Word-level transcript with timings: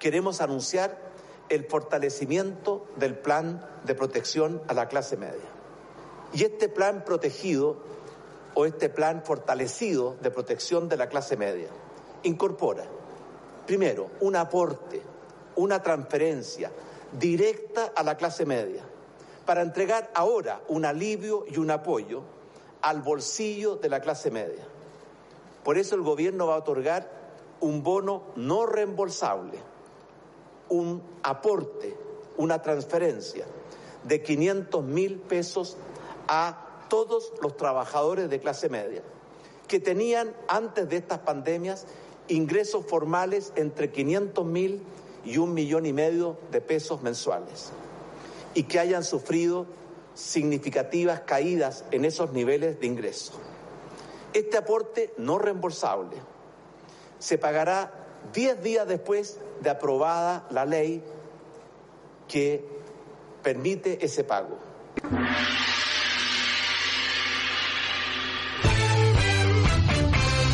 queremos 0.00 0.40
anunciar 0.40 0.98
el 1.48 1.64
fortalecimiento 1.66 2.86
del 2.96 3.16
plan 3.16 3.64
de 3.84 3.94
protección 3.94 4.60
a 4.66 4.74
la 4.74 4.88
clase 4.88 5.16
media. 5.16 5.48
Y 6.32 6.42
este 6.42 6.68
plan 6.68 7.04
protegido 7.04 7.76
o 8.54 8.66
este 8.66 8.88
plan 8.88 9.22
fortalecido 9.22 10.16
de 10.20 10.30
protección 10.32 10.88
de 10.88 10.96
la 10.96 11.08
clase 11.08 11.36
media 11.36 11.68
incorpora, 12.22 12.84
primero, 13.66 14.10
un 14.20 14.36
aporte, 14.36 15.02
una 15.56 15.82
transferencia 15.82 16.70
directa 17.12 17.92
a 17.94 18.02
la 18.02 18.16
clase 18.16 18.44
media 18.44 18.84
para 19.46 19.62
entregar 19.62 20.10
ahora 20.14 20.60
un 20.68 20.84
alivio 20.84 21.44
y 21.48 21.58
un 21.58 21.70
apoyo 21.70 22.22
al 22.82 23.02
bolsillo 23.02 23.76
de 23.76 23.88
la 23.88 24.00
clase 24.00 24.30
media. 24.30 24.64
Por 25.64 25.76
eso 25.76 25.94
el 25.94 26.02
gobierno 26.02 26.46
va 26.46 26.54
a 26.54 26.58
otorgar 26.58 27.10
un 27.60 27.82
bono 27.82 28.22
no 28.36 28.66
reembolsable, 28.66 29.58
un 30.70 31.02
aporte, 31.22 31.94
una 32.38 32.62
transferencia 32.62 33.44
de 34.04 34.22
500 34.22 34.82
mil 34.82 35.18
pesos 35.18 35.76
a 36.26 36.86
todos 36.88 37.32
los 37.42 37.56
trabajadores 37.56 38.30
de 38.30 38.40
clase 38.40 38.68
media 38.68 39.02
que 39.68 39.78
tenían 39.78 40.34
antes 40.48 40.88
de 40.88 40.96
estas 40.96 41.20
pandemias 41.20 41.86
ingresos 42.28 42.84
formales 42.86 43.52
entre 43.56 43.90
500 43.90 44.44
mil 44.46 44.82
y 45.24 45.36
un 45.36 45.54
millón 45.54 45.86
y 45.86 45.92
medio 45.92 46.38
de 46.50 46.60
pesos 46.60 47.02
mensuales 47.02 47.70
y 48.54 48.64
que 48.64 48.80
hayan 48.80 49.04
sufrido 49.04 49.66
significativas 50.14 51.20
caídas 51.20 51.84
en 51.90 52.04
esos 52.04 52.32
niveles 52.32 52.80
de 52.80 52.86
ingreso. 52.86 53.34
Este 54.32 54.56
aporte 54.56 55.12
no 55.18 55.38
reembolsable 55.38 56.16
se 57.18 57.38
pagará 57.38 57.92
10 58.32 58.62
días 58.62 58.88
después 58.88 59.38
de 59.62 59.70
aprobada 59.70 60.46
la 60.50 60.64
ley 60.64 61.02
que 62.28 62.64
permite 63.42 64.04
ese 64.04 64.24
pago. 64.24 64.58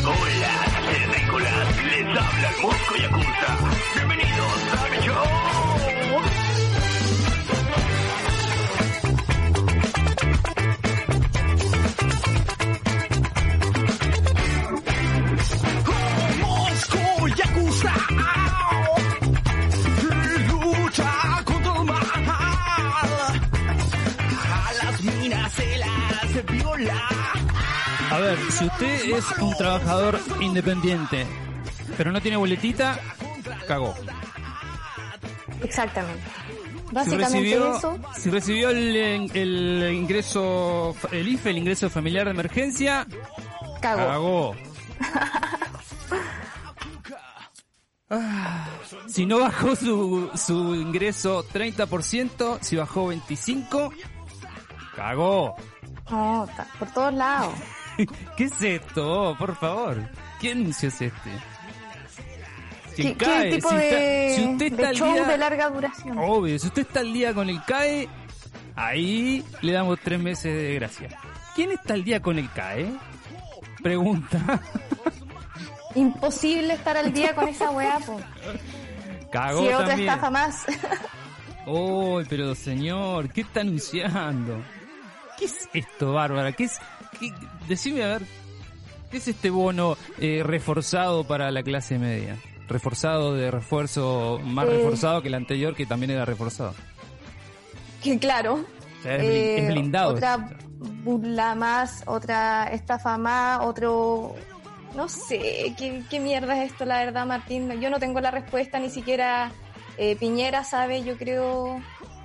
Hola, 0.05 1.17
Nicolás, 1.19 1.85
les 1.85 2.05
habla 2.17 2.49
el 2.49 2.61
Mosco 2.61 2.95
Yakuza. 2.95 3.76
Viola. 26.57 27.09
A 28.11 28.19
ver, 28.19 28.37
si 28.51 28.65
usted 28.65 29.13
es 29.15 29.25
un 29.39 29.53
trabajador 29.57 30.19
independiente, 30.39 31.25
pero 31.97 32.11
no 32.11 32.21
tiene 32.21 32.37
boletita, 32.37 32.99
cagó. 33.67 33.93
Exactamente. 35.63 36.23
Si 36.89 36.93
Básicamente 36.95 37.37
recibió, 37.39 37.77
eso. 37.77 37.99
si 38.17 38.29
recibió 38.29 38.69
el, 38.69 38.95
el 39.33 39.93
ingreso, 39.93 40.95
el 41.11 41.27
IFE, 41.27 41.49
el 41.49 41.57
ingreso 41.57 41.89
familiar 41.89 42.25
de 42.25 42.31
emergencia, 42.31 43.05
Cagó. 43.81 44.07
cagó. 44.07 44.55
Ah, 48.09 48.67
si 49.07 49.25
no 49.25 49.39
bajó 49.39 49.75
su, 49.75 50.31
su 50.35 50.75
ingreso 50.75 51.43
30%, 51.45 52.59
si 52.61 52.77
bajó 52.77 53.11
25%, 53.13 53.91
cagó. 54.95 55.55
Está 56.49 56.67
por 56.79 56.87
todos 56.91 57.13
lados. 57.13 57.53
¿Qué 58.37 58.43
es 58.45 58.61
esto? 58.61 59.35
Por 59.37 59.55
favor. 59.55 59.97
¿Qué 60.39 60.51
anuncio 60.51 60.89
es 60.89 61.01
este? 61.01 61.31
Si 62.95 63.03
¿Qué, 63.03 63.15
CAE, 63.15 63.51
tipo 63.55 63.69
si 63.69 63.75
de, 63.75 64.27
está- 64.29 64.41
si 64.41 64.47
usted 64.53 64.65
está 64.73 64.87
de 64.89 64.95
show 64.95 65.13
día- 65.13 65.23
de 65.25 65.37
larga 65.37 65.69
duración? 65.69 66.17
Obvio, 66.17 66.57
si 66.59 66.67
usted 66.67 66.81
está 66.83 66.99
al 67.01 67.13
día 67.13 67.33
con 67.33 67.49
el 67.49 67.63
CAE, 67.63 68.07
ahí 68.75 69.43
le 69.61 69.71
damos 69.71 69.99
tres 70.03 70.19
meses 70.19 70.55
de 70.55 70.73
gracia. 70.75 71.09
¿Quién 71.55 71.71
está 71.71 71.93
al 71.93 72.03
día 72.03 72.21
con 72.21 72.37
el 72.39 72.49
CAE? 72.51 72.87
Pregunta. 73.83 74.59
Imposible 75.95 76.73
estar 76.73 76.97
al 76.97 77.11
día 77.13 77.33
con 77.35 77.47
esa 77.47 77.69
weá, 77.71 77.99
po. 77.99 78.19
Cagó 79.31 79.61
Si 79.61 79.67
otra 79.73 79.87
también. 79.87 80.09
estafa 80.09 80.29
más. 80.29 80.65
Oh, 81.65 82.21
pero 82.29 82.55
señor, 82.55 83.29
¿qué 83.29 83.41
está 83.41 83.61
anunciando? 83.61 84.61
¿Qué 85.37 85.45
es 85.45 85.69
esto, 85.73 86.13
Bárbara? 86.13 86.51
¿Qué 86.51 86.65
es? 86.65 86.79
qué- 87.19 87.33
Decime 87.67 88.03
a 88.03 88.07
ver, 88.07 88.21
¿qué 89.11 89.17
es 89.17 89.27
este 89.27 89.49
bono 89.49 89.97
eh, 90.19 90.41
reforzado 90.45 91.25
para 91.25 91.51
la 91.51 91.63
clase 91.63 91.97
media? 91.99 92.37
Reforzado 92.67 93.33
de 93.35 93.51
refuerzo, 93.51 94.39
más 94.43 94.65
Eh. 94.67 94.71
reforzado 94.71 95.21
que 95.21 95.27
el 95.29 95.35
anterior, 95.35 95.75
que 95.75 95.85
también 95.85 96.11
era 96.11 96.25
reforzado. 96.25 96.73
que 98.03 98.17
claro. 98.19 98.63
O 98.99 99.03
sea, 99.03 99.15
es, 99.17 99.23
eh, 99.23 99.59
es 99.59 99.67
blindado. 99.71 100.13
Otra 100.15 100.49
burla 101.03 101.55
más, 101.55 102.03
otra 102.05 102.65
estafa 102.71 103.17
más, 103.17 103.59
otro... 103.61 104.35
No 104.95 105.07
sé, 105.09 105.75
¿qué, 105.77 106.01
qué 106.09 106.19
mierda 106.19 106.63
es 106.63 106.71
esto, 106.71 106.85
la 106.85 106.97
verdad, 107.03 107.25
Martín. 107.27 107.69
Yo 107.81 107.89
no 107.89 107.99
tengo 107.99 108.19
la 108.21 108.31
respuesta, 108.31 108.79
ni 108.79 108.89
siquiera 108.89 109.51
Piñera 110.19 110.63
sabe, 110.63 111.03
yo 111.03 111.17
creo, 111.17 111.79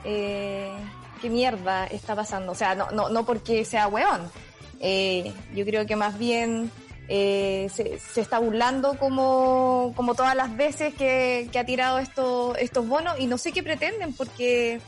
eh, 0.04 0.72
qué 1.22 1.30
mierda 1.30 1.86
está 1.86 2.14
pasando. 2.14 2.52
O 2.52 2.54
sea, 2.54 2.74
no, 2.74 2.90
no, 2.90 3.08
no 3.08 3.24
porque 3.24 3.64
sea 3.64 3.86
weón. 3.86 4.30
Eh, 4.80 5.32
yo 5.54 5.64
creo 5.64 5.86
que 5.86 5.94
más 5.94 6.18
bien 6.18 6.70
eh, 7.08 7.70
se, 7.72 7.98
se 8.00 8.20
está 8.20 8.40
burlando 8.40 8.98
como, 8.98 9.92
como 9.96 10.14
todas 10.14 10.34
las 10.34 10.54
veces 10.56 10.92
que, 10.94 11.48
ha 11.58 11.64
tirado 11.64 11.98
esto, 11.98 12.56
estos 12.56 12.86
bonos 12.86 13.18
y 13.20 13.26
no 13.26 13.38
sé 13.38 13.52
qué 13.52 13.62
pretenden 13.62 14.12
porque 14.12 14.80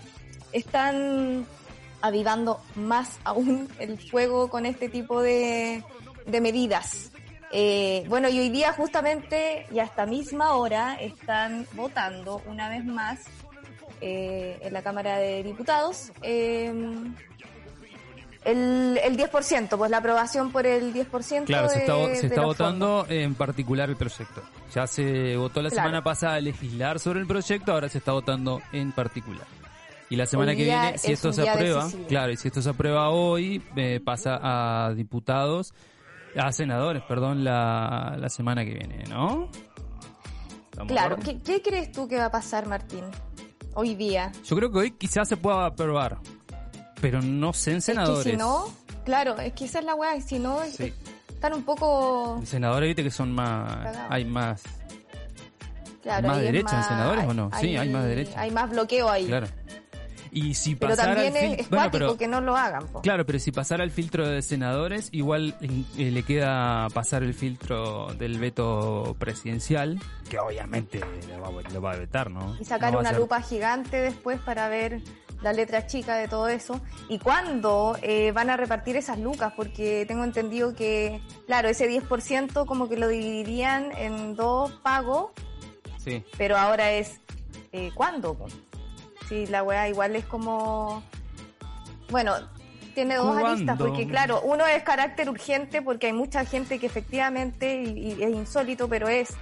están 0.53 1.47
avivando 2.03 2.61
más 2.75 3.19
aún 3.25 3.69
el 3.79 3.99
fuego 3.99 4.49
con 4.49 4.67
este 4.67 4.89
tipo 4.89 5.23
de, 5.23 5.85
de 6.27 6.41
medidas. 6.41 7.13
Eh, 7.57 8.05
bueno, 8.09 8.29
y 8.29 8.41
hoy 8.41 8.49
día 8.49 8.73
justamente 8.73 9.67
y 9.71 9.79
a 9.79 9.85
esta 9.85 10.07
misma 10.07 10.55
hora 10.55 10.97
están 11.01 11.69
votando 11.75 12.43
una 12.47 12.69
vez 12.69 12.85
más 12.85 13.21
eh, 14.01 14.59
en 14.63 14.73
la 14.73 14.83
Cámara 14.83 15.19
de 15.19 15.43
Diputados 15.43 16.13
eh, 16.23 16.73
el, 18.45 19.01
el 19.03 19.17
10%, 19.17 19.77
pues 19.79 19.91
la 19.91 19.99
aprobación 19.99 20.53
por 20.53 20.67
el 20.67 20.93
10% 20.93 21.45
Claro, 21.45 21.69
se 21.71 21.79
está, 21.79 22.15
se 22.15 22.27
está 22.27 22.43
votando 22.43 23.07
en 23.09 23.35
particular 23.35 23.89
el 23.89 23.97
proyecto. 23.97 24.43
Ya 24.75 24.87
se 24.87 25.37
votó 25.37 25.63
la 25.63 25.71
Claro. 25.71 25.85
semana 25.87 26.05
pasada 26.05 26.35
a 26.35 26.41
legislar 26.41 26.99
sobre 27.01 27.21
el 27.21 27.27
proyecto, 27.27 27.73
ahora 27.73 27.89
se 27.89 27.99
está 27.99 28.13
votando 28.13 28.61
en 28.73 28.93
particular. 28.93 29.47
Y 30.11 30.17
la 30.17 30.27
semana 30.27 30.55
que 30.55 30.65
viene, 30.65 30.99
si 30.99 31.07
es 31.13 31.15
esto 31.15 31.33
se 31.33 31.49
aprueba, 31.49 31.85
decisivo. 31.85 32.07
claro, 32.09 32.33
y 32.33 32.37
si 32.37 32.49
esto 32.49 32.61
se 32.61 32.69
aprueba 32.69 33.09
hoy, 33.09 33.63
eh, 33.77 34.01
pasa 34.05 34.39
a 34.43 34.93
diputados, 34.93 35.73
a 36.37 36.53
senadores, 36.53 37.03
perdón, 37.05 37.43
la, 37.45 38.17
la 38.21 38.29
semana 38.29 38.65
que 38.67 38.75
viene, 38.75 39.05
¿no? 39.09 39.49
¿Estamos 40.71 40.89
de 40.89 40.95
Claro? 40.95 41.17
¿Qué, 41.25 41.39
¿qué 41.41 41.63
crees 41.63 41.91
tú 41.93 42.07
que 42.07 42.19
va 42.19 42.27
a 42.27 42.31
pasar, 42.31 42.67
Martín? 42.69 43.05
Hoy 43.75 43.95
día. 43.95 44.33
Yo 44.45 44.57
creo 44.57 44.71
que 44.71 44.79
hoy 44.79 44.91
quizás 44.93 45.29
se 45.29 45.37
pueda 45.37 45.67
aprobar, 45.67 46.19
pero 47.01 47.21
no 47.23 47.53
sé 47.53 47.73
en 47.73 47.81
senadores. 47.83 48.19
Es 48.21 48.25
que 48.25 48.31
si 48.33 48.37
no, 48.37 48.67
claro, 49.05 49.39
es 49.39 49.53
que 49.53 49.65
esa 49.65 49.81
es 49.81 49.85
la 49.85 49.95
weá, 49.95 50.21
si 50.21 50.39
no, 50.39 50.61
Sí. 50.71 50.93
están 51.29 51.55
un 51.55 51.65
poco... 51.65 52.37
En 52.41 52.47
senadores, 52.47 52.89
viste 52.89 53.03
que 53.03 53.11
son 53.11 53.33
más, 53.33 53.97
hay 54.09 54.25
más, 54.25 54.63
Claro, 56.03 56.29
¿Más 56.29 56.39
derecha 56.39 56.77
en 56.77 56.85
senadores 56.85 57.25
o 57.27 57.33
no? 57.33 57.51
Sí, 57.59 57.77
hay 57.79 57.89
más 57.89 58.05
derecha. 58.05 58.39
Hay 58.39 58.51
más 58.51 58.69
bloqueo 58.69 59.09
ahí. 59.09 59.25
claro. 59.27 59.47
Y 60.37 60.55
si 60.55 60.75
Pero 60.75 60.91
pasara 60.91 61.15
también 61.15 61.37
el 61.37 61.61
es, 61.61 61.71
bueno, 61.71 61.89
pero 61.93 62.17
que 62.19 62.27
no 62.27 62.41
lo 62.41 62.57
hagan. 62.57 62.87
po. 62.89 63.01
claro, 63.03 63.25
pero 63.25 63.39
si 63.39 63.53
pasara 63.53 63.85
el 63.85 63.93
filtro 63.93 64.27
de 64.29 64.43
senadores, 64.43 65.09
igual 65.13 65.55
eh, 65.61 66.11
le 66.11 66.23
queda 66.25 66.89
pasar 66.93 67.23
el 67.23 67.35
filtro 67.35 68.13
del 68.15 68.39
veto 68.41 69.15
presidencial, 69.19 70.01
que 70.29 70.39
obviamente 70.41 71.01
lo 71.29 71.41
va, 71.41 71.63
lo 71.73 71.81
va 71.81 71.93
a 71.93 71.97
vetar, 71.97 72.31
¿no? 72.33 72.57
Y 72.61 72.65
sacar 72.65 72.93
No 72.93 72.99
una 72.99 73.11
ser- 73.11 73.21
lupa 73.21 73.41
gigante 73.43 73.97
después 73.99 74.41
para 74.41 74.69
ver 74.69 75.01
la 75.41 75.53
letra 75.53 75.87
chica 75.87 76.17
de 76.17 76.27
todo 76.27 76.49
eso. 76.49 76.81
¿Y 77.09 77.19
cuándo 77.21 77.97
eh, 78.03 78.33
van 78.33 78.51
a 78.51 78.57
repartir 78.57 78.97
esas 78.97 79.19
lucas? 79.21 79.53
Porque 79.55 80.05
tengo 80.09 80.25
entendido 80.25 80.75
que, 80.75 81.21
claro, 81.47 81.69
ese 81.69 81.87
10% 81.89 82.67
como 82.67 82.89
que 82.89 82.97
lo 82.97 83.07
dividirían 83.09 83.93
en 83.97 84.35
dos 84.35 84.73
pagos, 84.83 85.31
Sí. 85.99 86.25
pero 86.37 86.57
ahora 86.57 86.91
es, 86.93 87.21
eh, 87.73 87.91
¿cuándo? 87.95 88.37
Si 89.29 89.47
la 89.47 89.63
weá 89.63 89.89
igual 89.89 90.17
es 90.17 90.25
como... 90.25 91.03
Bueno, 92.11 92.35
tiene 92.95 93.17
dos 93.17 93.33
¿Cuándo? 93.33 93.47
aristas, 93.49 93.79
porque 93.79 94.07
claro, 94.07 94.41
uno 94.43 94.67
es 94.67 94.83
carácter 94.83 95.29
urgente 95.29 95.83
porque 95.83 96.09
hay 96.09 96.13
mucha 96.13 96.45
gente 96.45 96.79
que 96.79 96.87
efectivamente, 96.87 97.83
y, 97.83 98.13
y 98.13 98.23
es 98.23 98.31
insólito, 98.31 98.89
pero 98.89 99.09
es 99.09 99.35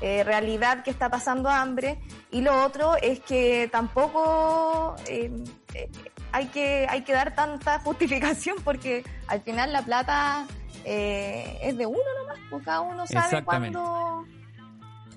eh, 0.00 0.24
realidad 0.24 0.82
que 0.82 0.90
está 0.90 1.08
pasando 1.08 1.48
hambre. 1.48 1.98
Y 2.30 2.40
lo 2.40 2.64
otro 2.64 2.96
es 2.96 3.20
que 3.20 3.68
tampoco 3.72 4.96
eh, 5.06 5.30
eh, 5.74 5.90
hay, 6.32 6.46
que, 6.46 6.86
hay 6.88 7.02
que 7.02 7.12
dar 7.12 7.34
tanta 7.34 7.80
justificación 7.80 8.56
porque 8.64 9.04
al 9.26 9.40
final 9.42 9.72
la 9.72 9.82
plata 9.82 10.46
eh, 10.84 11.58
es 11.62 11.76
de 11.76 11.86
uno 11.86 11.98
nomás, 12.20 12.38
porque 12.48 12.64
cada 12.64 12.80
uno 12.80 13.06
sabe 13.06 13.42
cuándo, 13.42 14.24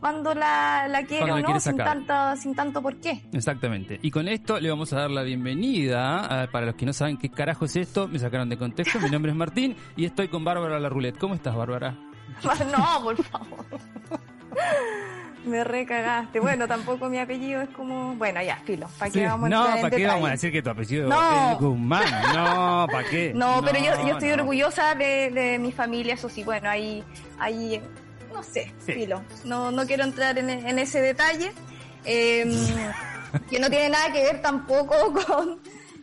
cuándo 0.03 0.33
la, 0.35 0.85
la 0.89 1.03
quiere 1.05 1.25
Cuando 1.29 1.47
o 1.49 1.53
no, 1.53 1.59
sin, 1.61 1.77
tanta, 1.77 2.35
sin 2.35 2.53
tanto 2.53 2.81
por 2.81 2.97
qué. 2.97 3.21
Exactamente. 3.31 3.99
Y 4.01 4.11
con 4.11 4.27
esto 4.27 4.59
le 4.59 4.69
vamos 4.69 4.91
a 4.91 4.97
dar 4.99 5.09
la 5.11 5.21
bienvenida. 5.23 6.43
a- 6.43 6.47
para 6.47 6.65
los 6.65 6.75
que 6.75 6.85
no 6.85 6.91
saben 6.91 7.15
qué 7.17 7.29
carajo 7.29 7.63
es 7.63 7.77
esto, 7.77 8.09
me 8.09 8.19
sacaron 8.19 8.49
de 8.49 8.57
contexto. 8.57 8.99
Mi 8.99 9.09
nombre 9.09 9.31
es 9.31 9.37
Martín 9.37 9.77
y 9.95 10.03
estoy 10.03 10.27
con 10.27 10.43
Bárbara 10.43 10.77
La 10.77 10.89
Roulette. 10.89 11.17
¿Cómo 11.17 11.35
estás, 11.35 11.55
Bárbara? 11.55 11.95
No, 12.77 13.01
por 13.03 13.23
favor. 13.23 13.65
Me 15.45 15.63
recagaste. 15.63 16.39
Bueno, 16.39 16.67
tampoco 16.67 17.09
mi 17.09 17.17
apellido 17.17 17.61
es 17.61 17.69
como. 17.69 18.15
Bueno, 18.15 18.41
ya, 18.41 18.57
filo. 18.65 18.87
¿Para 18.97 19.11
qué 19.11 19.19
Sí. 19.19 19.25
vamos 19.25 19.45
a 19.47 19.49
no, 19.49 19.63
¿para 19.81 19.89
qué 19.89 20.05
vamos 20.07 20.27
a 20.29 20.31
decir 20.31 20.51
que 20.51 20.61
tu 20.61 20.69
apellido 20.69 21.09
No. 21.09 21.51
es 21.51 21.57
Guzmán? 21.59 22.05
No, 22.33 22.87
¿para 22.91 23.07
qué? 23.09 23.33
No, 23.35 23.61
pero 23.63 23.77
yo, 23.79 24.07
yo 24.07 24.13
estoy 24.13 24.29
no. 24.29 24.35
orgullosa 24.35 24.95
de, 24.95 25.31
de 25.31 25.59
mi 25.59 25.71
familia, 25.73 26.13
eso 26.13 26.29
sí. 26.29 26.43
Bueno, 26.43 26.69
ahí, 26.69 27.03
ahí 27.39 27.81
no 28.47 28.53
sé, 28.53 28.71
Sí. 28.85 28.93
filo. 28.93 29.21
No, 29.45 29.71
no 29.71 29.85
quiero 29.85 30.03
entrar 30.03 30.37
en, 30.37 30.49
en 30.49 30.79
ese 30.79 31.01
detalle. 31.01 31.51
Eh, 32.05 32.43
que 33.49 33.59
no 33.59 33.69
tiene 33.69 33.89
nada 33.89 34.11
que 34.11 34.23
ver 34.23 34.41
tampoco 34.41 35.13
con. 35.27 35.59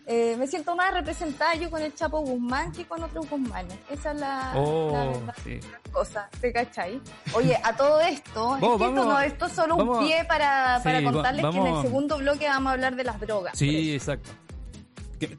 eh, 0.07 0.35
me 0.39 0.47
siento 0.47 0.75
más 0.75 0.93
representada 0.93 1.55
yo 1.55 1.71
con 1.71 1.83
el 1.83 1.95
Chapo 1.95 2.21
Guzmán 2.21 2.73
que 2.73 2.85
con 2.87 3.03
otros 3.03 3.29
Guzmanes. 3.29 3.79
Esa 3.91 4.13
es 4.13 4.19
la, 4.21 4.53
Oh, 4.57 4.91
la- 4.93 5.27
la 5.27 5.35
sí. 5.45 5.61
cosa, 5.93 6.29
¿te 6.41 6.53
cachai? 6.53 7.01
Oye, 7.35 7.57
a 7.63 7.77
todo 7.77 8.01
esto, 8.01 8.57
es 8.57 8.61
que 8.61 8.67
esto, 8.67 8.79
vamos- 8.79 9.07
no, 9.07 9.21
esto 9.21 9.47
es 9.47 9.53
solo 9.53 9.77
vamos- 9.77 9.99
un 9.99 10.07
pie 10.07 10.25
para, 10.25 10.81
para 10.83 10.99
sí, 10.99 11.05
va- 11.05 11.13
contarles 11.13 11.43
que 11.43 11.49
en 11.57 11.63
vamos- 11.65 11.79
el 11.85 11.91
segundo 11.91 12.19
bloque 12.19 12.47
vamos 12.49 12.71
a 12.71 12.73
hablar 12.73 12.97
de 12.97 13.05
las 13.05 13.21
drogas. 13.21 13.57
Sí, 13.57 13.95
exacto. 13.95 14.31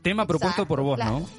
Tema 0.03 0.27
propuesto 0.27 0.61
Exacto, 0.61 0.67
por 0.67 0.81
vos, 0.81 0.95
claro. 0.95 1.19
¿no? 1.21 1.29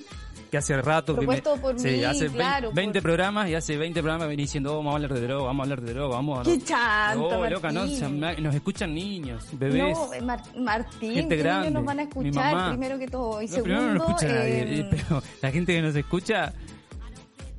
Que 0.53 0.59
hace 0.59 0.81
rato 0.83 1.17
Propuesto 1.17 1.57
por 1.57 1.79
sí, 1.81 1.89
mí, 1.89 2.05
hace 2.05 2.29
claro, 2.29 2.73
20 2.75 3.01
por- 3.01 3.03
programas 3.09 3.49
y 3.49 3.55
hace 3.55 3.75
20 3.79 4.01
programas 4.03 4.29
venís 4.29 4.49
diciendo, 4.49 4.75
oh, 4.75 4.77
vamos 4.77 4.93
a 4.93 4.97
hablar 4.97 5.15
de 5.15 5.21
droga, 5.23 5.45
vamos 5.47 5.61
a 5.61 5.63
hablar 5.63 5.81
de 5.81 5.95
droga, 5.95 6.15
vamos 6.17 6.39
a... 6.39 6.43
¡Qué 6.43 6.59
chanto, 6.63 7.31
No, 7.31 7.49
loca, 7.51 7.73
no, 7.73 7.81
Martín! 7.81 7.99
se 7.99 8.09
me- 8.09 8.37
nos 8.37 8.55
escuchan 8.55 8.95
niños, 8.95 9.47
bebés. 9.53 9.97
No, 9.97 10.13
eh, 10.13 10.21
Mar- 10.21 10.43
Martín, 10.59 11.15
Gente 11.15 11.37
¿qué 11.39 11.43
grande, 11.43 11.69
niños 11.71 11.73
nos 11.83 11.85
van 11.87 11.99
a 12.01 12.03
escuchar 12.03 12.69
primero 12.69 12.99
que 12.99 13.09
todo? 13.09 13.41
Y 13.41 13.47
No, 13.47 13.51
segundo, 13.55 13.65
primero 13.77 13.87
no 13.87 13.95
nos 13.95 14.09
escucha 14.11 14.27
nadie, 14.29 14.59
eh, 14.63 14.81
eh, 14.81 14.89
pero 14.91 15.23
la 15.41 15.51
gente 15.51 15.73
que 15.75 15.81
nos 15.83 15.97
escucha 15.97 16.53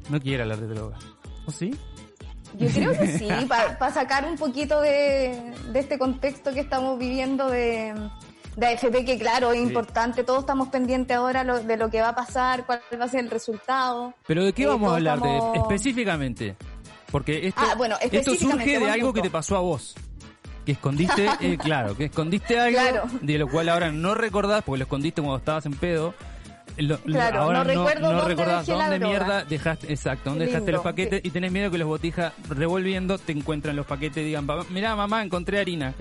no 0.09 0.19
quiere 0.21 0.43
hablar 0.43 0.59
de 0.59 0.67
droga. 0.67 0.97
¿O 1.47 1.51
sí? 1.51 1.75
yo 2.59 2.67
creo 2.67 2.91
que 2.91 3.17
sí, 3.17 3.27
para 3.49 3.91
sacar 3.91 4.23
un 4.25 4.37
poquito 4.37 4.79
de, 4.81 5.51
de 5.71 5.79
este 5.79 5.97
contexto 5.97 6.53
que 6.53 6.59
estamos 6.59 6.99
viviendo 6.99 7.49
de, 7.49 7.95
de 8.55 8.67
AFP, 8.67 9.05
que 9.05 9.17
claro, 9.17 9.51
es 9.51 9.59
Sí. 9.59 9.67
importante, 9.67 10.23
todos 10.23 10.41
estamos 10.41 10.67
pendientes 10.69 11.15
ahora 11.17 11.43
lo- 11.43 11.59
de 11.63 11.77
lo 11.77 11.89
que 11.89 12.01
va 12.01 12.09
a 12.09 12.15
pasar, 12.15 12.65
cuál 12.65 12.81
va 12.99 13.05
a 13.05 13.07
ser 13.07 13.21
el 13.21 13.29
resultado. 13.31 14.13
Pero 14.27 14.43
¿de 14.45 14.53
qué 14.53 14.63
Eh, 14.63 14.67
vamos 14.67 14.91
a 14.91 14.95
hablar 14.95 15.19
de, 15.21 15.37
específicamente? 15.55 16.55
Porque 17.11 17.47
esto, 17.47 17.61
Ah, 17.63 17.75
bueno, 17.75 17.95
esto 18.01 18.17
específicamente, 18.17 18.73
surge 18.73 18.85
de 18.85 18.91
algo 18.91 19.13
que 19.13 19.21
te 19.21 19.29
pasó 19.29 19.55
a 19.57 19.59
vos. 19.61 19.95
Que 20.65 20.71
escondiste, 20.73 21.25
eh, 21.41 21.57
claro, 21.57 21.95
que 21.97 22.05
escondiste 22.05 22.59
algo 22.59 22.79
Claro. 22.79 23.03
de 23.21 23.37
lo 23.37 23.47
cual 23.49 23.69
ahora 23.69 23.91
no 23.91 24.15
recordás 24.15 24.63
porque 24.63 24.79
lo 24.79 24.83
escondiste 24.83 25.21
cuando 25.21 25.37
estabas 25.37 25.65
en 25.65 25.73
pedo. 25.73 26.13
Lo- 26.77 26.97
Claro, 26.99 27.41
ahora 27.41 27.59
no 27.59 27.63
recuerdo 27.65 28.07
dónde 28.07 28.23
recordás 28.35 28.67
mierda 28.99 29.43
dejaste, 29.43 29.91
exacto, 29.93 30.31
dónde 30.31 30.45
dejaste 30.47 30.71
los 30.71 30.81
paquetes 30.81 31.21
sí. 31.21 31.27
y 31.27 31.31
tenés 31.31 31.51
miedo 31.51 31.69
que 31.69 31.77
los 31.77 31.87
botijas 31.87 32.33
revolviendo 32.49 33.19
te 33.19 33.31
encuentran 33.33 33.75
los 33.75 33.85
paquetes 33.85 34.23
y 34.23 34.27
digan, 34.27 34.47
"Papá, 34.47 34.65
mirá 34.71 34.95
mamá, 34.95 35.21
encontré 35.21 35.59
harina. 35.59 35.93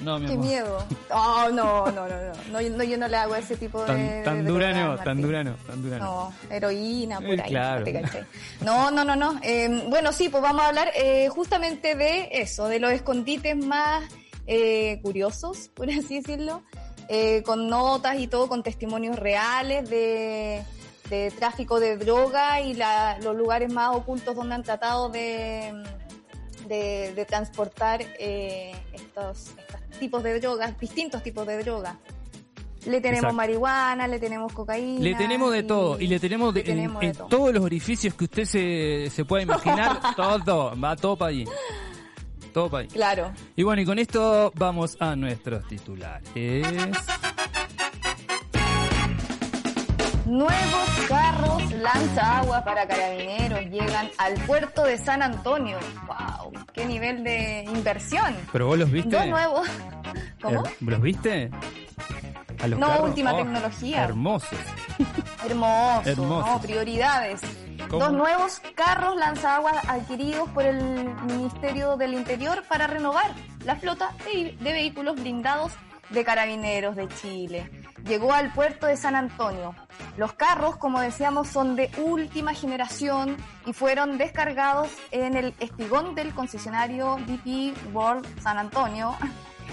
No, 0.00 0.18
mi 0.18 0.26
Qué 0.26 0.32
amor. 0.32 0.44
miedo. 0.46 0.84
Oh, 1.10 1.48
no, 1.52 1.86
no, 1.86 1.92
no, 1.92 2.08
no, 2.08 2.32
no, 2.52 2.60
yo- 2.60 2.70
no, 2.70 2.96
no 2.98 3.08
le 3.08 3.16
hago 3.16 3.34
ese 3.36 3.56
tipo 3.56 3.80
de... 3.80 3.86
Tan, 3.86 4.22
tan 4.24 4.44
de 4.44 4.50
durano, 4.50 4.80
drogas, 4.80 4.98
tan 5.04 5.06
Martín. 5.16 5.22
durano, 5.26 5.56
tan 5.66 5.82
durano. 5.82 6.04
No, 6.04 6.34
heroína, 6.54 7.16
por 7.20 7.30
Eh, 7.30 7.42
ahí. 7.42 7.50
claro. 7.50 7.84
No, 8.62 8.90
no, 8.90 9.04
no, 9.04 9.16
no. 9.16 9.38
Eh, 9.42 9.84
bueno, 9.88 10.12
sí, 10.12 10.28
pues 10.28 10.42
vamos 10.42 10.62
a 10.64 10.68
hablar 10.68 10.90
eh, 10.96 11.28
justamente 11.28 11.94
de 11.94 12.28
eso, 12.32 12.66
de 12.68 12.80
los 12.80 12.90
escondites 12.92 13.56
más 13.56 14.04
eh, 14.46 15.00
curiosos, 15.02 15.68
por 15.74 15.88
así 15.88 16.16
decirlo, 16.20 16.62
eh, 17.08 17.42
con 17.44 17.68
notas 17.68 18.18
y 18.18 18.26
todo, 18.26 18.48
con 18.48 18.62
testimonios 18.62 19.16
reales 19.18 19.88
de, 19.88 20.62
de 21.08 21.30
tráfico 21.30 21.78
de 21.80 21.96
droga 21.96 22.60
y 22.60 22.74
la- 22.74 23.18
los 23.20 23.36
lugares 23.36 23.72
más 23.72 23.94
ocultos 23.94 24.34
donde 24.34 24.54
han 24.56 24.62
tratado 24.64 25.08
de, 25.08 25.72
de, 26.66 27.12
de 27.14 27.24
transportar 27.24 28.02
eh, 28.18 28.72
estos, 28.92 29.50
estos 29.58 29.98
tipos 29.98 30.22
de 30.22 30.40
drogas, 30.40 30.78
distintos 30.78 31.22
tipos 31.22 31.46
de 31.46 31.62
drogas. 31.62 31.96
Le 32.86 33.00
tenemos 33.00 33.18
Exacto. 33.32 33.34
marihuana, 33.36 34.06
le 34.08 34.18
tenemos 34.18 34.52
cocaína. 34.52 35.00
Le 35.00 35.14
tenemos 35.14 35.52
de 35.52 35.62
todo 35.62 35.98
y 35.98 36.06
le 36.06 36.20
tenemos, 36.20 36.52
de, 36.52 36.60
le 36.60 36.66
tenemos 36.66 36.96
en, 36.96 37.00
de 37.00 37.06
en 37.12 37.16
todo. 37.16 37.28
todos 37.28 37.54
los 37.54 37.64
orificios 37.64 38.12
que 38.14 38.24
usted 38.24 38.44
se, 38.44 39.08
se 39.10 39.24
pueda 39.24 39.42
imaginar, 39.42 40.00
todo, 40.16 40.78
va 40.78 40.94
todo 40.94 41.16
para 41.16 41.30
ahí. 41.30 41.44
Todo 42.52 42.68
para 42.68 42.82
ahí. 42.82 42.88
Claro. 42.88 43.32
Y 43.56 43.62
bueno, 43.62 43.80
y 43.80 43.86
con 43.86 43.98
esto 43.98 44.52
vamos 44.56 44.96
a 45.00 45.16
nuestros 45.16 45.66
titulares. 45.66 46.66
Nuevos 50.26 50.88
carros 51.08 51.70
lanza 51.72 52.38
agua 52.38 52.64
para 52.64 52.86
carabineros 52.88 53.60
llegan 53.66 54.08
al 54.18 54.34
puerto 54.46 54.84
de 54.84 54.96
San 54.96 55.22
Antonio. 55.22 55.78
¡Wow! 56.06 56.52
¡Qué 56.72 56.86
nivel 56.86 57.22
de 57.22 57.64
inversión! 57.64 58.34
¿Pero 58.50 58.68
vos 58.68 58.78
los 58.78 58.90
viste? 58.90 59.10
Dos 59.16 59.26
nuevos. 59.26 59.68
¿Cómo? 60.42 60.62
Her- 60.64 60.70
¿Los 60.80 61.00
viste? 61.02 61.50
¿A 62.62 62.66
los 62.68 62.78
No, 62.78 62.86
carros? 62.88 63.08
última 63.08 63.34
Oh, 63.34 63.36
tecnología. 63.36 64.04
Hermosos. 64.04 64.58
Hermoso, 65.44 66.08
Hermoso. 66.08 66.46
¿no? 66.52 66.60
Prioridades. 66.60 67.40
¿Cómo? 67.90 68.04
Dos 68.04 68.12
nuevos 68.12 68.62
carros 68.74 69.16
lanzaguas 69.16 69.76
adquiridos 69.88 70.48
por 70.50 70.64
el 70.64 70.82
Ministerio 71.26 71.96
del 71.96 72.14
Interior 72.14 72.62
para 72.66 72.86
renovar 72.86 73.30
la 73.64 73.76
flota 73.76 74.12
de, 74.32 74.56
de 74.58 74.72
vehículos 74.72 75.16
blindados 75.16 75.72
de 76.08 76.24
carabineros 76.24 76.96
de 76.96 77.08
Chile. 77.08 77.70
Llegó 78.04 78.32
al 78.32 78.52
puerto 78.52 78.86
de 78.86 78.96
San 78.96 79.16
Antonio. 79.16 79.74
Los 80.16 80.34
carros, 80.34 80.76
como 80.76 81.00
decíamos, 81.00 81.48
son 81.48 81.74
de 81.76 81.90
última 81.98 82.52
generación 82.54 83.36
y 83.66 83.72
fueron 83.72 84.18
descargados 84.18 84.88
en 85.10 85.36
el 85.36 85.54
espigón 85.58 86.14
del 86.14 86.34
concesionario 86.34 87.16
DP 87.26 87.74
World 87.94 88.26
San 88.42 88.58
Antonio 88.58 89.16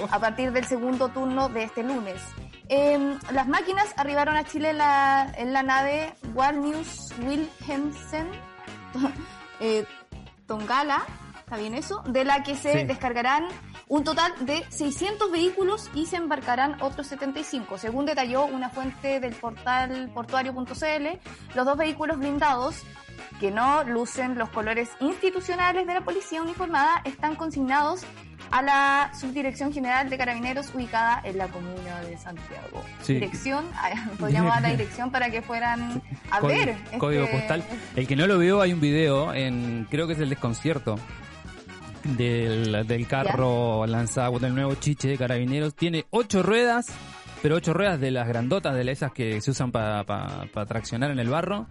a 0.10 0.19
partir 0.19 0.51
del 0.54 0.66
segundo 0.66 1.10
turno 1.10 1.50
de 1.50 1.63
este 1.63 1.83
lunes. 1.83 2.21
Eh, 2.69 3.18
las 3.33 3.47
máquinas 3.50 3.94
arribaron 3.97 4.38
a 4.38 4.45
Chile 4.45 4.69
en 4.69 4.78
la, 4.78 5.30
en 5.38 5.52
la 5.52 5.61
nave 5.61 6.14
Walnews 6.33 7.14
Wilhelmsen 7.26 8.30
eh, 9.59 9.85
Tongala, 10.47 11.04
¿está 11.40 11.57
bien 11.57 11.76
eso? 11.76 12.02
De 12.07 12.23
la 12.23 12.44
que 12.44 12.56
se 12.56 12.80
Sí. 12.80 12.83
descargarán 12.85 13.45
un 13.92 14.06
total 14.06 14.31
de 14.40 14.64
600 14.69 15.30
vehículos 15.33 15.90
y 15.94 16.06
se 16.06 16.16
embarcarán 16.16 16.81
otros 16.81 17.07
75. 17.07 17.78
Según 17.78 18.06
detalló 18.06 18.45
una 18.45 18.69
fuente 18.69 19.19
del 19.19 19.33
portal 19.36 20.10
portuario.cl, 20.14 21.07
los 21.56 21.66
dos 21.66 21.78
vehículos 21.78 22.18
blindados 22.18 22.83
que 23.42 23.52
no 23.52 23.83
lucen 23.83 24.38
los 24.38 24.48
colores 24.48 24.88
institucionales 25.02 25.86
de 25.86 25.94
la 25.94 26.06
policía 26.06 26.42
uniformada 26.42 27.02
están 27.04 27.36
consignados 27.36 28.04
a 28.50 28.62
la 28.62 29.12
Subdirección 29.19 29.74
General 29.74 30.10
de 30.10 30.18
Carabineros 30.18 30.74
ubicada 30.74 31.19
en 31.26 31.38
la 31.38 31.50
comuna 31.50 32.00
de 32.07 32.18
Santiago. 32.18 32.81
Sí. 33.02 33.16
Dirección, 33.16 33.66
podríamos 34.19 34.54
dar 34.54 34.62
la 34.62 34.69
dirección 34.69 35.12
para 35.12 35.30
que 35.30 35.42
fueran 35.42 36.02
a 36.30 36.40
ver. 36.40 36.69
este- 36.69 36.98
Código 36.98 37.30
postal. 37.30 37.62
El 37.98 38.07
que 38.07 38.16
no 38.16 38.26
lo 38.26 38.38
vio, 38.40 38.62
hay 38.62 38.71
un 38.71 38.80
video 38.80 39.33
en, 39.33 39.86
creo 39.92 40.07
que 40.07 40.14
es 40.14 40.19
el 40.19 40.30
desconcierto 40.30 40.98
del, 42.03 42.85
del 42.87 43.07
carro 43.07 43.85
lanzado 43.87 44.39
del 44.39 44.53
nuevo 44.55 44.75
chiche 44.75 45.07
de 45.09 45.17
carabineros. 45.17 45.75
Tiene 45.75 46.05
ocho 46.09 46.43
ruedas, 46.43 46.87
pero 47.41 47.55
ocho 47.55 47.73
ruedas 47.73 47.99
de 47.99 48.11
las 48.11 48.27
grandotas, 48.27 48.75
de 48.75 48.89
esas 48.91 49.11
que 49.11 49.41
se 49.41 49.51
usan 49.51 49.71
para 49.71 50.03
traccionar 50.67 51.11
en 51.11 51.19
el 51.19 51.29
barro. 51.29 51.67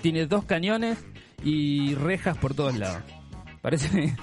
Tiene 0.00 0.26
dos 0.26 0.44
cañones 0.44 0.98
y 1.44 1.94
rejas 1.94 2.36
por 2.38 2.54
todos 2.54 2.76
lados. 2.76 3.02
Parece. 3.60 4.14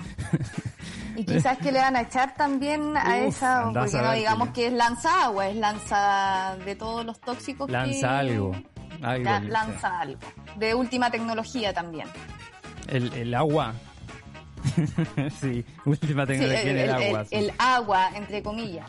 Y 1.16 1.26
quizás 1.26 1.58
que 1.58 1.72
le 1.72 1.80
van 1.80 1.96
a 1.98 2.02
echar 2.02 2.34
también 2.34 2.96
a 2.96 3.18
Uf, 3.26 3.36
esa, 3.36 3.64
porque 3.74 3.98
a 3.98 4.02
no 4.02 4.12
digamos 4.14 4.50
que 4.50 4.68
es 4.68 4.74
lanza 4.74 5.26
agua, 5.26 5.48
es 5.50 5.56
lanza 5.58 6.56
de 6.66 6.76
todos 6.76 7.06
los 7.06 7.20
tóxicos. 7.20 7.68
que- 7.68 7.74
lanza 7.74 8.20
algo. 8.20 8.52
algo 9.02 9.24
La- 9.24 9.40
lanza 9.42 10.00
algo. 10.00 10.20
De 10.58 10.74
última 10.74 11.10
tecnología 11.12 11.74
también. 11.74 12.08
El, 12.88 13.12
el 13.14 13.34
agua. 13.34 13.74
sí, 15.42 15.64
última 15.86 16.26
Sí, 16.26 16.34
tecnología 16.34 16.72
en 16.72 16.78
el, 16.78 16.90
agua. 16.90 17.26
sí. 17.26 17.36
el 17.36 17.52
agua, 17.58 18.10
entre 18.16 18.42
comillas. 18.44 18.86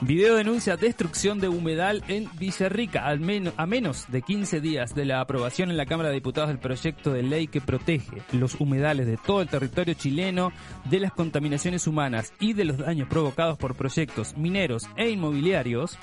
Video 0.00 0.34
denuncia 0.34 0.76
destrucción 0.76 1.38
de 1.38 1.48
humedal 1.48 2.02
en 2.08 2.28
Villarrica, 2.36 3.06
al 3.06 3.20
menos, 3.20 3.54
a 3.56 3.64
menos 3.64 4.06
de 4.08 4.22
15 4.22 4.60
días 4.60 4.94
de 4.94 5.04
la 5.04 5.20
aprobación 5.20 5.70
en 5.70 5.76
la 5.76 5.86
Cámara 5.86 6.08
de 6.08 6.16
Diputados 6.16 6.48
del 6.48 6.58
proyecto 6.58 7.12
de 7.12 7.22
ley 7.22 7.46
que 7.46 7.60
protege 7.60 8.22
los 8.32 8.60
humedales 8.60 9.06
de 9.06 9.16
todo 9.16 9.40
el 9.40 9.48
territorio 9.48 9.94
chileno 9.94 10.52
de 10.84 10.98
las 11.00 11.12
contaminaciones 11.12 11.86
humanas 11.86 12.32
y 12.40 12.54
de 12.54 12.64
los 12.64 12.78
daños 12.78 13.08
provocados 13.08 13.56
por 13.56 13.76
proyectos 13.76 14.36
mineros 14.36 14.88
e 14.96 15.10
inmobiliarios. 15.10 15.96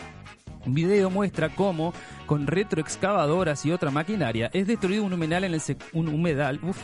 Video 0.66 1.10
muestra 1.10 1.50
cómo, 1.50 1.94
con 2.28 2.48
retroexcavadoras 2.48 3.66
y 3.66 3.72
otra 3.72 3.92
maquinaria, 3.92 4.50
es 4.54 4.68
destruido 4.68 5.04
un 5.04 5.14
humedal 5.14 5.44
en 5.44 5.54
el 5.54 5.60
sec- 5.60 5.84
un 5.94 6.08
humedal, 6.08 6.60
uf. 6.64 6.78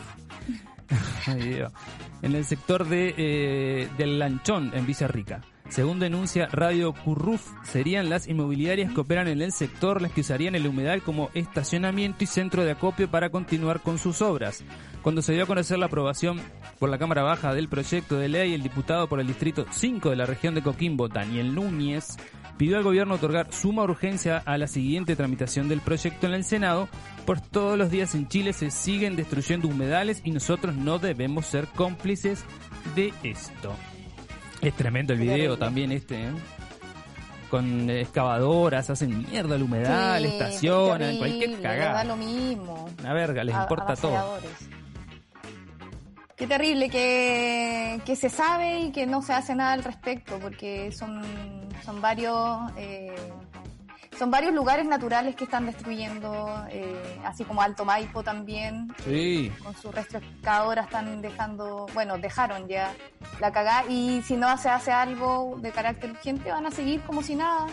en 1.27 2.35
el 2.35 2.45
sector 2.45 2.87
de, 2.87 3.13
eh, 3.17 3.89
del 3.97 4.19
Lanchón, 4.19 4.71
en 4.73 4.85
Villarrica. 4.85 5.41
Según 5.69 5.99
denuncia 5.99 6.47
Radio 6.47 6.93
Curruf, 6.93 7.45
serían 7.63 8.09
las 8.09 8.27
inmobiliarias 8.27 8.93
que 8.93 9.01
operan 9.01 9.27
en 9.27 9.41
el 9.41 9.51
sector 9.51 10.01
las 10.01 10.13
que 10.13 10.21
usarían 10.21 10.55
el 10.55 10.65
humedal 10.65 11.01
como 11.01 11.29
estacionamiento 11.33 12.23
y 12.23 12.27
centro 12.27 12.63
de 12.63 12.71
acopio 12.71 13.11
para 13.11 13.29
continuar 13.29 13.81
con 13.81 13.97
sus 13.97 14.21
obras. 14.21 14.63
Cuando 15.01 15.21
se 15.21 15.33
dio 15.33 15.43
a 15.43 15.47
conocer 15.47 15.77
la 15.77 15.87
aprobación 15.87 16.39
por 16.79 16.89
la 16.89 16.97
Cámara 16.97 17.23
Baja 17.23 17.53
del 17.53 17.67
proyecto 17.67 18.17
de 18.17 18.29
ley, 18.29 18.53
el 18.53 18.63
diputado 18.63 19.07
por 19.07 19.19
el 19.19 19.27
Distrito 19.27 19.65
5 19.69 20.09
de 20.09 20.15
la 20.15 20.25
región 20.25 20.55
de 20.55 20.61
Coquimbo, 20.61 21.09
Daniel 21.09 21.53
Núñez, 21.53 22.17
pidió 22.57 22.77
al 22.77 22.83
gobierno 22.83 23.15
otorgar 23.15 23.53
suma 23.53 23.83
urgencia 23.83 24.41
a 24.45 24.57
la 24.57 24.67
siguiente 24.67 25.15
tramitación 25.15 25.69
del 25.69 25.81
proyecto 25.81 26.27
en 26.27 26.33
el 26.33 26.43
Senado, 26.43 26.89
pues 27.25 27.41
todos 27.49 27.77
los 27.77 27.89
días 27.91 28.15
en 28.15 28.27
Chile 28.27 28.53
se 28.53 28.71
siguen 28.71 29.15
destruyendo 29.15 29.67
humedales 29.67 30.21
y 30.23 30.31
nosotros 30.31 30.75
no 30.75 30.99
debemos 30.99 31.45
ser 31.45 31.67
cómplices 31.67 32.43
de 32.95 33.13
esto. 33.23 33.73
Es 34.61 34.73
tremendo 34.75 35.13
el 35.13 35.19
video 35.19 35.57
también 35.57 35.91
este, 35.91 36.23
¿eh? 36.25 36.31
Con 37.49 37.89
excavadoras, 37.89 38.89
hacen 38.89 39.25
mierda 39.29 39.55
el 39.55 39.63
humedal, 39.63 40.21
Sí, 40.23 40.29
estacionan, 40.29 41.17
cualquier 41.17 41.51
da 41.57 41.61
cagada. 41.61 42.03
lo 42.03 42.17
mismo. 42.17 42.89
Una 42.99 43.13
verga, 43.13 43.43
les 43.43 43.55
a- 43.55 43.61
importa 43.61 43.95
todo. 43.95 44.37
Qué 46.37 46.45
terrible 46.45 46.89
que, 46.89 47.99
que 48.05 48.15
se 48.15 48.29
sabe 48.29 48.79
y 48.79 48.91
que 48.91 49.07
no 49.07 49.21
se 49.23 49.33
hace 49.33 49.55
nada 49.55 49.73
al 49.73 49.83
respecto, 49.83 50.37
porque 50.39 50.91
son, 50.91 51.21
son 51.83 51.99
varios 51.99 52.59
eh, 52.77 53.15
son 54.17 54.31
varios 54.31 54.53
lugares 54.53 54.85
naturales 54.85 55.35
que 55.35 55.43
están 55.43 55.65
destruyendo, 55.65 56.65
eh, 56.69 57.19
así 57.23 57.43
como 57.43 57.61
Alto 57.61 57.85
Maipo 57.85 58.23
también, 58.23 58.87
Sí, 59.03 59.51
con 59.63 59.75
sus 59.75 59.93
retroexcavadoras 59.93 60.85
están 60.85 61.21
dejando, 61.21 61.85
bueno, 61.93 62.17
dejaron 62.17 62.67
ya 62.67 62.93
la 63.39 63.51
cagada 63.51 63.85
y 63.89 64.21
si 64.23 64.35
no 64.35 64.55
se 64.57 64.69
hace 64.69 64.91
algo 64.91 65.57
de 65.61 65.71
carácter 65.71 66.11
urgente 66.11 66.51
van 66.51 66.65
a 66.65 66.71
seguir 66.71 67.01
como 67.01 67.21
si 67.21 67.35
nada. 67.35 67.67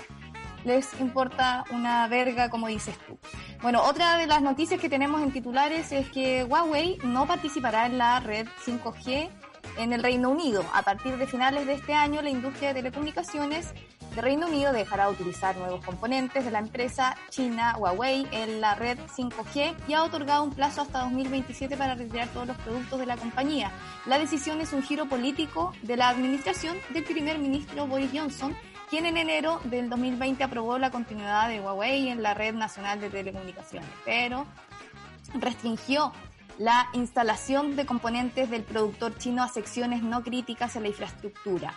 Les 0.65 0.99
importa 1.01 1.65
una 1.71 2.09
verga, 2.09 2.49
como 2.49 2.69
dices 2.69 2.97
tú. 3.07 3.19
Bueno, 3.63 3.83
otra 3.83 4.17
de 4.17 4.27
las 4.27 4.43
noticias 4.43 4.81
que 4.81 4.89
tenemos 4.89 5.23
en 5.23 5.33
titulares 5.33 5.93
es 5.93 6.09
que 6.11 6.45
Huawei 6.45 6.99
no 7.05 7.27
participará 7.27 7.87
en 7.87 7.99
la 7.99 8.21
red 8.21 8.47
5G 8.65 9.31
en 9.79 9.93
el 9.93 10.03
Reino 10.03 10.31
Unido. 10.31 10.65
A 10.73 10.83
partir 10.83 11.17
de 11.17 11.27
finales 11.27 11.67
de 11.67 11.75
este 11.75 11.95
año, 11.95 12.23
la 12.23 12.31
industria 12.31 12.69
de 12.69 12.75
telecomunicaciones 12.75 13.73
de 14.15 14.21
Reino 14.21 14.47
Unido 14.47 14.73
dejará 14.73 15.07
de 15.07 15.13
utilizar 15.13 15.57
nuevos 15.57 15.85
componentes 15.85 16.45
de 16.45 16.51
la 16.51 16.61
empresa 16.61 17.17
china 17.31 17.75
Huawei 17.77 18.27
en 18.31 18.61
la 18.61 18.75
red 18.75 18.99
5G 19.17 19.75
y 19.89 19.95
ha 19.95 20.05
otorgado 20.05 20.45
un 20.45 20.53
plazo 20.53 20.83
hasta 20.83 21.01
2027 21.01 21.77
para 21.77 21.95
retirar 21.95 22.29
todos 22.29 22.47
los 22.47 22.57
productos 22.59 23.01
de 23.01 23.07
la 23.07 23.17
compañía. 23.17 23.73
La 24.07 24.19
decisión 24.19 24.61
es 24.61 24.73
un 24.73 24.83
giro 24.83 25.07
político 25.09 25.73
de 25.83 25.97
la 25.97 26.09
administración 26.09 26.77
del 26.91 27.05
primer 27.05 27.39
ministro 27.39 27.87
Boris 27.87 28.11
Johnson, 28.15 28.55
quien 28.95 29.07
en 29.07 29.17
enero 29.17 29.61
del 29.65 29.91
2020 29.91 30.45
aprobó 30.45 30.79
la 30.79 30.93
continuidad 30.93 31.49
de 31.49 31.61
Huawei 31.61 32.11
en 32.11 32.23
la 32.23 32.33
red 32.33 32.55
nacional 32.55 33.01
de 33.01 33.11
telecomunicaciones, 33.11 33.91
pero 34.05 34.47
restringió 35.35 36.13
la 36.59 36.87
instalación 36.93 37.75
de 37.75 37.87
componentes 37.87 38.51
del 38.51 38.63
productor 38.63 39.19
chino 39.19 39.43
a 39.43 39.49
secciones 39.49 40.05
no 40.05 40.23
críticas 40.23 40.77
en 40.77 40.83
la 40.83 40.91
infraestructura. 40.91 41.75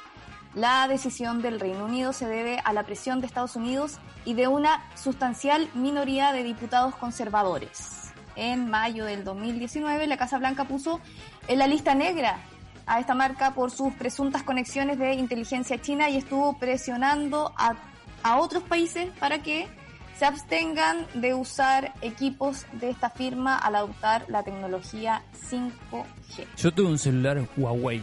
La 0.53 0.87
decisión 0.87 1.41
del 1.41 1.59
Reino 1.59 1.85
Unido 1.85 2.13
se 2.13 2.27
debe 2.27 2.59
a 2.63 2.71
la 2.71 2.83
presión 2.83 3.19
de 3.19 3.25
Estados 3.25 3.55
Unidos 3.55 3.97
y 4.23 4.35
de 4.35 4.47
una 4.47 4.85
sustancial 4.93 5.71
minoría 5.73 6.31
de 6.33 6.43
diputados 6.43 6.95
conservadores. 6.97 8.11
En 8.35 8.69
mayo 8.69 9.05
del 9.05 9.23
2019, 9.23 10.05
la 10.05 10.17
Casa 10.17 10.37
Blanca 10.37 10.65
puso 10.65 11.01
en 11.47 11.57
la 11.57 11.65
lista 11.65 11.95
negra 11.95 12.37
a 12.87 12.99
esta 12.99 13.13
marca 13.13 13.53
por 13.53 13.69
sus 13.69 13.93
presuntas 13.93 14.43
conexiones 14.43 14.97
de 14.97 15.13
inteligencia 15.13 15.79
china 15.81 16.09
y 16.09 16.17
estuvo 16.17 16.57
presionando 16.57 17.53
a, 17.57 17.75
a 18.23 18.37
otros 18.39 18.63
países 18.63 19.09
para 19.19 19.43
que 19.43 19.67
se 20.17 20.25
abstengan 20.25 21.05
de 21.13 21.33
usar 21.35 21.93
equipos 22.01 22.65
de 22.71 22.89
esta 22.89 23.09
firma 23.11 23.55
al 23.57 23.75
adoptar 23.75 24.25
la 24.29 24.41
tecnología 24.43 25.21
5G. 25.51 26.45
yo 26.57 26.73
tuve 26.73 26.87
un 26.87 26.97
celular 26.97 27.39
Huawei. 27.55 28.01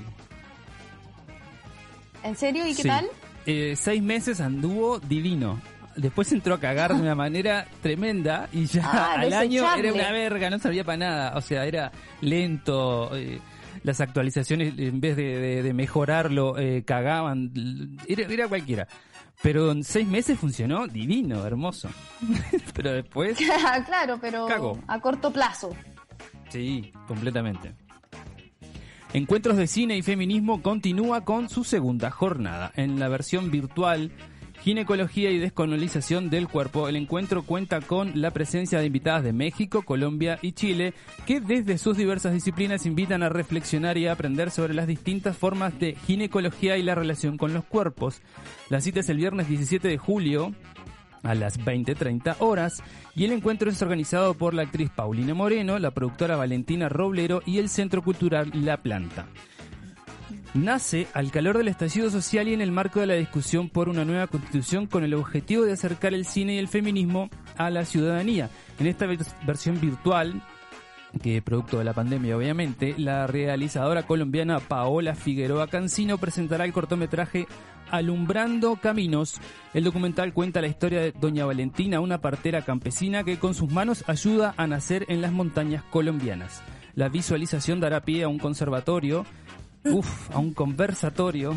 ¿En 2.22 2.36
serio? 2.36 2.66
¿Y 2.66 2.74
qué 2.74 2.82
Sí. 2.82 2.88
tal? 2.88 3.06
Eh, 3.46 3.74
seis 3.76 4.02
meses 4.02 4.40
anduvo 4.40 4.98
divino. 4.98 5.60
Después 5.96 6.32
entró 6.32 6.54
a 6.54 6.60
cagar 6.60 6.94
de 6.94 7.00
una 7.00 7.14
manera 7.14 7.66
tremenda 7.82 8.48
y 8.52 8.64
ya 8.66 8.82
Ah, 8.84 9.14
al 9.20 9.32
año 9.32 9.64
era 9.76 9.92
una 9.92 10.10
verga, 10.10 10.50
no 10.50 10.58
servía 10.58 10.82
para 10.84 10.96
nada. 10.98 11.36
O 11.36 11.40
sea, 11.40 11.64
era 11.66 11.92
lento. 12.20 13.14
eh, 13.16 13.40
las 13.84 14.00
actualizaciones, 14.00 14.76
en 14.78 15.00
vez 15.00 15.16
de, 15.16 15.38
de- 15.38 15.62
de 15.62 15.72
mejorarlo, 15.72 16.58
eh, 16.58 16.82
cagaban. 16.84 17.52
Era, 18.08 18.26
era 18.32 18.48
cualquiera. 18.48 18.88
Pero 19.42 19.70
en 19.72 19.84
seis 19.84 20.08
meses 20.08 20.38
funcionó 20.38 20.86
divino, 20.88 21.44
hermoso. 21.46 21.88
Pero 22.74 22.92
después, 22.92 23.36
claro, 23.86 24.18
pero 24.20 24.46
Cago. 24.46 24.78
a 24.88 25.00
corto 25.00 25.32
plazo. 25.32 25.70
sí, 26.48 26.90
completamente. 27.06 27.72
Encuentros 29.12 29.56
de 29.56 29.66
Cine 29.68 29.96
y 29.96 30.02
Feminismo 30.02 30.60
continúa 30.60 31.24
con 31.24 31.48
su 31.48 31.62
segunda 31.62 32.10
jornada. 32.10 32.72
En 32.74 32.98
la 32.98 33.08
versión 33.08 33.50
virtual, 33.50 34.10
Ginecología 34.64 35.30
y 35.30 35.38
Descolonización 35.38 36.30
del 36.30 36.49
Cuerpo, 36.49 36.88
el 36.88 36.97
encuentro 36.97 37.42
cuenta 37.42 37.83
con 37.83 38.23
la 38.23 38.30
presencia 38.30 38.78
de 38.78 38.87
invitadas 38.87 39.23
de 39.23 39.35
México, 39.35 39.83
Colombia 39.83 40.38
y 40.40 40.52
Chile, 40.52 40.94
que 41.26 41.38
desde 41.38 41.76
sus 41.76 41.99
diversas 41.99 42.33
disciplinas 42.33 42.87
invitan 42.87 43.23
a 43.23 43.28
reflexionar 43.28 43.99
y 43.99 44.06
a 44.06 44.12
aprender 44.12 44.50
sobre 44.50 44.73
las 44.73 44.87
distintas 44.87 45.37
formas 45.37 45.78
de 45.78 45.97
ginecología 46.06 46.78
y 46.78 46.83
la 46.83 46.94
relación 46.94 47.37
con 47.37 47.52
los 47.52 47.66
cuerpos. 47.66 48.23
La 48.71 48.80
cita 48.80 49.00
es 49.00 49.11
el 49.11 49.18
viernes 49.18 49.49
17 49.49 49.87
de 49.87 49.99
julio 49.99 50.54
a 51.23 51.35
las 51.35 51.61
20.30 51.61 52.37
horas 52.38 52.83
y 53.14 53.25
el 53.25 53.33
encuentro 53.33 53.68
es 53.68 53.83
organizado 53.83 54.33
por 54.33 54.54
la 54.54 54.62
actriz 54.62 54.88
Paulina 54.88 55.35
Moreno, 55.35 55.78
la 55.78 55.90
productora 55.90 56.37
Valentina 56.37 56.88
Roblero 56.88 57.42
y 57.44 57.59
el 57.59 57.68
Centro 57.68 58.00
Cultural 58.00 58.50
La 58.54 58.78
Planta. 58.78 59.26
Nace 60.54 61.06
al 61.14 61.30
calor 61.30 61.58
del 61.58 61.68
estallido 61.68 62.10
social 62.10 62.48
y 62.48 62.54
en 62.54 62.60
el 62.60 62.70
marco 62.72 63.00
de 63.00 63.06
la 63.06 63.14
discusión 63.14 63.68
por 63.68 63.88
una 63.88 64.04
nueva 64.04 64.26
constitución 64.26 64.86
con 64.86 65.02
el 65.04 65.14
objetivo 65.14 65.64
de 65.64 65.72
acercar 65.72 66.14
el 66.14 66.26
cine 66.26 66.54
y 66.54 66.58
el 66.58 66.68
feminismo 66.68 67.28
a 67.56 67.70
la 67.70 67.84
ciudadanía. 67.84 68.50
En 68.78 68.86
esta 68.86 69.06
vers- 69.06 69.34
versión 69.46 69.80
virtual, 69.80 70.42
que 71.22 71.42
producto 71.42 71.78
de 71.78 71.84
la 71.84 71.92
pandemia 71.92 72.36
obviamente, 72.36 72.94
la 72.98 73.26
realizadora 73.26 74.04
colombiana 74.04 74.60
Paola 74.60 75.14
Figueroa 75.14 75.68
Cancino 75.68 76.18
presentará 76.18 76.64
el 76.64 76.72
cortometraje 76.72 77.46
Alumbrando 77.90 78.76
Caminos. 78.76 79.34
El 79.72 79.84
documental 79.84 80.32
cuenta 80.32 80.60
la 80.60 80.66
historia 80.66 81.00
de 81.00 81.12
Doña 81.12 81.46
Valentina, 81.46 82.00
una 82.00 82.20
partera 82.20 82.62
campesina 82.62 83.22
que 83.22 83.38
con 83.38 83.54
sus 83.54 83.70
manos 83.70 84.04
ayuda 84.08 84.54
a 84.56 84.66
nacer 84.66 85.04
en 85.08 85.20
las 85.20 85.32
montañas 85.32 85.84
colombianas. 85.84 86.62
La 86.96 87.08
visualización 87.08 87.80
dará 87.80 88.00
pie 88.02 88.22
a 88.24 88.28
un 88.28 88.38
conservatorio, 88.38 89.26
uff, 89.84 90.30
a 90.30 90.38
un 90.38 90.52
conversatorio. 90.54 91.54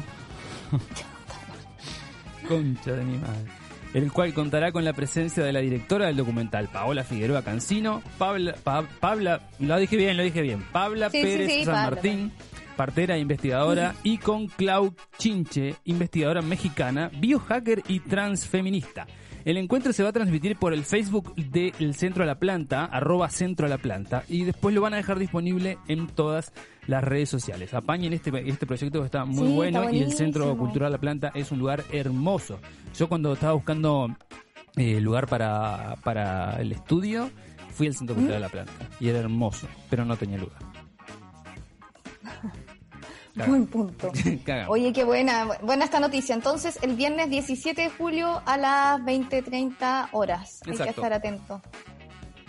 Concha 2.47 2.91
de 2.93 3.03
mi 3.03 3.17
madre. 3.17 3.45
El 3.93 4.11
cual 4.11 4.33
contará 4.33 4.71
con 4.71 4.83
la 4.85 4.93
presencia 4.93 5.43
de 5.43 5.53
la 5.53 5.59
directora 5.59 6.07
del 6.07 6.17
documental, 6.17 6.67
Paola 6.67 7.03
Figueroa 7.03 7.41
Cancino, 7.41 8.01
Pabla, 8.17 8.55
Pa- 8.63 8.83
Pabla, 8.99 9.49
lo 9.59 9.77
dije 9.77 9.95
bien, 9.95 10.17
lo 10.17 10.23
dije 10.23 10.41
bien, 10.41 10.61
Pabla 10.71 11.09
Sí, 11.09 11.21
Pérez 11.21 11.51
sí, 11.51 11.65
San 11.65 11.75
Martín, 11.89 12.31
partera 12.75 13.15
e 13.15 13.19
investigadora, 13.19 13.95
y 14.03 14.17
con 14.17 14.47
Clau 14.47 14.93
Chinche, 15.17 15.75
investigadora 15.85 16.41
mexicana, 16.41 17.09
biohacker 17.17 17.81
y 17.87 18.01
transfeminista. 18.01 19.07
El 19.45 19.55
encuentro 19.57 19.93
se 19.93 20.03
va 20.03 20.09
a 20.09 20.13
transmitir 20.13 20.57
por 20.57 20.73
el 20.73 20.83
Facebook 20.83 21.33
del 21.35 21.95
Centro 21.95 22.23
a 22.23 22.27
la 22.27 22.37
Planta, 22.37 22.83
arroba 22.85 23.29
Centro 23.29 23.65
a 23.65 23.69
la 23.69 23.77
Planta, 23.77 24.23
y 24.27 24.43
después 24.43 24.75
lo 24.75 24.81
van 24.81 24.93
a 24.93 24.97
dejar 24.97 25.17
disponible 25.17 25.77
en 25.87 26.07
todas 26.07 26.51
las 26.87 27.03
redes 27.03 27.29
sociales. 27.29 27.73
Apañen 27.73 28.13
este, 28.13 28.31
este 28.49 28.65
proyecto 28.65 28.99
que 28.99 29.05
está 29.05 29.25
muy 29.25 29.47
Sí, 29.47 29.53
bueno 29.53 29.83
está 29.83 29.93
y 29.93 30.01
el 30.01 30.13
Centro. 30.13 30.57
Cultural 30.57 30.91
La 30.91 30.97
Planta 30.97 31.31
es 31.35 31.51
un 31.51 31.59
lugar 31.59 31.83
hermoso. 31.91 32.59
Yo 32.95 33.07
cuando 33.07 33.33
estaba 33.33 33.53
buscando 33.53 34.07
eh, 34.75 34.99
lugar 35.01 35.27
para, 35.27 35.95
para 36.03 36.59
el 36.61 36.71
estudio, 36.71 37.29
fui 37.73 37.87
al 37.87 37.95
Centro 37.95 38.15
Cultural 38.15 38.41
La 38.41 38.49
Planta 38.49 38.73
y 38.99 39.09
era 39.09 39.19
hermoso, 39.19 39.67
pero 39.89 40.05
no 40.05 40.15
tenía 40.15 40.37
lugar. 40.37 40.59
Buen 43.45 43.67
punto. 43.67 44.11
Oye, 44.67 44.91
qué 44.93 45.03
buena, 45.03 45.45
buena 45.61 45.85
esta 45.85 45.99
noticia. 45.99 46.33
Entonces, 46.33 46.79
el 46.81 46.95
viernes 46.95 47.29
17 47.29 47.83
de 47.83 47.89
julio 47.89 48.41
a 48.45 48.57
las 48.57 48.99
20.30 49.01 50.09
horas. 50.11 50.61
Hay 50.65 50.75
que 50.75 50.89
estar 50.89 51.13
atento. 51.13 51.61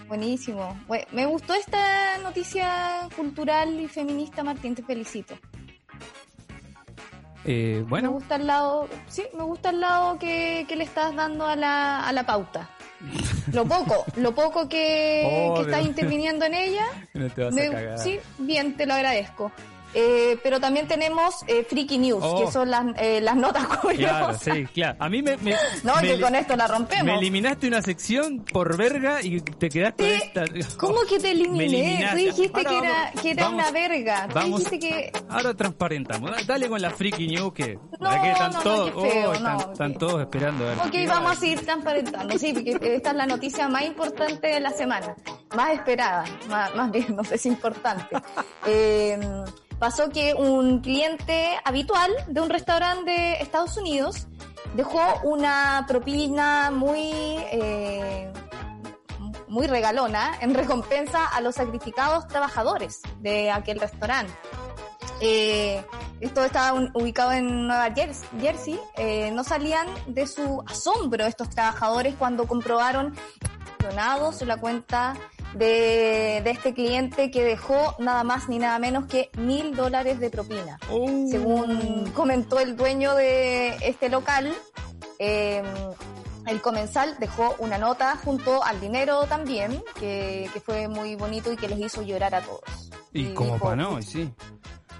Buenísimo. 0.08 0.76
Bue- 0.88 1.06
Me 1.12 1.26
gustó 1.26 1.54
esta 1.54 2.18
noticia 2.18 3.08
cultural 3.14 3.78
y 3.78 3.86
feminista, 3.88 4.42
Martín, 4.42 4.74
te 4.74 4.82
felicito. 4.82 5.34
Eh, 7.44 7.76
Me 7.76 7.82
bueno, 7.82 8.10
gusta 8.12 8.36
el 8.36 8.46
lado, 8.46 8.88
sí, 9.06 9.22
me 9.36 9.42
gusta 9.44 9.70
el 9.70 9.80
lado 9.80 10.18
que, 10.18 10.64
que 10.68 10.76
le 10.76 10.84
estás 10.84 11.14
dando 11.14 11.46
a 11.46 11.56
la, 11.56 12.06
a 12.06 12.12
la 12.12 12.24
pauta. 12.26 12.68
Lo 13.52 13.64
poco, 13.64 14.04
lo 14.16 14.34
poco 14.34 14.68
que, 14.68 15.22
Oh, 15.50 15.54
que 15.54 15.60
estás 15.70 15.84
interviniendo 15.86 16.44
en 16.46 16.54
ella, 16.54 16.84
no 17.14 17.28
te 17.30 17.44
vas 17.44 17.54
me- 17.54 17.66
a 17.68 17.70
cagar. 17.72 17.98
sí, 17.98 18.18
bien, 18.38 18.76
te 18.76 18.86
lo 18.86 18.94
agradezco. 18.94 19.52
Eh, 19.94 20.38
pero 20.42 20.60
también 20.60 20.86
tenemos 20.86 21.36
eh, 21.46 21.64
Freaky 21.68 21.98
News, 21.98 22.22
Oh. 22.22 22.44
que 22.44 22.52
son 22.52 22.70
las, 22.70 22.84
eh, 22.98 23.20
las 23.22 23.36
notas 23.36 23.66
Claro, 23.68 23.80
curiosas. 23.80 24.42
sí, 24.42 24.66
claro. 24.74 24.96
A 25.00 25.08
mí 25.08 25.22
me. 25.22 25.36
me 25.38 25.54
No, 25.82 25.94
me 25.96 26.02
que 26.02 26.16
li- 26.16 26.20
con 26.22 26.34
esto 26.34 26.56
la 26.56 26.66
rompemos. 26.66 27.04
Me 27.06 27.14
eliminaste 27.16 27.68
una 27.68 27.80
sección 27.82 28.44
por 28.44 28.76
verga 28.76 29.22
y 29.22 29.40
te 29.40 29.68
quedaste 29.70 30.04
con 30.34 30.44
esta. 30.46 30.76
¿Cómo 30.76 31.00
que 31.08 31.18
te 31.18 31.30
eliminé? 31.30 32.06
Tú 32.10 32.16
dijiste 32.16 32.52
Ahora 32.58 32.70
que 32.70 32.78
era, 32.78 32.90
vamos- 32.92 33.20
que 33.22 33.30
era 33.30 33.42
vamos- 33.44 33.60
una 33.62 33.70
verga. 33.70 34.28
Tú 34.28 34.34
vamos- 34.34 34.58
dijiste 34.64 34.78
que... 34.78 35.12
Ahora 35.28 35.54
transparentamos. 35.54 36.30
Da- 36.30 36.36
Dale 36.46 36.68
con 36.68 36.82
la 36.82 36.90
freaky 36.90 37.26
news 37.28 37.52
que. 37.54 37.74
No, 37.98 38.10
¿verdad 38.10 38.22
que 38.22 38.30
están 38.32 38.52
no, 38.52 38.60
todos, 38.62 38.90
feo, 39.12 39.30
oh, 39.30 39.32
están, 39.32 39.56
no, 39.56 39.72
están 39.72 39.94
todos 39.94 40.20
esperando 40.20 40.64
a 40.64 40.68
ver. 40.68 40.78
Ok, 40.78 41.08
vamos 41.08 41.28
va. 41.28 41.32
a 41.32 41.36
seguir 41.36 41.60
transparentando, 41.64 42.38
sí, 42.38 42.52
porque 42.52 42.94
esta 42.96 43.10
es 43.10 43.16
la 43.16 43.26
noticia 43.26 43.68
más 43.68 43.82
importante 43.84 44.46
de 44.48 44.60
la 44.60 44.70
semana, 44.70 45.14
más 45.56 45.70
esperada, 45.72 46.24
más, 46.48 46.74
más 46.74 46.90
bien, 46.92 47.16
no 47.16 47.24
sé 47.24 47.38
si 47.38 47.48
importante. 47.48 48.04
Eh, 48.66 49.18
pasó 49.78 50.08
que 50.10 50.34
un 50.34 50.80
cliente 50.80 51.58
habitual 51.64 52.10
de 52.26 52.40
un 52.40 52.50
restaurante 52.50 53.10
de 53.10 53.32
Estados 53.34 53.76
Unidos 53.76 54.26
dejó 54.74 55.00
una 55.24 55.84
propina 55.88 56.70
muy... 56.70 57.10
eh, 57.52 58.32
muy 59.48 59.66
regalona 59.66 60.36
en 60.42 60.54
recompensa 60.54 61.24
a 61.24 61.40
los 61.40 61.54
sacrificados 61.54 62.28
trabajadores 62.28 63.00
de 63.20 63.50
aquel 63.50 63.80
restaurante. 63.80 64.30
Eh, 65.22 65.82
esto 66.20 66.44
estaba 66.44 66.78
ubicado 66.92 67.32
en 67.32 67.66
Nueva 67.66 67.88
Jers- 67.94 68.24
Jersey. 68.40 68.78
Eh, 68.98 69.30
no 69.32 69.44
salían 69.44 69.86
de 70.06 70.26
su 70.26 70.62
asombro 70.66 71.24
estos 71.24 71.48
trabajadores 71.48 72.14
cuando 72.18 72.46
comprobaron 72.46 73.14
donados 73.78 74.42
la 74.42 74.58
cuenta 74.58 75.14
de, 75.54 76.40
de 76.44 76.50
este 76.50 76.74
cliente 76.74 77.30
que 77.30 77.42
dejó 77.42 77.94
nada 77.98 78.24
más 78.24 78.48
ni 78.48 78.58
nada 78.58 78.78
menos 78.78 79.06
que 79.06 79.30
mil 79.36 79.74
dólares 79.74 80.20
de 80.20 80.30
propina. 80.30 80.78
Oh. 80.90 81.26
Según 81.30 82.10
comentó 82.14 82.58
el 82.58 82.76
dueño 82.76 83.14
de 83.14 83.76
este 83.82 84.08
local, 84.08 84.54
eh, 85.18 85.62
el 86.46 86.60
comensal 86.62 87.16
dejó 87.18 87.54
una 87.58 87.78
nota 87.78 88.16
junto 88.24 88.62
al 88.64 88.80
dinero 88.80 89.26
también, 89.26 89.82
que, 89.98 90.48
que 90.52 90.60
fue 90.60 90.88
muy 90.88 91.14
bonito 91.14 91.52
y 91.52 91.56
que 91.56 91.68
les 91.68 91.78
hizo 91.78 92.02
llorar 92.02 92.34
a 92.34 92.42
todos. 92.42 92.90
Y 93.12 93.34
como 93.34 93.54
dijo, 93.54 93.64
para 93.64 93.76
no, 93.76 93.98
y 93.98 94.02
sí. 94.02 94.32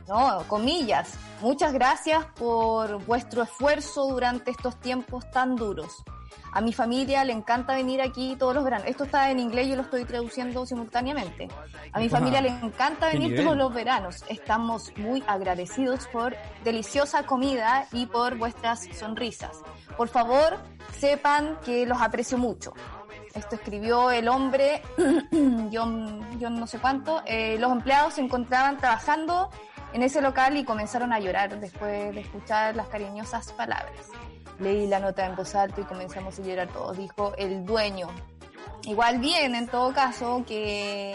no, 0.09 0.45
comillas. 0.49 1.14
Muchas 1.40 1.73
gracias 1.73 2.25
por 2.38 3.05
vuestro 3.05 3.43
esfuerzo 3.43 4.09
durante 4.09 4.50
estos 4.50 4.78
tiempos 4.81 5.31
tan 5.31 5.57
duros. 5.57 6.02
A 6.52 6.61
mi 6.61 6.73
familia 6.73 7.25
le 7.25 7.33
encanta 7.33 7.75
venir 7.75 8.00
aquí 8.00 8.37
todos 8.38 8.55
los 8.55 8.64
veranos. 8.64 8.87
Esto 8.87 9.05
está 9.05 9.31
en 9.31 9.38
inglés, 9.38 9.69
yo 9.69 9.76
lo 9.76 9.83
estoy 9.83 10.05
traduciendo 10.05 10.64
simultáneamente. 10.67 11.49
A 11.93 11.99
mi 11.99 12.09
Wow. 12.09 12.19
familia 12.19 12.40
le 12.40 12.49
encanta 12.49 13.09
venir 13.09 13.37
todos 13.43 13.57
los 13.57 13.73
veranos. 13.73 14.25
Estamos 14.28 14.93
muy 14.97 15.23
agradecidos 15.26 16.07
por 16.09 16.35
deliciosa 16.64 17.25
comida 17.25 17.87
y 17.93 18.07
por 18.07 18.37
vuestras 18.38 18.85
sonrisas. 18.99 19.59
Por 19.97 20.09
favor, 20.09 20.57
sepan 20.99 21.59
que 21.64 21.87
los 21.87 22.00
aprecio 22.00 22.38
mucho. 22.38 22.73
Esto 23.35 23.57
escribió 23.57 24.11
el 24.11 24.26
hombre, 24.28 24.83
John, 25.73 26.26
John 26.40 26.59
no 26.59 26.67
sé 26.67 26.78
cuánto. 26.78 27.23
Eh, 27.26 27.57
los 27.59 27.71
empleados 27.71 28.14
se 28.14 28.21
encontraban 28.21 28.78
trabajando 28.78 29.50
en 29.93 30.02
ese 30.02 30.21
local 30.21 30.57
y 30.57 30.64
comenzaron 30.64 31.12
a 31.12 31.21
llorar 31.21 31.59
después 31.61 32.14
de 32.14 32.21
escuchar 32.21 32.75
las 32.75 32.88
cariñosas 32.88 33.52
palabras. 33.52 34.09
Leí 34.59 34.87
la 34.87 34.99
nota 34.99 35.27
en 35.27 35.37
voz 35.37 35.55
alta 35.55 35.81
y 35.81 35.85
comenzamos 35.85 36.38
a 36.38 36.43
llorar 36.43 36.69
todos, 36.69 36.97
dijo 36.97 37.35
el 37.37 37.65
dueño. 37.65 38.09
Igual 38.85 39.18
bien, 39.18 39.55
en 39.55 39.68
todo 39.68 39.92
caso, 39.92 40.44
que, 40.47 41.14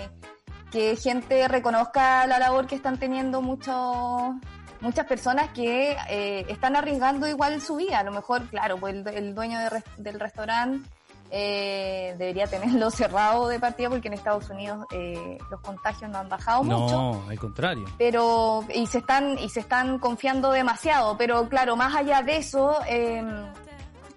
que 0.71 0.95
gente 0.95 1.47
reconozca 1.47 2.25
la 2.27 2.39
labor 2.39 2.67
que 2.67 2.75
están 2.75 2.97
teniendo 2.97 3.41
muchos 3.41 4.35
muchas 4.83 5.05
personas 5.07 5.49
que 5.53 5.95
eh, 6.09 6.45
están 6.49 6.75
arriesgando 6.75 7.25
igual 7.27 7.61
su 7.61 7.77
vida. 7.77 7.99
A 7.99 8.03
lo 8.03 8.11
mejor, 8.11 8.47
claro, 8.49 8.77
pues 8.77 8.93
el, 8.93 9.33
dueño 9.33 9.57
del 9.97 10.19
restaurante 10.19 10.87
eh, 11.31 12.15
debería 12.17 12.47
tenerlo 12.47 12.91
cerrado 12.91 13.47
de 13.47 13.59
partida 13.59 13.89
porque 13.89 14.07
en 14.07 14.13
Estados 14.13 14.49
Unidos 14.49 14.85
eh, 14.91 15.37
los 15.49 15.59
contagios 15.61 16.09
no 16.11 16.19
han 16.19 16.29
bajado 16.29 16.63
mucho. 16.63 16.95
No, 16.95 17.29
al 17.29 17.39
contrario. 17.39 17.85
pero 17.97 18.63
y 18.73 18.85
se 18.87 18.99
están 18.99 19.37
y 19.39 19.49
se 19.49 19.61
están 19.61 19.99
confiando 19.99 20.51
demasiado. 20.51 21.17
Pero 21.17 21.49
claro 21.49 21.75
más 21.75 21.95
allá 21.95 22.21
de 22.21 22.37
eso 22.37 22.77
eh, 22.87 23.23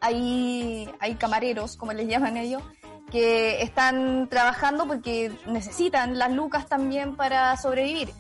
hay 0.01 0.91
hay 1.01 1.15
camareros 1.15 1.77
como 1.77 1.93
les 1.93 2.09
llaman 2.09 2.37
ellos 2.37 2.63
que 3.11 3.63
están 3.63 4.29
trabajando 4.29 4.87
porque 4.87 5.33
necesitan 5.47 6.19
las 6.19 6.33
lucas 6.33 6.67
también 6.67 7.17
para 7.17 7.57
sobrevivir 7.57 8.11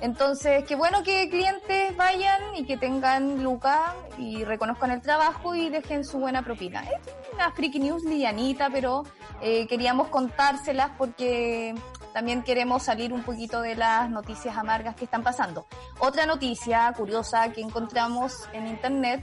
entonces 0.00 0.64
qué 0.64 0.74
bueno 0.74 1.02
que 1.02 1.28
clientes 1.28 1.96
vayan 1.96 2.54
y 2.54 2.64
que 2.64 2.76
tengan 2.76 3.42
lucas 3.42 3.92
y 4.18 4.44
reconozcan 4.44 4.90
el 4.90 5.00
trabajo 5.00 5.54
y 5.54 5.68
dejen 5.68 6.04
su 6.04 6.18
buena 6.18 6.42
propina 6.42 6.82
es 6.82 7.00
una 7.32 7.50
freaky 7.52 7.78
news 7.78 8.04
livianita 8.04 8.68
pero 8.70 9.04
eh, 9.40 9.66
queríamos 9.66 10.08
contárselas 10.08 10.90
porque 10.96 11.74
también 12.16 12.42
queremos 12.42 12.82
salir 12.82 13.12
un 13.12 13.22
poquito 13.22 13.60
de 13.60 13.74
las 13.74 14.08
noticias 14.08 14.56
amargas 14.56 14.96
que 14.96 15.04
están 15.04 15.22
pasando. 15.22 15.66
Otra 15.98 16.24
noticia 16.24 16.90
curiosa 16.96 17.52
que 17.52 17.60
encontramos 17.60 18.48
en 18.54 18.66
internet 18.66 19.22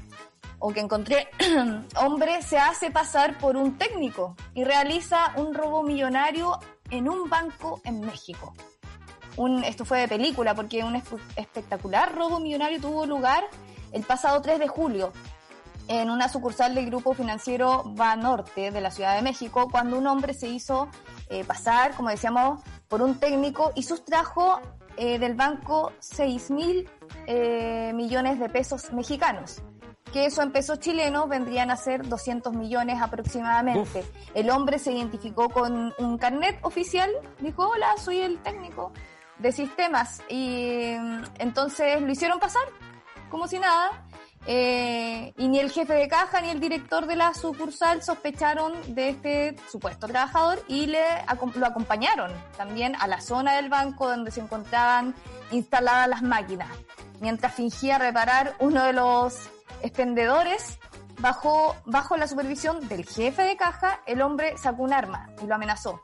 o 0.60 0.72
que 0.72 0.80
encontré, 0.80 1.28
hombre 1.96 2.44
se 2.44 2.60
hace 2.60 2.92
pasar 2.92 3.40
por 3.40 3.58
un 3.58 3.80
técnico 3.80 4.36
y 4.54 4.64
realiza 4.64 5.34
un 5.38 5.56
robo 5.56 5.82
millonario 5.82 6.60
en 6.92 7.10
un 7.10 7.28
banco 7.28 7.82
en 7.84 8.00
México. 8.02 8.54
Un, 9.38 9.64
esto 9.64 9.84
fue 9.86 10.00
de 10.00 10.08
película 10.08 10.54
porque 10.54 10.84
un 10.84 10.94
espe- 10.96 11.20
espectacular 11.36 12.14
robo 12.16 12.40
millonario 12.40 12.80
tuvo 12.80 13.06
lugar 13.06 13.44
el 13.92 14.04
pasado 14.04 14.42
3 14.42 14.60
de 14.60 14.68
julio 14.68 15.12
en 15.88 16.10
una 16.10 16.30
sucursal 16.30 16.76
del 16.76 16.86
grupo 16.86 17.14
financiero 17.14 17.84
Banorte 17.86 18.72
de 18.72 18.80
la 18.82 18.90
Ciudad 18.92 19.16
de 19.16 19.22
México, 19.22 19.68
cuando 19.70 19.98
un 19.98 20.08
hombre 20.08 20.34
se 20.34 20.48
hizo 20.48 20.88
eh, 21.30 21.44
pasar, 21.44 21.94
como 21.96 22.10
decíamos, 22.10 22.62
por 22.88 23.02
un 23.02 23.16
técnico 23.20 23.72
y 23.76 23.84
sustrajo 23.84 24.62
eh, 24.96 25.20
del 25.20 25.34
banco 25.36 25.92
6 26.00 26.52
mil 26.52 26.90
eh, 27.28 27.92
millones 27.96 28.40
de 28.40 28.48
pesos 28.48 28.94
mexicanos, 28.94 29.62
que 30.14 30.26
eso 30.26 30.42
en 30.42 30.52
pesos 30.52 30.80
chilenos 30.80 31.28
vendrían 31.28 31.70
a 31.72 31.76
ser 31.76 32.08
200 32.08 32.54
millones 32.54 33.02
aproximadamente. 33.02 34.06
El 34.36 34.52
hombre 34.52 34.80
se 34.80 34.94
identificó 34.94 35.50
con 35.50 35.94
un 35.98 36.18
carnet 36.18 36.60
oficial, 36.62 37.10
dijo, 37.40 37.68
hola, 37.68 37.96
soy 37.98 38.20
el 38.20 38.38
técnico 38.40 38.94
de 39.40 39.52
sistemas, 39.52 40.22
y 40.30 40.96
mm, 41.00 41.24
entonces 41.40 42.02
lo 42.02 42.12
hicieron 42.12 42.40
pasar, 42.40 42.64
como 43.30 43.48
si 43.48 43.60
nada, 43.60 44.06
eh, 44.46 45.34
y 45.38 45.48
ni 45.48 45.60
el 45.60 45.72
jefe 45.72 45.94
de 45.94 46.08
caja 46.10 46.42
ni 46.42 46.50
el 46.50 46.60
director 46.60 47.06
de 47.06 47.16
la 47.16 47.34
sucursal 47.34 48.04
sospecharon 48.04 48.74
de 48.94 49.10
este 49.10 49.56
supuesto 49.72 50.06
trabajador 50.08 50.62
y 50.68 50.88
le 50.88 51.02
lo 51.56 51.66
acompañaron 51.66 52.30
también 52.58 52.94
a 53.00 53.08
la 53.08 53.22
zona 53.22 53.56
del 53.56 53.70
banco 53.70 54.10
donde 54.10 54.32
se 54.32 54.42
encontraban 54.42 55.16
instaladas 55.52 56.10
las 56.10 56.22
máquinas. 56.24 56.70
Mientras 57.22 57.54
fingía 57.54 57.98
reparar 57.98 58.56
uno 58.60 58.84
de 58.84 58.92
los 58.92 59.38
expendedores, 59.82 60.78
bajo, 61.20 61.76
bajo 61.86 62.18
la 62.18 62.28
supervisión 62.28 62.86
del 62.90 63.06
jefe 63.06 63.44
de 63.44 63.56
caja, 63.56 64.02
el 64.06 64.22
hombre 64.22 64.58
sacó 64.58 64.84
un 64.84 64.92
arma 64.92 65.30
y 65.42 65.46
lo 65.46 65.56
amenazó. 65.56 66.02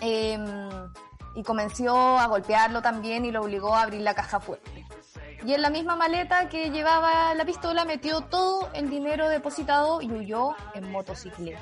Em, 0.00 0.42
y 1.34 1.42
comenzó 1.42 2.18
a 2.18 2.26
golpearlo 2.26 2.82
también 2.82 3.24
y 3.24 3.30
lo 3.30 3.42
obligó 3.42 3.74
a 3.74 3.82
abrir 3.82 4.02
la 4.02 4.14
caja 4.14 4.40
fuerte. 4.40 4.86
Y 5.44 5.52
en 5.52 5.60
la 5.62 5.68
misma 5.70 5.94
maleta 5.94 6.48
que 6.48 6.70
llevaba 6.70 7.34
la 7.34 7.44
pistola 7.44 7.84
metió 7.84 8.22
todo 8.22 8.70
el 8.72 8.88
dinero 8.88 9.28
depositado 9.28 10.00
y 10.00 10.10
huyó 10.10 10.54
en 10.74 10.90
motocicleta. 10.90 11.60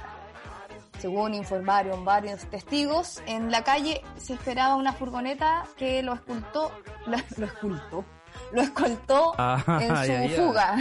Según 0.98 1.34
informaron 1.34 2.04
varios 2.04 2.42
testigos, 2.48 3.22
en 3.26 3.50
la 3.50 3.64
calle 3.64 4.02
se 4.16 4.34
esperaba 4.34 4.76
una 4.76 4.92
furgoneta 4.92 5.64
que 5.76 6.00
lo 6.02 6.12
escultó, 6.14 6.70
lo, 7.06 7.16
lo 7.38 7.46
escultó, 7.46 8.04
lo 8.52 8.62
escoltó 8.62 9.34
Ah, 9.36 9.60
en 9.80 9.96
su 10.36 10.42
fuga. 10.42 10.76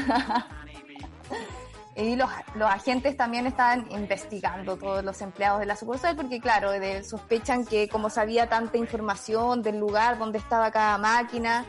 Y 1.95 2.15
los, 2.15 2.29
los 2.55 2.69
agentes 2.69 3.17
también 3.17 3.47
estaban 3.47 3.91
investigando 3.91 4.77
todos 4.77 5.03
los 5.03 5.21
empleados 5.21 5.59
de 5.59 5.65
la 5.65 5.75
sucursal 5.75 6.15
porque, 6.15 6.39
claro, 6.39 6.71
de- 6.71 7.03
sospechan 7.03 7.65
que 7.65 7.89
como 7.89 8.09
sabía 8.09 8.47
tanta 8.47 8.77
información 8.77 9.61
del 9.61 9.77
lugar 9.77 10.17
donde 10.17 10.37
estaba 10.37 10.71
cada 10.71 10.97
máquina, 10.97 11.65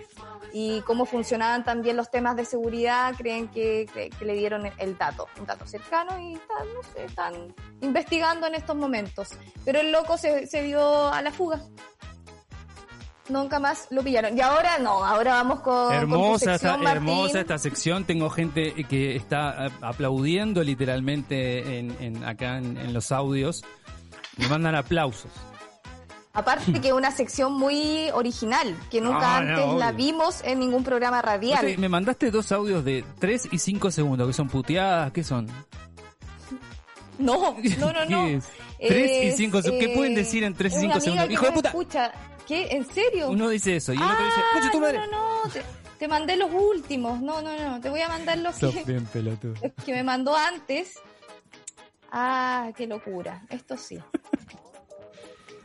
y 0.55 0.83
cómo 0.83 1.07
funcionaban 1.07 1.65
también 1.65 1.97
los 1.97 2.11
temas 2.11 2.37
de 2.37 2.45
seguridad, 2.45 3.15
creen 3.17 3.49
que, 3.49 3.87
que- 3.95 4.11
que 4.11 4.25
le 4.27 4.35
dieron 4.35 4.71
el, 4.77 4.99
dato, 4.99 5.27
un 5.41 5.47
dato 5.47 5.67
cercano 5.67 6.19
y 6.21 6.35
están, 6.35 6.67
no 6.75 6.83
sé, 6.83 7.05
están 7.07 7.55
investigando 7.81 8.47
en 8.47 8.55
estos 8.57 8.77
momentos. 8.77 9.31
Pero 9.65 9.81
el 9.81 9.91
loco 9.91 10.19
se, 10.19 10.47
se 10.47 10.63
dio 10.63 11.09
a 11.09 11.23
la 11.23 11.31
fuga. 11.31 11.59
Nunca 13.29 13.61
más 13.61 13.87
lo 13.91 14.03
pillaron. 14.03 14.37
Y 14.37 14.41
ahora 14.41 14.79
no, 14.79 15.05
ahora 15.05 15.35
vamos 15.35 15.61
con, 15.61 15.87
con 15.87 15.95
Hermosa, 15.95 16.53
sección, 16.59 16.81
esta, 16.81 16.93
hermosa 16.93 17.41
esta 17.41 17.59
sección. 17.59 18.05
Tengo 18.05 18.29
gente 18.31 18.73
que 18.89 19.15
está 19.15 19.67
eh, 19.67 19.71
aplaudiendo 19.81 20.63
literalmente 20.65 21.79
en, 21.79 21.97
en- 22.01 22.25
acá 22.25 22.59
en, 22.59 22.77
en 22.79 22.93
los 22.93 23.13
audios. 23.13 23.63
Me 24.39 24.49
mandan 24.49 24.75
aplausos. 24.75 25.31
Aparte 26.35 26.73
que 26.81 26.93
una 26.95 27.11
sección 27.11 27.53
muy 27.53 28.09
original, 28.15 28.75
que 28.91 29.01
nunca 29.03 29.37
Ah, 29.37 29.41
no, 29.43 29.51
antes 29.51 29.75
la 29.79 29.93
vimos 29.93 30.43
en 30.45 30.59
ningún 30.61 30.83
programa 30.83 31.21
radial. 31.23 31.77
Me 31.79 31.89
mandaste 31.91 32.31
dos 32.31 32.51
audios 32.53 32.85
de 32.85 33.05
3 33.21 33.51
y 33.53 33.59
5 33.59 33.91
segundos, 33.91 34.27
que 34.27 34.33
son 34.33 34.49
puteadas, 34.49 35.13
¿qué 35.13 35.23
son? 35.23 35.47
No, 37.19 37.55
no, 37.79 37.93
no, 37.93 38.05
no. 38.07 38.27
¿Qué 38.27 38.35
es? 38.37 38.45
Tres 38.89 39.11
y 39.25 39.29
Es, 39.29 39.37
cinco 39.37 39.63
se- 39.63 39.79
¿qué 39.79 39.93
eh, 39.93 39.95
pueden 39.95 40.15
decir 40.17 40.43
en 40.43 40.55
tres 40.55 40.73
y 40.73 40.77
es 40.77 40.81
cinco 40.81 40.95
una 40.95 41.23
amiga 41.23 41.23
segundos? 41.23 41.29
que 41.29 41.35
¡Hijo 41.35 41.45
de 41.47 41.53
puta! 41.53 41.69
Escucha. 41.69 42.13
¿Qué? 42.47 42.69
¿En 42.71 42.85
serio? 42.85 43.31
Uno 43.31 43.49
dice 43.49 43.77
eso 43.77 43.93
y 43.93 43.97
el 43.97 44.03
otro 44.03 44.25
dice, 44.25 44.37
Ah, 44.41 44.51
¡Escucha 44.55 44.73
tu 44.73 44.81
no, 44.81 44.87
madre! 44.87 44.99
no, 45.11 45.45
no, 45.45 45.51
te, 45.51 45.63
te 45.99 46.09
mandé 46.09 46.37
los 46.37 46.51
últimos. 46.53 47.21
No, 47.21 47.41
no, 47.43 47.57
no, 47.57 47.81
te 47.81 47.89
voy 47.89 48.01
a 48.01 48.09
mandar 48.09 48.39
los 48.39 48.57
Sos 48.57 48.75
que, 48.75 48.85
bien 48.85 49.07
pelotudo. 49.07 49.55
los 49.63 49.85
que 49.85 49.93
me 49.93 50.03
mandó 50.03 50.37
antes. 50.37 50.99
Ah, 52.11 52.71
qué 52.77 52.87
locura. 52.87 53.43
Esto 53.49 53.77
sí. 53.77 53.99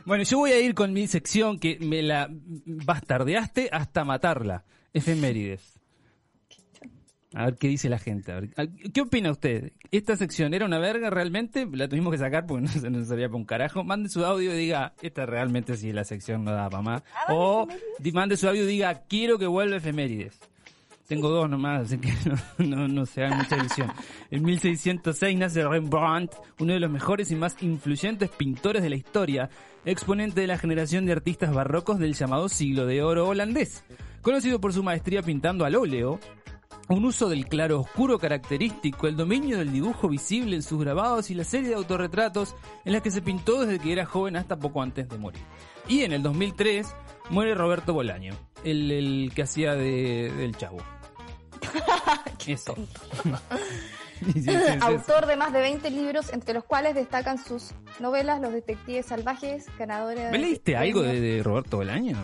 Bueno, 0.04 0.24
yo 0.24 0.38
voy 0.38 0.52
a 0.52 0.60
ir 0.60 0.74
con 0.74 0.92
mi 0.94 1.06
sección 1.06 1.58
que 1.58 1.78
me 1.80 2.02
la 2.02 2.28
bastardeaste 2.30 3.68
hasta 3.70 4.04
matarla. 4.04 4.64
Efemérides. 4.94 5.77
A 7.38 7.44
ver 7.44 7.54
qué 7.54 7.68
dice 7.68 7.88
la 7.88 8.00
gente. 8.00 8.32
A 8.32 8.40
ver, 8.40 8.50
¿Qué 8.92 9.00
opina 9.00 9.30
usted? 9.30 9.70
¿Esta 9.92 10.16
sección 10.16 10.54
era 10.54 10.66
una 10.66 10.80
verga 10.80 11.08
realmente? 11.08 11.68
La 11.72 11.88
tuvimos 11.88 12.10
que 12.10 12.18
sacar 12.18 12.46
porque 12.46 12.62
no 12.62 12.68
se 12.68 12.90
nos 12.90 13.06
servía 13.06 13.28
para 13.28 13.36
un 13.36 13.44
carajo. 13.44 13.84
Mande 13.84 14.08
su 14.08 14.24
audio 14.24 14.52
y 14.52 14.58
diga, 14.58 14.94
esta 15.02 15.24
realmente 15.24 15.76
sí 15.76 15.92
la 15.92 16.02
sección 16.02 16.42
no 16.42 16.50
da 16.50 16.68
para 16.68 16.82
más. 16.82 17.02
O 17.28 17.68
mande 18.12 18.36
su 18.36 18.48
audio 18.48 18.64
y 18.64 18.66
diga, 18.66 19.04
quiero 19.08 19.38
que 19.38 19.46
vuelva 19.46 19.76
efemérides. 19.76 20.36
Tengo 21.06 21.28
dos 21.28 21.48
nomás, 21.48 21.82
así 21.82 21.98
que 21.98 22.12
no, 22.58 22.76
no, 22.76 22.88
no 22.88 23.06
se 23.06 23.22
haga 23.22 23.36
mucha 23.36 23.56
ilusión. 23.56 23.92
En 24.32 24.42
1606 24.42 25.38
nace 25.38 25.62
Rembrandt, 25.62 26.34
uno 26.58 26.72
de 26.72 26.80
los 26.80 26.90
mejores 26.90 27.30
y 27.30 27.36
más 27.36 27.54
influyentes 27.62 28.30
pintores 28.30 28.82
de 28.82 28.90
la 28.90 28.96
historia, 28.96 29.48
exponente 29.84 30.40
de 30.40 30.48
la 30.48 30.58
generación 30.58 31.06
de 31.06 31.12
artistas 31.12 31.54
barrocos 31.54 32.00
del 32.00 32.14
llamado 32.14 32.48
siglo 32.48 32.84
de 32.84 33.00
oro 33.00 33.28
holandés. 33.28 33.84
Conocido 34.22 34.60
por 34.60 34.72
su 34.72 34.82
maestría 34.82 35.22
pintando 35.22 35.64
al 35.64 35.76
óleo, 35.76 36.18
un 36.88 37.04
uso 37.04 37.28
del 37.28 37.46
claro 37.46 37.80
oscuro 37.80 38.18
característico, 38.18 39.06
el 39.06 39.16
dominio 39.16 39.58
del 39.58 39.72
dibujo 39.72 40.08
visible 40.08 40.56
en 40.56 40.62
sus 40.62 40.80
grabados 40.80 41.30
y 41.30 41.34
la 41.34 41.44
serie 41.44 41.68
de 41.68 41.74
autorretratos 41.74 42.54
en 42.84 42.92
las 42.92 43.02
que 43.02 43.10
se 43.10 43.22
pintó 43.22 43.64
desde 43.64 43.78
que 43.78 43.92
era 43.92 44.06
joven 44.06 44.36
hasta 44.36 44.58
poco 44.58 44.82
antes 44.82 45.08
de 45.08 45.18
morir. 45.18 45.42
Y 45.86 46.02
en 46.02 46.12
el 46.12 46.22
2003 46.22 46.86
muere 47.30 47.54
Roberto 47.54 47.92
Bolaño, 47.92 48.34
el, 48.64 48.90
el 48.90 49.32
que 49.34 49.42
hacía 49.42 49.74
de, 49.74 50.32
del 50.36 50.56
chavo. 50.56 50.78
Eso. 52.46 52.74
Sí, 54.34 54.42
sí. 54.42 54.50
Autor 54.80 55.26
de 55.26 55.36
más 55.36 55.52
de 55.52 55.60
20 55.60 55.90
libros, 55.90 56.32
entre 56.32 56.52
los 56.52 56.64
cuales 56.64 56.96
destacan 56.96 57.38
sus 57.38 57.70
novelas 58.00 58.40
Los 58.40 58.52
Detectives 58.52 59.06
Salvajes, 59.06 59.66
ganadora 59.78 60.32
¿Me 60.32 60.38
leíste 60.38 60.76
algo 60.76 61.02
de, 61.02 61.20
de 61.20 61.40
Roberto 61.40 61.76
Bolaño? 61.76 62.16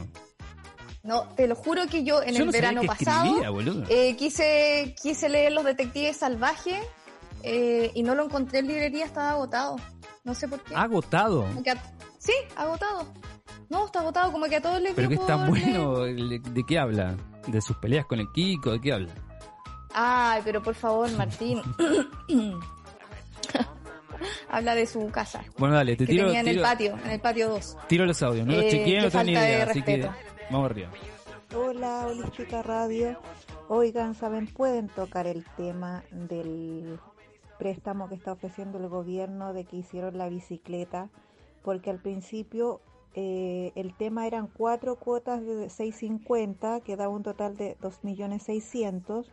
No, 1.05 1.29
te 1.37 1.47
lo 1.47 1.55
juro 1.55 1.87
que 1.87 2.03
yo 2.03 2.23
en 2.23 2.35
Yo 2.35 2.41
el 2.41 2.47
no 2.47 2.53
verano 2.53 2.83
pasado 2.83 3.41
escribía, 3.43 3.87
eh, 3.91 4.17
quise, 4.17 4.95
quise 5.03 5.29
leer 5.29 5.53
Los 5.53 5.65
Detectives 5.65 6.17
Salvajes 6.17 6.81
eh, 7.43 7.91
y 7.95 8.03
no 8.03 8.15
lo 8.15 8.25
encontré 8.25 8.61
en 8.61 8.69
librería, 8.69 9.05
estaba 9.05 9.31
agotado. 9.33 9.77
No 10.25 10.35
sé 10.35 10.49
por 10.49 10.63
qué. 10.63 10.75
Agotado. 10.75 11.45
A- 11.45 11.95
Sí, 12.19 12.33
agotado. 12.57 13.07
No, 13.69 13.85
está 13.85 14.01
agotado, 14.01 14.33
como 14.33 14.47
que 14.47 14.57
a 14.57 14.63
todos 14.63 14.81
les 14.81 14.95
Pero 14.95 15.11
que 15.11 15.17
dio 15.17 15.23
está 15.27 15.47
por 15.47 15.59
leer. 15.59 15.79
bueno. 15.79 15.99
¿De, 16.01 16.39
de 16.43 16.65
qué 16.67 16.79
habla? 16.79 17.15
¿De 17.49 17.61
sus 17.61 17.77
peleas 17.77 18.07
con 18.07 18.19
el 18.21 18.27
Kiko? 18.33 18.73
¿De 18.73 18.81
qué 18.81 18.93
habla? 18.95 19.13
Ay, 19.93 20.41
pero 20.43 20.63
por 20.63 20.75
favor, 20.75 21.11
Martín. 21.13 21.61
Habla 24.49 24.75
de 24.75 24.87
su 24.87 25.07
casa. 25.11 25.43
Bueno, 25.59 25.75
dale, 25.75 25.97
te 25.97 26.07
Que 26.07 26.13
tiro, 26.13 26.27
tenía 26.27 26.41
en 26.41 26.49
el 26.49 26.61
patio, 26.61 26.97
en 27.05 27.11
el 27.11 27.21
patio 27.21 27.49
2. 27.51 27.77
tiro 27.89 28.07
los 28.07 28.23
audios. 28.23 28.47
No 28.47 28.55
los 28.55 28.63
Eh, 28.65 28.69
chequeé, 28.71 28.85
qué 28.99 29.01
no 29.03 29.11
tengo 29.11 29.25
ni 29.25 29.35
falta 29.35 29.47
de 29.49 29.53
idea. 29.55 29.65
Así 29.71 29.83
que. 29.83 30.09
Hola, 31.55 32.07
Holística 32.07 32.63
Radio. 32.63 33.19
Oigan, 33.69 34.15
¿saben? 34.15 34.47
Pueden 34.47 34.89
tocar 34.89 35.27
el 35.27 35.45
tema 35.57 36.05
del 36.11 36.99
préstamo 37.59 38.09
que 38.09 38.15
está 38.15 38.33
ofreciendo 38.33 38.79
el 38.79 38.89
gobierno 38.89 39.55
de 39.55 39.65
que 39.65 39.77
hicieron 39.77 40.19
la 40.19 40.29
bicicleta, 40.29 41.09
porque 41.63 41.91
al 41.91 41.99
principio 41.99 42.81
eh, 43.15 43.73
el 43.75 43.95
tema 43.97 44.27
eran 44.27 44.49
cuatro 44.49 44.97
cuotas 44.97 45.43
de 45.45 45.71
650, 45.71 46.81
que 46.81 46.97
daba 46.97 47.15
un 47.15 47.23
total 47.23 47.57
de 47.57 47.77
2.600.000. 47.81 49.27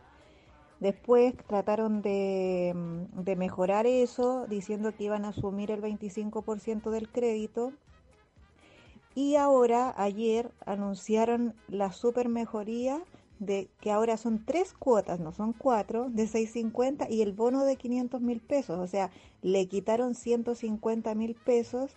Después 0.80 1.34
trataron 1.46 2.02
de, 2.02 2.72
mm, 2.74 3.22
de 3.22 3.36
mejorar 3.36 3.86
eso, 3.86 4.46
diciendo 4.48 4.92
que 4.96 5.04
iban 5.04 5.24
a 5.24 5.28
asumir 5.28 5.70
el 5.70 5.80
25% 5.80 6.90
del 6.90 7.08
crédito. 7.08 7.72
Y 9.14 9.36
ahora, 9.36 9.94
ayer, 9.96 10.50
anunciaron 10.64 11.54
la 11.68 11.92
super 11.92 12.28
mejoría 12.28 13.02
de 13.38 13.68
que 13.80 13.90
ahora 13.90 14.16
son 14.16 14.44
tres 14.44 14.72
cuotas, 14.72 15.18
no 15.18 15.32
son 15.32 15.52
cuatro, 15.52 16.08
de 16.08 16.26
650 16.26 17.10
y 17.10 17.22
el 17.22 17.32
bono 17.32 17.64
de 17.64 17.76
500 17.76 18.20
mil 18.20 18.40
pesos. 18.40 18.78
O 18.78 18.86
sea, 18.86 19.10
le 19.42 19.66
quitaron 19.66 20.14
150 20.14 21.14
mil 21.14 21.34
pesos 21.34 21.90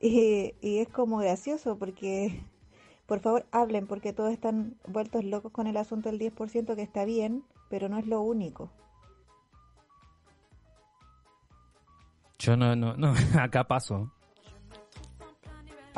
y, 0.00 0.54
es 0.62 0.88
como 0.88 1.18
gracioso 1.18 1.76
porque, 1.78 2.42
por 3.06 3.20
favor, 3.20 3.46
hablen 3.52 3.86
porque 3.86 4.12
todos 4.12 4.32
están 4.32 4.76
vueltos 4.86 5.24
locos 5.24 5.52
con 5.52 5.66
el 5.66 5.76
asunto 5.76 6.10
del 6.10 6.18
10% 6.18 6.74
que 6.74 6.82
está 6.82 7.04
bien, 7.04 7.44
pero 7.68 7.88
no 7.88 7.98
es 7.98 8.06
lo 8.06 8.22
único. 8.22 8.70
Yo 12.38 12.56
no, 12.56 12.74
no, 12.74 12.96
no, 12.96 13.12
acá 13.38 13.64
paso. 13.64 14.10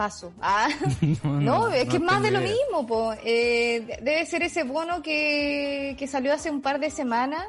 Paso. 0.00 0.32
Ah. 0.40 0.66
No, 1.24 1.40
No, 1.40 1.68
es 1.68 1.86
que 1.90 1.96
es 1.96 2.02
más 2.02 2.22
de 2.22 2.30
lo 2.30 2.40
idea. 2.40 2.52
mismo, 2.54 2.86
po. 2.86 3.12
Eh, 3.22 3.84
de- 3.86 3.98
debe 4.02 4.24
ser 4.24 4.42
ese 4.42 4.62
bono 4.64 5.02
que, 5.02 5.94
que 5.98 6.06
salió 6.06 6.32
hace 6.32 6.50
un 6.50 6.62
par 6.62 6.80
de 6.80 6.90
semanas 6.90 7.44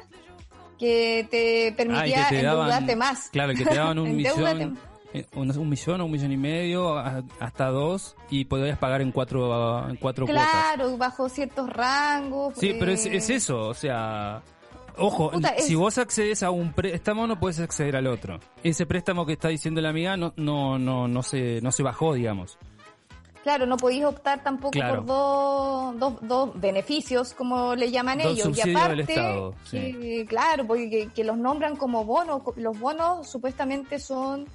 que 0.78 1.26
te 1.30 1.68
Ah, 1.68 1.74
permitía 1.76 2.28
que 2.28 2.34
te 2.36 2.40
endeudarte 2.40 2.86
daban, 2.94 2.98
más. 2.98 3.30
Claro, 3.30 3.54
que 3.54 3.64
te 3.64 3.74
daban 3.74 3.98
un 4.00 4.14
millón, 4.16 4.78
eh, 5.14 5.24
un, 5.34 5.68
millón 5.70 6.00
o 6.02 6.04
un 6.04 6.10
millón 6.10 6.32
y 6.32 6.36
medio, 6.36 6.98
hasta 7.40 7.68
dos, 7.68 8.16
y 8.28 8.44
podías 8.44 8.76
pagar 8.76 9.00
en 9.00 9.12
cuatro, 9.12 9.88
en 9.88 9.96
cuatro 9.96 10.26
cuotas. 10.26 10.44
Claro, 10.50 10.96
bajo 10.98 11.28
ciertos 11.30 11.70
rangos. 11.70 12.54
Sí, 12.58 12.76
pero 12.78 12.92
es, 12.92 13.06
eh, 13.06 13.16
es 13.16 13.30
eso, 13.30 13.68
o 13.68 13.74
sea... 13.74 14.42
Ojo, 14.98 15.30
Puta, 15.30 15.48
es- 15.50 15.66
si 15.66 15.74
vos 15.74 15.96
accedes 15.98 16.42
a 16.42 16.50
un 16.50 16.72
préstamo 16.72 17.26
no 17.26 17.38
puedes 17.40 17.58
acceder 17.60 17.96
al 17.96 18.06
otro. 18.06 18.38
Ese 18.62 18.86
préstamo 18.86 19.24
que 19.26 19.32
está 19.34 19.48
diciendo 19.48 19.80
la 19.80 19.88
amiga 19.90 20.16
no 20.16 20.32
no 20.36 20.78
no 20.78 21.08
no 21.08 21.22
se 21.22 21.60
no 21.62 21.72
se 21.72 21.82
bajó, 21.82 22.14
digamos. 22.14 22.58
Claro, 23.42 23.66
no 23.66 23.76
podéis 23.76 24.04
optar 24.04 24.40
tampoco 24.44 24.70
Claro. 24.70 24.98
por 25.04 25.06
dos, 25.06 25.98
dos, 25.98 26.28
dos 26.28 26.60
beneficios, 26.60 27.34
como 27.34 27.74
le 27.74 27.90
llaman 27.90 28.18
Dos 28.18 28.32
ellos. 28.38 28.56
Y 28.64 28.70
aparte, 28.70 29.00
Estado, 29.00 29.54
que, 29.68 30.24
claro, 30.28 30.64
porque 30.64 30.88
que, 30.88 31.08
que 31.08 31.24
los 31.24 31.36
nombran 31.36 31.74
como 31.74 32.04
bonos. 32.04 32.42
Los 32.54 32.78
bonos 32.78 33.28
supuestamente 33.28 33.98
son 33.98 34.46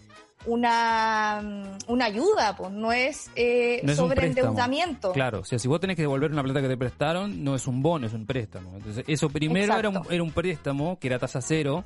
una, 0.46 1.42
mm, 1.44 1.92
una 1.92 2.06
ayuda, 2.06 2.56
pues 2.56 2.72
no 2.72 2.92
es, 2.94 3.30
eh, 3.36 3.82
No 3.84 3.92
es 3.92 3.98
sobreendeudamiento. 3.98 5.12
Claro, 5.12 5.40
o 5.40 5.44
sea, 5.44 5.60
si 5.60 5.68
vos 5.68 5.80
tenés 5.80 5.96
que 5.96 6.04
devolver 6.04 6.32
una 6.32 6.44
plata 6.44 6.62
que 6.62 6.68
te 6.70 6.78
prestaron, 6.78 7.44
no 7.44 7.56
es 7.56 7.68
un 7.68 7.82
bono, 7.82 8.08
es 8.08 8.14
un 8.14 8.26
préstamo. 8.26 8.76
Entonces, 8.78 9.04
eso 9.08 9.30
primero 9.30 9.78
era 9.78 9.90
un, 9.90 10.02
era 10.10 10.24
un 10.24 10.32
préstamo 10.32 10.98
que 11.00 11.08
era 11.08 11.20
tasa 11.20 11.42
cero. 11.42 11.84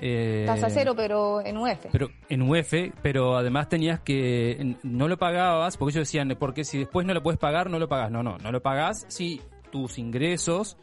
eh, 0.00 0.44
Tasa 0.46 0.68
cero, 0.68 0.94
pero 0.96 1.40
en 1.40 1.56
UF. 1.56 1.86
Pero 1.92 2.10
en 2.28 2.42
UF, 2.42 2.72
pero 3.00 3.36
además 3.36 3.68
tenías 3.68 4.00
que 4.00 4.76
no 4.82 5.06
lo 5.08 5.16
pagabas, 5.16 5.76
porque 5.76 5.92
ellos 5.96 6.08
decían, 6.08 6.36
porque 6.38 6.64
si 6.64 6.78
después 6.78 7.06
no 7.06 7.14
lo 7.14 7.22
puedes 7.22 7.38
pagar, 7.38 7.70
no 7.70 7.78
lo 7.78 7.88
pagas. 7.88 8.10
No, 8.10 8.22
no, 8.22 8.36
no 8.38 8.50
lo 8.52 8.60
pagás 8.60 9.04
si 9.08 9.40
tus 9.70 9.98
ingresos 9.98 10.76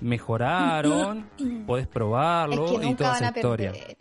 mejoraron, 0.00 1.28
podés 1.66 1.84
es 1.84 1.88
probarlo 1.88 2.82
y 2.82 2.94
toda 2.94 3.10
van 3.12 3.24
a 3.24 3.28
esa 3.28 3.38
historia. 3.38 3.72
perder. 3.72 3.96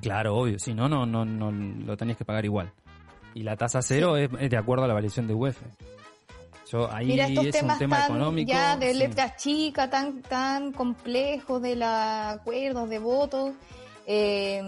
Claro, 0.00 0.36
obvio, 0.36 0.58
si 0.58 0.74
no, 0.74 0.88
no, 0.88 1.04
no, 1.06 1.24
no 1.24 1.50
lo 1.50 1.96
tenías 1.96 2.16
que 2.18 2.24
pagar 2.24 2.44
igual. 2.44 2.72
Y 3.34 3.42
la 3.42 3.56
tasa 3.56 3.80
cero 3.82 4.16
es, 4.16 4.28
es 4.40 4.50
de 4.50 4.56
acuerdo 4.56 4.84
a 4.84 4.88
la 4.88 4.94
variación 4.94 5.26
de 5.26 5.34
UF. 5.34 5.56
Yo, 6.70 6.88
ahí 6.92 7.06
Mira, 7.06 7.26
estos 7.26 7.46
es 7.46 7.54
un 7.54 7.60
temas 7.60 7.78
tema 7.78 7.96
tan 7.96 8.10
económico. 8.10 8.48
ya 8.52 8.76
de 8.76 8.92
sí. 8.92 8.98
letras 8.98 9.36
chicas, 9.36 9.90
tan 9.90 10.22
tan 10.22 10.72
complejos 10.72 11.60
de 11.62 11.74
los 11.76 11.88
acuerdos, 11.88 12.88
de 12.88 12.98
votos. 12.98 13.50
eh, 14.06 14.62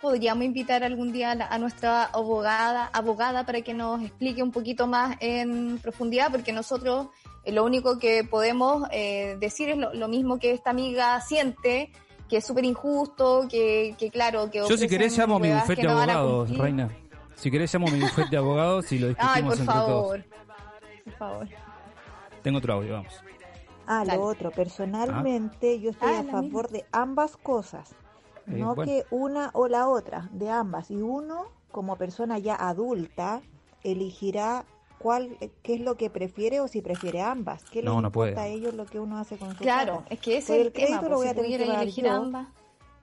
podríamos 0.00 0.44
invitar 0.44 0.84
algún 0.84 1.10
día 1.12 1.30
a, 1.30 1.34
la- 1.34 1.46
a 1.46 1.58
nuestra 1.58 2.04
abogada, 2.04 2.90
abogada 2.92 3.44
para 3.46 3.62
que 3.62 3.72
nos 3.74 4.02
explique 4.02 4.42
un 4.42 4.50
poquito 4.52 4.86
más 4.86 5.16
en 5.20 5.78
profundidad, 5.78 6.30
porque 6.30 6.52
nosotros 6.52 7.08
Eh, 7.44 7.52
Lo 7.52 7.64
único 7.64 7.96
que 8.00 8.24
podemos 8.24 8.88
eh, 8.90 9.36
decir 9.38 9.68
es 9.70 9.78
lo, 9.78 9.94
lo 9.94 10.08
mismo 10.08 10.38
que 10.40 10.50
esta 10.50 10.70
amiga 10.70 11.20
siente, 11.20 11.92
que 12.28 12.38
es 12.38 12.44
súper 12.46 12.64
injusto, 12.64 13.46
que, 13.48 13.94
que 13.98 14.10
claro, 14.10 14.50
que 14.50 14.58
Yo 14.68 14.76
si 14.76 14.88
querés 14.88 15.16
llamo 15.16 15.36
a 15.36 15.38
mi 15.40 15.50
bufete 15.52 15.82
de 15.82 15.88
no 15.88 15.92
abogados. 15.94 16.56
Reina. 16.58 16.90
Si 17.34 17.50
querés 17.50 17.72
llamo 17.72 17.88
a 17.88 17.90
mi 17.90 18.00
bufete 18.00 18.30
de 18.30 18.36
abogados 18.38 18.90
y 18.92 18.98
lo 18.98 19.08
discutimos 19.08 19.36
Ay, 19.36 19.42
por 19.42 19.52
entre 19.52 19.66
todos. 19.66 19.86
favor. 19.86 20.24
Por 21.04 21.12
favor. 21.14 21.48
Tengo 22.42 22.58
otro 22.58 22.74
audio, 22.74 22.92
vamos. 22.94 23.12
Ah, 23.86 23.98
Dale. 24.04 24.16
lo 24.16 24.22
otro, 24.24 24.50
personalmente 24.50 25.78
yo 25.80 25.90
estoy 25.90 26.12
Ah, 26.14 26.20
a 26.20 26.24
favor 26.24 26.68
de 26.70 26.84
ambas 26.92 27.36
cosas, 27.36 27.92
Eh, 28.48 28.52
no 28.58 28.74
bueno. 28.74 28.90
que 28.90 29.04
una 29.10 29.50
o 29.52 29.68
la 29.68 29.88
otra, 29.88 30.28
de 30.32 30.50
ambas. 30.50 30.90
Y 30.90 30.96
uno, 30.96 31.46
como 31.70 31.96
persona 31.96 32.38
ya 32.38 32.54
adulta, 32.56 33.42
elegirá 33.84 34.64
cuál, 35.06 35.36
qué 35.62 35.74
es 35.74 35.80
lo 35.82 35.96
que 35.96 36.10
prefiere 36.10 36.58
o 36.58 36.66
si 36.66 36.80
prefiere 36.82 37.20
ambas. 37.22 37.62
¿Qué 37.70 37.80
No, 37.80 37.92
les 37.94 38.02
no 38.02 38.10
puede. 38.10 38.36
a 38.40 38.48
ellos 38.48 38.74
lo 38.74 38.86
que 38.86 38.98
uno 38.98 39.18
hace 39.18 39.36
con 39.36 39.52
su 39.52 39.58
Claro, 39.58 39.98
plata? 39.98 40.06
es 40.14 40.18
que 40.18 40.38
ese 40.38 40.46
Pues 40.48 40.58
es 40.58 40.60
el 40.62 40.66
el 40.66 40.72
tema. 40.72 40.86
crédito 40.86 41.02
lo 41.02 41.08
pues, 41.10 41.16
voy 41.18 41.26
a 41.28 41.30
si 41.30 41.36
tener 41.36 41.64
que 41.68 41.80
elegir 41.80 42.04
yo. 42.06 42.12
ambas. 42.12 42.48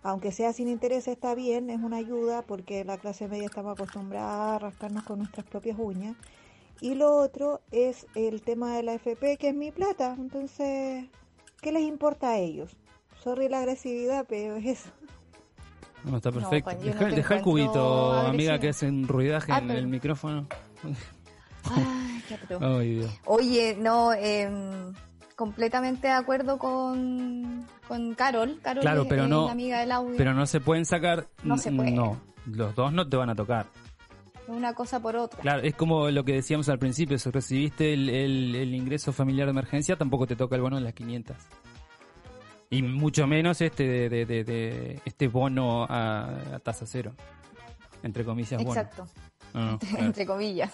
Aunque 0.02 0.34
sea 0.34 0.52
sin 0.52 0.68
interés 0.68 1.08
está 1.08 1.34
bien, 1.34 1.70
es 1.70 1.80
una 1.82 1.96
ayuda 1.96 2.42
porque 2.42 2.84
la 2.84 2.98
clase 2.98 3.30
media 3.30 3.46
estamos 3.46 3.72
acostumbrada 3.72 4.56
a 4.56 4.60
rascarnos 4.60 5.04
con 5.06 5.20
nuestras 5.20 5.46
propias 5.46 5.78
uñas. 5.80 6.18
Y 6.82 6.96
lo 6.96 7.16
otro 7.16 7.62
es 7.72 8.06
el 8.16 8.42
tema 8.42 8.76
de 8.76 8.84
la 8.84 8.96
FP, 8.96 9.38
que 9.38 9.48
es 9.48 9.56
mi 9.56 9.72
plata. 9.72 10.14
Entonces, 10.20 11.06
¿qué 11.62 11.72
les 11.72 11.84
importa 11.84 12.32
a 12.32 12.38
ellos? 12.38 12.76
Sorry 13.24 13.48
la 13.48 13.60
agresividad, 13.60 14.26
pero 14.28 14.58
es 14.58 14.66
eso. 14.66 14.90
No, 16.04 16.18
está 16.18 16.32
No, 16.32 16.40
perfecto. 16.42 16.70
No 16.74 16.80
deja, 16.82 17.00
te 17.08 17.16
deja 17.16 17.36
el 17.38 17.42
cubito, 17.44 18.12
amiga, 18.12 18.60
que 18.60 18.68
hace 18.68 18.90
un 18.90 19.08
ruidaje 19.08 19.54
Ah, 19.54 19.60
en 19.60 19.68
pero- 19.68 19.80
el 19.80 19.88
micrófono. 19.88 20.48
Ay, 21.72 22.24
qué. 22.28 22.38
Ay. 22.62 23.08
Oye, 23.26 23.76
no, 23.80 24.14
em, 24.14 24.94
completamente 25.36 26.08
de 26.08 26.14
acuerdo 26.14 26.58
con, 26.58 27.66
con 27.88 28.14
Carol. 28.16 28.60
Carol 28.62 28.82
Claro, 28.82 29.02
es, 29.04 29.08
pero 29.08 29.24
es 29.24 29.30
no- 29.30 29.46
la 29.46 29.52
amiga 29.52 29.80
del 29.80 29.92
audio. 29.92 30.16
Pero 30.18 30.34
no 30.34 30.46
se 30.46 30.60
pueden 30.60 30.86
sacar. 30.86 31.28
No 31.44 31.58
se 31.58 31.72
puede. 31.72 31.92
No, 31.92 32.20
los 32.46 32.76
dos 32.76 32.92
no 32.94 33.08
te 33.08 33.18
van 33.18 33.30
a 33.30 33.36
tocar. 33.36 33.66
Una 34.48 34.74
cosa 34.74 35.00
por 35.00 35.16
otra. 35.16 35.40
Claro, 35.40 35.62
es 35.62 35.74
como 35.74 36.10
lo 36.12 36.26
que 36.26 36.34
decíamos 36.34 36.68
al 36.68 36.78
principio, 36.78 37.18
si 37.18 37.30
recibiste 37.32 37.94
el, 37.94 38.10
el- 38.10 38.56
el 38.56 38.76
ingreso 38.76 39.14
familiar 39.14 39.48
de 39.48 39.52
emergencia, 39.52 39.96
tampoco 39.96 40.28
te 40.28 40.36
toca 40.36 40.56
el 40.58 40.62
bono 40.62 40.76
de 40.76 40.82
las 40.84 40.94
500. 40.94 41.36
Y 42.70 42.82
mucho 42.82 43.26
menos 43.28 43.62
este 43.62 43.88
de, 43.88 44.10
de- 44.10 44.26
de- 44.26 44.44
de- 44.44 45.02
este 45.06 45.28
bono 45.28 45.86
a, 45.88 46.56
a 46.56 46.60
tasa 46.60 46.86
cero. 46.86 47.14
Entre 48.02 48.26
comillas, 48.26 48.62
bono. 48.62 48.72
Exacto, 48.82 49.08
No, 49.54 49.72
no, 49.74 49.80
claro. 49.80 50.06
entre 50.06 50.26
comillas. 50.26 50.72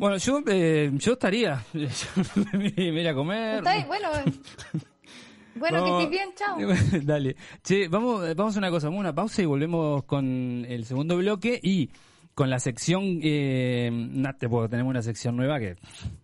Bueno, 0.00 0.16
yo, 0.16 0.42
eh, 0.46 0.90
yo 0.94 1.12
estaría. 1.12 1.62
Me 1.74 2.72
iría 2.76 3.10
a 3.10 3.14
comer. 3.14 3.62
Bueno, 3.62 4.08
bueno, 5.56 5.84
que 5.84 5.90
Vamos- 5.90 6.02
estés 6.04 6.10
bien, 6.10 6.30
chao. 6.34 6.58
Dale. 7.04 7.36
Che, 7.62 7.86
vamos, 7.88 8.34
vamos 8.34 8.56
a 8.56 8.58
una 8.58 8.70
cosa, 8.70 8.86
vamos 8.86 8.98
a 8.98 9.00
una 9.00 9.14
pausa 9.14 9.42
y 9.42 9.44
volvemos 9.44 10.04
con 10.04 10.64
el 10.66 10.86
segundo 10.86 11.18
bloque 11.18 11.60
y 11.62 11.90
con 12.34 12.48
la 12.48 12.58
sección. 12.58 13.20
Eh, 13.22 13.90
te 14.38 14.48
puedo, 14.48 14.68
tenemos 14.70 14.90
una 14.90 15.02
sección 15.02 15.36
nueva 15.36 15.58
que. 15.60 15.76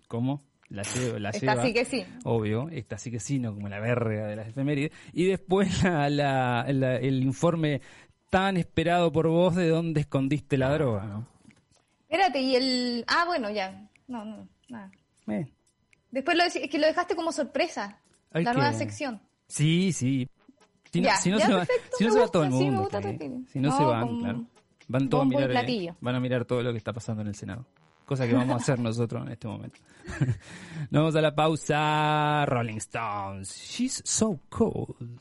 ¿Cómo? 0.08 0.42
La, 0.70 0.82
lleva- 0.82 1.18
la 1.18 1.30
Esta 1.30 1.52
lleva. 1.52 1.62
sí 1.66 1.72
que 1.74 1.84
sí. 1.84 2.04
Obvio, 2.24 2.68
esta 2.70 2.96
sí 2.98 3.10
que 3.10 3.20
sí, 3.20 3.38
no 3.38 3.54
como 3.54 3.68
la 3.68 3.78
verga 3.78 4.26
de 4.26 4.36
las 4.36 4.48
efemérides. 4.48 4.90
Y 5.12 5.26
después 5.26 5.82
la- 5.84 6.08
la- 6.08 6.66
la- 6.72 6.96
el 6.96 7.22
informe 7.22 7.82
tan 8.30 8.56
esperado 8.56 9.12
por 9.12 9.28
vos 9.28 9.54
de 9.54 9.68
dónde 9.68 10.00
escondiste 10.00 10.56
la 10.56 10.72
droga, 10.72 11.04
¿no? 11.04 11.35
Espérate, 12.16 12.40
y 12.40 12.56
el... 12.56 13.04
Ah, 13.08 13.24
bueno, 13.26 13.50
ya. 13.50 13.88
No, 14.08 14.24
no, 14.24 14.48
nada. 14.68 14.90
Bien. 15.26 15.52
Después 16.10 16.36
lo, 16.36 16.44
es 16.44 16.54
que 16.70 16.78
lo 16.78 16.86
dejaste 16.86 17.14
como 17.14 17.30
sorpresa. 17.32 18.00
Hay 18.32 18.44
la 18.44 18.52
que- 18.52 18.58
nueva 18.58 18.72
sección. 18.72 19.20
Sí, 19.48 19.92
sí. 19.92 20.28
Si 20.92 21.00
no, 21.00 21.06
Ya, 21.08 21.16
si 21.16 21.30
no 21.30 21.38
ya, 21.38 21.46
se 21.46 21.52
va, 21.54 21.66
si 21.98 22.04
no 22.04 22.12
se 22.12 22.18
va 22.20 22.28
todo 22.28 22.44
el 22.44 22.52
sí, 22.52 22.58
mundo. 22.70 22.88
estilo. 22.90 23.40
Si 23.52 23.58
no, 23.60 23.68
No, 23.68 23.76
se 23.76 23.84
van, 23.84 24.06
con 24.08 24.20
claro. 24.20 24.44
Van 24.88 25.08
todos 25.08 25.22
a 25.24 25.26
mirar, 25.26 25.50
eh, 25.68 25.94
van 26.00 26.14
a 26.14 26.20
mirar 26.20 26.44
todo 26.44 26.62
lo 26.62 26.70
que 26.72 26.78
está 26.78 26.92
pasando 26.92 27.22
en 27.22 27.28
el 27.28 27.34
Senado. 27.34 27.66
Cosa 28.06 28.26
que 28.26 28.34
vamos 28.34 28.54
a 28.54 28.56
hacer 28.56 28.78
nosotros 28.78 29.26
en 29.26 29.32
este 29.32 29.48
momento. 29.48 29.78
Nos 30.90 31.00
vamos 31.02 31.16
a 31.16 31.20
la 31.20 31.34
pausa. 31.34 32.46
Rolling 32.46 32.76
Stones. 32.76 33.50
She's 33.50 34.00
so 34.04 34.40
cold. 34.48 35.20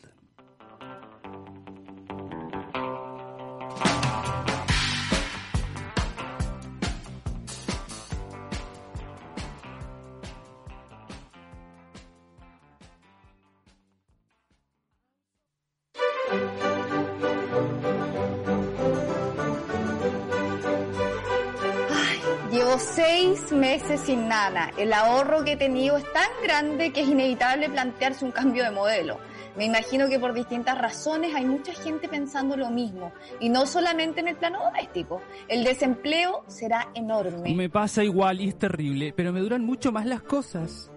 Sin 23.98 24.28
nana. 24.28 24.72
El 24.78 24.94
ahorro 24.94 25.44
que 25.44 25.54
he 25.54 25.58
tenido 25.58 25.98
es 25.98 26.12
tan 26.14 26.30
grande 26.44 26.92
que 26.92 27.02
es 27.02 27.08
inevitable 27.08 27.70
plantearse 27.70 28.26
un 28.26 28.32
cambio 28.32 28.64
de 28.64 28.72
modelo. 28.72 29.20
Me 29.56 29.66
imagino 29.66 30.10
que 30.10 30.20
por 30.20 30.34
distintas 30.34 30.78
razones 30.78 31.34
hay 31.34 31.46
mucha 31.46 31.74
gente 31.74 32.10
pensando 32.10 32.58
lo 32.58 32.70
mismo. 32.70 33.14
Y 33.40 33.50
no 33.50 33.66
solamente 33.66 34.20
en 34.20 34.28
el 34.28 34.36
plano 34.36 34.60
doméstico. 34.64 35.22
El 35.48 35.64
desempleo 35.64 36.44
será 36.48 36.90
enorme. 36.94 37.54
Me 37.56 37.70
pasa 37.70 38.04
igual 38.04 38.42
y 38.42 38.50
es 38.50 38.60
terrible, 38.60 39.14
pero 39.16 39.32
me 39.32 39.40
duran 39.40 39.64
mucho 39.64 39.92
más 39.92 40.06
las 40.06 40.22
cosas. 40.22 40.92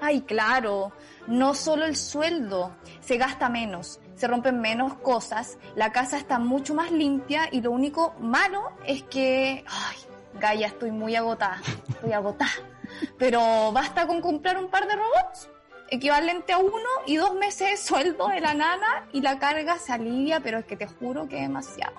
Ay, 0.00 0.22
claro, 0.22 0.92
no 1.26 1.54
solo 1.54 1.86
el 1.86 1.96
sueldo, 1.96 2.76
se 3.00 3.16
gasta 3.16 3.48
menos, 3.48 4.00
se 4.14 4.26
rompen 4.26 4.60
menos 4.60 4.94
cosas, 4.94 5.58
la 5.74 5.92
casa 5.92 6.18
está 6.18 6.38
mucho 6.38 6.74
más 6.74 6.90
limpia 6.90 7.48
y 7.50 7.60
lo 7.62 7.70
único 7.70 8.14
malo 8.20 8.72
es 8.84 9.04
que, 9.04 9.64
ay, 9.66 9.96
Gaia, 10.40 10.66
estoy 10.68 10.90
muy 10.90 11.16
agotada, 11.16 11.60
estoy 11.88 12.12
agotada. 12.12 12.50
Pero 13.18 13.72
basta 13.72 14.06
con 14.06 14.20
comprar 14.20 14.58
un 14.58 14.68
par 14.68 14.86
de 14.86 14.96
robots, 14.96 15.50
equivalente 15.90 16.52
a 16.52 16.58
uno 16.58 16.88
y 17.06 17.16
dos 17.16 17.34
meses 17.34 17.70
de 17.70 17.76
sueldo 17.76 18.28
de 18.28 18.40
la 18.40 18.54
nana 18.54 19.08
y 19.12 19.20
la 19.20 19.38
carga 19.38 19.78
se 19.78 19.92
alivia, 19.92 20.40
pero 20.40 20.58
es 20.58 20.66
que 20.66 20.76
te 20.76 20.86
juro 20.86 21.28
que 21.28 21.36
es 21.36 21.42
demasiado. 21.42 21.96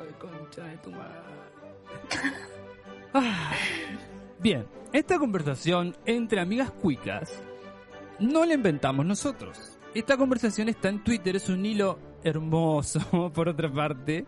Ay, 0.00 0.14
concha 0.18 0.62
de 0.64 0.76
tu 0.78 0.90
madre. 0.90 1.22
Ah. 3.14 3.52
Bien, 4.38 4.66
esta 4.90 5.18
conversación 5.18 5.94
entre 6.06 6.40
amigas 6.40 6.70
cuicas 6.70 7.42
no 8.18 8.46
la 8.46 8.54
inventamos 8.54 9.04
nosotros. 9.04 9.78
Esta 9.94 10.16
conversación 10.16 10.70
está 10.70 10.88
en 10.88 11.04
Twitter, 11.04 11.36
es 11.36 11.50
un 11.50 11.66
hilo 11.66 11.98
hermoso, 12.24 13.30
por 13.34 13.48
otra 13.48 13.72
parte, 13.72 14.26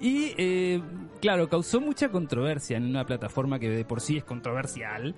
y 0.00 0.32
eh, 0.36 0.80
claro, 1.20 1.48
causó 1.48 1.80
mucha 1.80 2.08
controversia 2.08 2.76
en 2.76 2.84
una 2.84 3.04
plataforma 3.04 3.58
que 3.58 3.70
de 3.70 3.84
por 3.84 4.00
sí 4.00 4.16
es 4.16 4.24
controversial, 4.24 5.14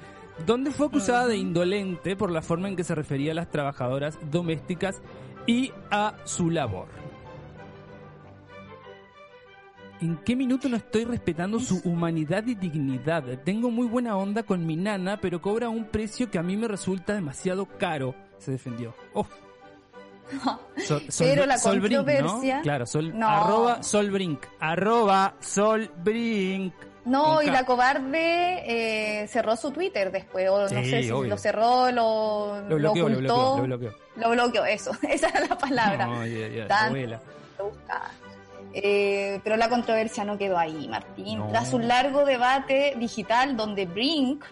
donde 0.47 0.71
fue 0.71 0.87
acusada 0.87 1.27
de 1.27 1.37
indolente 1.37 2.17
por 2.17 2.31
la 2.31 2.43
forma 2.43 2.69
en 2.69 2.77
que 2.77 2.85
se 2.85 2.95
refería 2.95 3.33
a 3.33 3.35
las 3.35 3.51
trabajadoras 3.51 4.19
domésticas 4.31 5.03
y 5.47 5.73
a 5.91 6.15
su 6.25 6.51
labor. 6.51 6.89
¿En 10.01 10.17
qué 10.19 10.37
minuto 10.37 10.69
no 10.69 10.77
estoy 10.77 11.05
respetando 11.05 11.59
su 11.59 11.81
humanidad 11.83 12.47
y 12.47 12.55
dignidad? 12.55 13.25
Tengo 13.43 13.69
muy 13.69 13.89
buena 13.89 14.17
onda 14.17 14.45
con 14.45 14.65
mi 14.65 14.77
nana, 14.77 15.21
pero 15.21 15.43
cobra 15.43 15.69
un 15.69 15.87
precio 15.87 16.31
que 16.31 16.39
a 16.39 16.43
mí 16.43 16.57
me 16.57 16.69
resulta 16.69 17.15
demasiado 17.15 17.67
caro. 17.67 18.15
Se 18.39 18.53
defendió. 18.53 18.95
Oh. 19.13 19.27
Sol- 20.87 21.03
Pero 21.19 21.47
la 21.47 21.59
Solbrink, 21.59 21.97
controversia- 22.01 22.57
¿no? 22.57 22.63
Claro, 22.63 22.87
sol, 22.87 23.19
No. 23.19 23.29
arroba 23.29 23.83
Solbrink. 23.83 24.47
Arroba 24.61 25.35
Solbrink. 25.41 26.75
No, 27.05 27.41
y 27.41 27.47
la 27.47 27.65
cobarde 27.65 29.23
eh, 29.23 29.27
cerró 29.29 29.57
su 29.57 29.71
Twitter 29.71 30.13
después, 30.13 30.47
o 30.51 30.61
no 30.63 30.69
sé 30.69 31.03
si 31.05 31.11
obvio. 31.11 31.31
lo 31.31 31.39
cerró, 31.39 31.91
lo, 31.91 32.61
Lo 32.69 32.77
bloqueó, 32.77 33.09
lo 33.09 33.15
ocultó. 33.17 33.55
bloqueó, 33.57 33.67
lo 33.67 33.79
bloqueó. 33.79 33.99
Lo 34.17 34.31
bloqueó, 34.31 34.65
eso, 34.67 34.91
esa 35.09 35.29
era 35.29 35.41
la 35.49 35.57
palabra. 35.59 36.07
No, 36.07 36.67
Tan- 36.67 36.93
buscada. 36.93 38.11
Eh, 38.75 39.41
pero 39.43 39.57
la 39.57 39.71
controversia 39.71 40.25
no 40.25 40.37
quedó 40.37 40.59
ahí, 40.59 40.87
Martín. 40.89 41.39
No. 41.39 41.49
Tras 41.49 41.73
un 41.73 41.89
largo 41.89 42.27
debate 42.27 42.95
digital 42.99 43.57
donde 43.57 43.87
Brink 43.87 44.45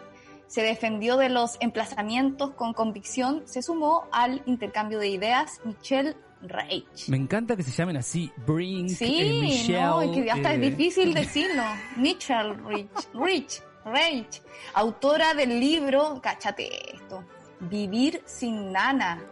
se 0.46 0.62
defendió 0.62 1.16
de 1.16 1.28
los 1.28 1.56
emplazamientos 1.60 2.50
con 2.54 2.72
convicción, 2.72 3.42
se 3.46 3.62
sumó 3.62 4.04
al 4.12 4.42
intercambio 4.46 4.98
de 4.98 5.08
ideas 5.08 5.60
Michelle 5.64 6.16
Reich. 6.42 7.08
Me 7.08 7.16
encanta 7.16 7.56
que 7.56 7.62
se 7.62 7.70
llamen 7.72 7.96
así. 7.96 8.30
Brink, 8.46 8.90
Sí, 8.90 9.18
eh, 9.20 9.40
Michelle. 9.40 9.80
no, 9.82 10.02
es 10.02 10.10
que 10.10 10.30
hasta 10.30 10.52
eh, 10.52 10.54
es 10.56 10.60
difícil 10.76 11.14
decirlo. 11.14 11.62
Michelle 11.96 12.54
Rich, 12.66 13.08
Rich, 13.14 13.62
Reich, 13.84 14.42
autora 14.74 15.34
del 15.34 15.58
libro, 15.60 16.20
cáchate 16.22 16.94
esto, 16.96 17.24
Vivir 17.60 18.22
sin 18.26 18.70
nana. 18.70 19.24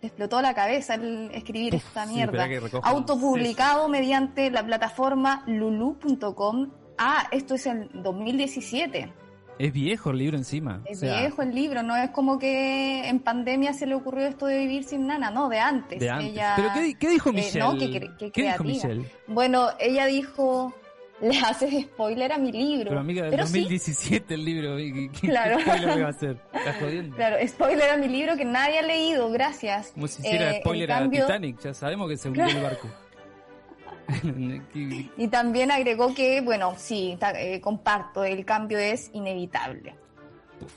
Le 0.00 0.08
explotó 0.08 0.42
la 0.42 0.52
cabeza 0.52 0.94
el 0.94 1.30
escribir 1.32 1.76
Uf, 1.76 1.86
esta 1.86 2.06
mierda. 2.06 2.46
Autopublicado 2.82 3.88
mediante 3.88 4.50
la 4.50 4.64
plataforma 4.66 5.44
lulu.com 5.46 6.70
Ah, 6.98 7.26
esto 7.32 7.54
es 7.54 7.66
el 7.66 7.88
2017. 7.94 9.12
Es 9.58 9.72
viejo 9.72 10.10
el 10.10 10.18
libro 10.18 10.36
encima. 10.38 10.80
Es 10.86 10.98
O 10.98 11.00
sea, 11.00 11.20
viejo 11.20 11.42
el 11.42 11.54
libro, 11.54 11.82
no 11.82 11.94
es 11.96 12.10
como 12.10 12.38
que 12.38 13.06
en 13.08 13.20
pandemia 13.20 13.72
se 13.74 13.86
le 13.86 13.94
ocurrió 13.94 14.26
esto 14.26 14.46
de 14.46 14.58
vivir 14.58 14.82
sin 14.84 15.06
nana, 15.06 15.30
no, 15.30 15.48
de 15.48 15.58
antes. 15.60 16.00
De 16.00 16.10
antes. 16.10 16.30
Ella, 16.30 16.54
¿Pero 16.56 16.68
qué, 16.74 16.94
qué 16.98 17.08
dijo 17.10 17.30
eh, 17.30 17.32
Michelle? 17.34 17.58
no, 17.60 17.76
que, 17.78 17.90
que 17.90 18.00
¿Qué 18.00 18.06
dijo 18.24 18.32
creativa. 18.32 18.64
Michelle? 18.64 19.04
Bueno, 19.28 19.68
ella 19.78 20.06
dijo, 20.06 20.74
le 21.20 21.38
haces 21.38 21.84
spoiler 21.84 22.32
a 22.32 22.38
mi 22.38 22.50
libro. 22.50 22.88
Pero 22.88 23.00
amiga, 23.00 23.22
del 23.22 23.30
Pero 23.30 23.46
sí, 23.46 23.60
2017 23.60 24.34
el 24.34 24.44
libro. 24.44 24.76
¿qué, 24.78 25.10
qué, 25.20 25.28
Claro. 25.28 25.56
qué 25.58 25.62
spoiler 25.64 25.96
me 25.96 26.00
va 26.02 26.06
a 26.08 26.10
hacer? 26.10 26.38
¿Estás 26.54 26.76
jodiendo? 26.80 27.16
Claro, 27.16 27.36
spoiler 27.46 27.90
a 27.90 27.96
mi 27.98 28.08
libro 28.08 28.36
que 28.36 28.44
nadie 28.46 28.78
ha 28.78 28.82
leído, 28.82 29.30
gracias. 29.30 29.90
Como 29.94 30.08
si 30.08 30.22
hiciera 30.22 30.52
Eh, 30.56 30.60
spoiler 30.60 30.90
en 30.90 30.96
cambio- 30.96 31.24
a 31.24 31.26
Titanic. 31.26 31.60
Ya 31.60 31.74
sabemos 31.74 32.08
que 32.08 32.16
se 32.16 32.28
hundió 32.28 32.46
el 32.46 32.62
barco. 32.62 32.88
¿Qué- 34.06 35.10
Y 35.16 35.28
también 35.28 35.70
agregó 35.70 36.14
que, 36.14 36.40
bueno, 36.40 36.74
sí, 36.76 37.18
eh, 37.36 37.60
comparto, 37.60 38.24
el 38.24 38.44
cambio 38.44 38.78
es 38.78 39.10
inevitable. 39.12 39.94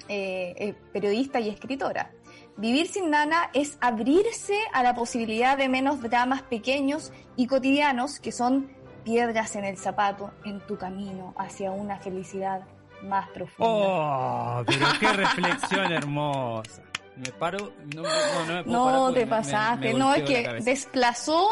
Eh, 0.08 0.54
eh, 0.58 0.74
periodista 0.92 1.40
y 1.40 1.50
escritora. 1.50 2.12
Vivir 2.58 2.88
sin 2.88 3.10
nana 3.10 3.50
es 3.54 3.78
abrirse 3.82 4.58
a 4.74 4.82
la 4.82 4.96
posibilidad 4.96 5.58
de 5.58 5.68
menos 5.70 6.02
dramas 6.02 6.42
pequeños 6.44 7.12
y 7.36 7.48
cotidianos 7.48 8.20
que 8.20 8.32
son 8.32 8.70
piedras 9.04 9.56
en 9.56 9.66
el 9.66 9.78
zapato 9.78 10.32
en 10.46 10.60
tu 10.62 10.78
camino 10.78 11.34
hacia 11.38 11.72
una 11.72 11.98
felicidad 12.00 12.62
más 13.04 13.28
profunda. 13.30 13.70
Oh, 13.70 14.64
pero 14.66 14.88
qué 15.00 15.08
reflexión 15.14 15.92
hermosa. 15.92 16.82
Me 17.18 17.32
paro, 17.34 17.72
no, 17.94 18.02
no, 18.02 18.04
no 18.04 18.04
me 18.04 18.10
puedo 18.10 18.46
parar 18.46 18.68
no 18.68 19.06
porque 19.06 19.20
te 19.20 19.28
pasaste, 19.28 19.88
me- 19.88 19.94
me 19.94 20.00
no 20.00 20.14
es 20.16 20.24
que 20.24 20.62
desplazó 20.64 21.48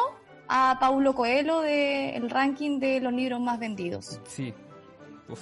a 0.56 0.78
Paulo 0.80 1.16
Coelho 1.16 1.62
del 1.62 2.30
ranking 2.30 2.80
de 2.80 3.00
los 3.02 3.12
libros 3.12 3.40
más 3.42 3.58
vendidos. 3.60 4.20
Sí. 4.26 4.54
Uf. 5.28 5.40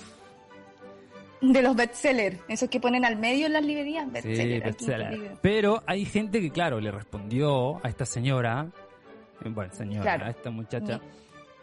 De 1.42 1.62
los 1.62 1.76
bestsellers, 1.76 2.38
esos 2.48 2.70
que 2.70 2.80
ponen 2.80 3.04
al 3.04 3.18
medio 3.18 3.48
en 3.48 3.54
las 3.54 3.66
librerías, 3.66 4.10
bestseller. 4.10 4.64
bestseller. 4.64 5.32
Pero 5.42 5.84
hay 5.86 6.06
gente 6.06 6.40
que, 6.40 6.50
claro, 6.50 6.80
le 6.80 6.92
respondió 6.92 7.84
a 7.86 7.90
esta 7.90 8.06
señora, 8.06 8.68
eh, 9.44 9.50
bueno, 9.50 9.74
señora, 9.74 10.04
Claro. 10.04 10.26
a 10.28 10.30
esta 10.30 10.50
muchacha, 10.50 11.02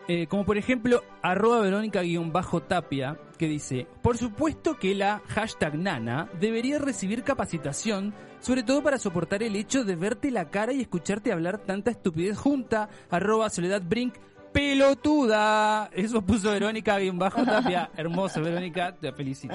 eh, 0.08 0.26
como 0.26 0.46
por 0.46 0.56
ejemplo, 0.56 1.02
arroba 1.22 1.60
Verónica-Tapia, 1.60 3.18
que 3.36 3.46
dice, 3.46 3.86
por 4.02 4.16
supuesto 4.16 4.78
que 4.78 4.94
la 4.94 5.20
hashtag 5.28 5.76
nana 5.76 6.30
debería 6.40 6.78
recibir 6.78 7.22
capacitación, 7.22 8.14
sobre 8.40 8.62
todo 8.62 8.82
para 8.82 8.98
soportar 8.98 9.42
el 9.42 9.54
hecho 9.54 9.84
de 9.84 9.96
verte 9.96 10.30
la 10.30 10.48
cara 10.48 10.72
y 10.72 10.80
escucharte 10.80 11.30
hablar 11.30 11.58
tanta 11.58 11.90
estupidez 11.90 12.38
junta, 12.38 12.88
arroba 13.10 13.50
Soledad 13.50 13.82
Brink, 13.82 14.14
pelotuda. 14.50 15.90
Eso 15.92 16.22
puso 16.22 16.52
Verónica-Tapia. 16.52 17.90
Hermoso, 17.96 18.40
Verónica, 18.40 18.96
te 18.96 19.12
felicito. 19.12 19.54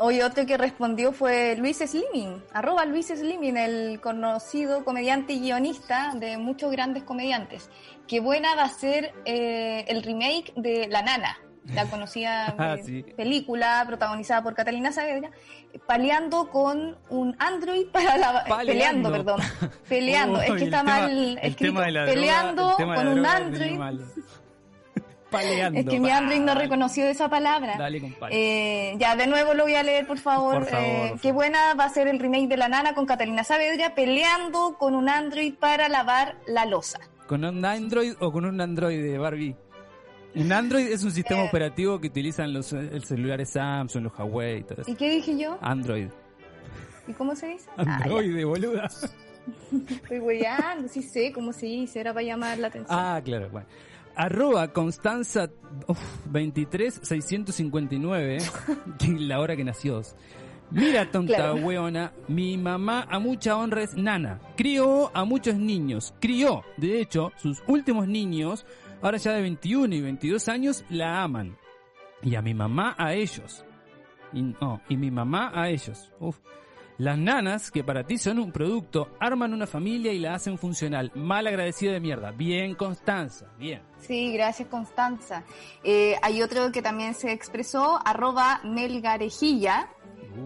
Hoy 0.00 0.20
otro 0.22 0.46
que 0.46 0.56
respondió 0.56 1.12
fue 1.12 1.56
Luis 1.56 1.78
Slimming, 1.78 2.44
arroba 2.52 2.84
Luis 2.84 3.08
Slimming, 3.08 3.56
el 3.56 4.00
conocido 4.00 4.84
comediante 4.84 5.32
y 5.32 5.40
guionista 5.40 6.12
de 6.14 6.38
muchos 6.38 6.70
grandes 6.70 7.02
comediantes. 7.02 7.68
Qué 8.06 8.20
buena 8.20 8.54
va 8.54 8.62
a 8.64 8.68
ser 8.68 9.12
eh, 9.24 9.84
el 9.88 10.04
remake 10.04 10.52
de 10.54 10.86
La 10.88 11.02
Nana, 11.02 11.36
la 11.74 11.86
conocida 11.90 12.54
Ah, 12.58 12.76
eh, 12.78 12.82
sí. 12.84 13.02
película 13.16 13.82
protagonizada 13.88 14.40
por 14.42 14.54
Catalina 14.54 14.92
Saavedra, 14.92 15.30
peleando 15.88 16.48
con 16.48 16.96
un 17.10 17.34
android 17.40 17.86
para 17.92 18.16
la... 18.18 18.44
Peleando, 18.64 19.10
perdón. 19.10 19.40
Peleando, 19.88 20.40
es 20.40 20.52
que 20.52 20.64
está 20.64 20.78
tema- 20.78 21.00
mal 21.00 21.38
escrito. 21.42 21.74
peleando 22.06 22.76
con 22.76 23.08
un 23.08 23.26
android. 23.26 23.80
Paleando. 25.30 25.80
Es 25.80 25.86
que 25.86 26.00
mi 26.00 26.10
Android 26.10 26.40
no 26.40 26.54
reconoció 26.54 27.04
esa 27.06 27.28
palabra. 27.28 27.76
Dale, 27.76 28.00
compadre. 28.00 28.34
Eh, 28.92 28.96
ya, 28.98 29.14
de 29.14 29.26
nuevo 29.26 29.52
lo 29.54 29.64
voy 29.64 29.74
a 29.74 29.82
leer, 29.82 30.06
por 30.06 30.18
favor. 30.18 30.54
Por 30.60 30.66
favor, 30.66 30.86
Eh, 30.86 31.06
por 31.10 31.20
qué 31.20 31.28
favor. 31.28 31.34
buena 31.34 31.74
va 31.74 31.84
a 31.84 31.88
ser 31.90 32.08
el 32.08 32.18
remake 32.18 32.48
de 32.48 32.56
La 32.56 32.68
Nana 32.68 32.94
con 32.94 33.04
Catalina 33.06 33.44
Saavedra 33.44 33.94
peleando 33.94 34.76
con 34.78 34.94
un 34.94 35.08
Android 35.08 35.54
para 35.54 35.88
lavar 35.88 36.36
la 36.46 36.64
losa. 36.64 36.98
¿Con 37.26 37.44
un 37.44 37.64
Android 37.64 38.14
o 38.20 38.32
con 38.32 38.46
un 38.46 38.60
Android 38.60 39.02
de 39.02 39.18
Barbie? 39.18 39.54
Un 40.34 40.52
Android 40.52 40.86
es 40.86 41.04
un 41.04 41.10
sistema 41.10 41.42
Eh. 41.44 41.48
operativo 41.48 42.00
que 42.00 42.06
utilizan 42.06 42.52
los 42.52 42.72
eh, 42.72 42.98
celulares 43.04 43.50
Samsung, 43.50 44.04
los 44.04 44.18
Huawei 44.18 44.58
y 44.60 44.62
todo 44.62 44.82
eso. 44.82 44.90
¿Y 44.90 44.94
qué 44.94 45.10
dije 45.10 45.36
yo? 45.36 45.58
Android. 45.60 46.08
¿Y 47.06 47.12
cómo 47.12 47.34
se 47.34 47.48
dice? 47.48 47.68
Ah, 47.76 47.82
Android, 48.02 48.44
boluda. 48.46 48.88
estoy 49.90 50.18
weyando, 50.20 50.88
sí 50.88 51.02
sé 51.02 51.32
cómo 51.32 51.52
se 51.52 51.66
dice, 51.66 52.00
era 52.00 52.12
para 52.12 52.24
llamar 52.24 52.58
la 52.58 52.68
atención. 52.68 52.98
Ah, 52.98 53.20
claro, 53.24 53.48
bueno. 53.50 53.66
Arroba 54.18 54.72
Constanza 54.72 55.48
uf, 55.86 55.98
23 56.26 57.00
659, 57.02 58.38
que 58.98 59.06
es 59.06 59.20
la 59.20 59.40
hora 59.40 59.56
que 59.56 59.64
nació. 59.64 60.02
Mira, 60.70 61.10
tonta 61.10 61.34
Claro. 61.36 61.54
weona, 61.54 62.12
mi 62.28 62.58
mamá 62.58 63.06
a 63.08 63.18
mucha 63.18 63.56
honra 63.56 63.82
es 63.84 63.94
nana. 63.96 64.38
Crió 64.56 65.10
a 65.16 65.24
muchos 65.24 65.54
niños. 65.54 66.12
Crió, 66.20 66.62
de 66.76 67.00
hecho, 67.00 67.32
sus 67.36 67.62
últimos 67.66 68.06
niños, 68.06 68.66
ahora 69.00 69.16
ya 69.18 69.32
de 69.32 69.40
21 69.42 69.94
y 69.94 70.00
22 70.02 70.48
años, 70.48 70.84
la 70.90 71.22
aman. 71.22 71.56
Y 72.22 72.34
a 72.34 72.42
mi 72.42 72.52
mamá 72.52 72.94
a 72.98 73.14
ellos. 73.14 73.64
Y, 74.34 74.42
no, 74.42 74.82
y 74.90 74.96
mi 74.98 75.10
mamá 75.10 75.52
a 75.54 75.70
ellos. 75.70 76.12
Uf. 76.20 76.38
Las 76.98 77.16
nanas, 77.16 77.70
que 77.70 77.84
para 77.84 78.02
ti 78.02 78.18
son 78.18 78.40
un 78.40 78.50
producto, 78.50 79.10
arman 79.20 79.54
una 79.54 79.68
familia 79.68 80.12
y 80.12 80.18
la 80.18 80.34
hacen 80.34 80.58
funcional. 80.58 81.12
Mal 81.14 81.46
agradecida 81.46 81.92
de 81.92 82.00
mierda. 82.00 82.32
Bien, 82.32 82.74
Constanza. 82.74 83.46
Bien. 83.56 83.82
Sí, 84.00 84.32
gracias 84.32 84.68
Constanza. 84.68 85.44
Eh, 85.84 86.16
hay 86.22 86.42
otro 86.42 86.72
que 86.72 86.82
también 86.82 87.14
se 87.14 87.30
expresó, 87.30 88.00
arroba 88.04 88.60
Melgarejilla. 88.64 89.88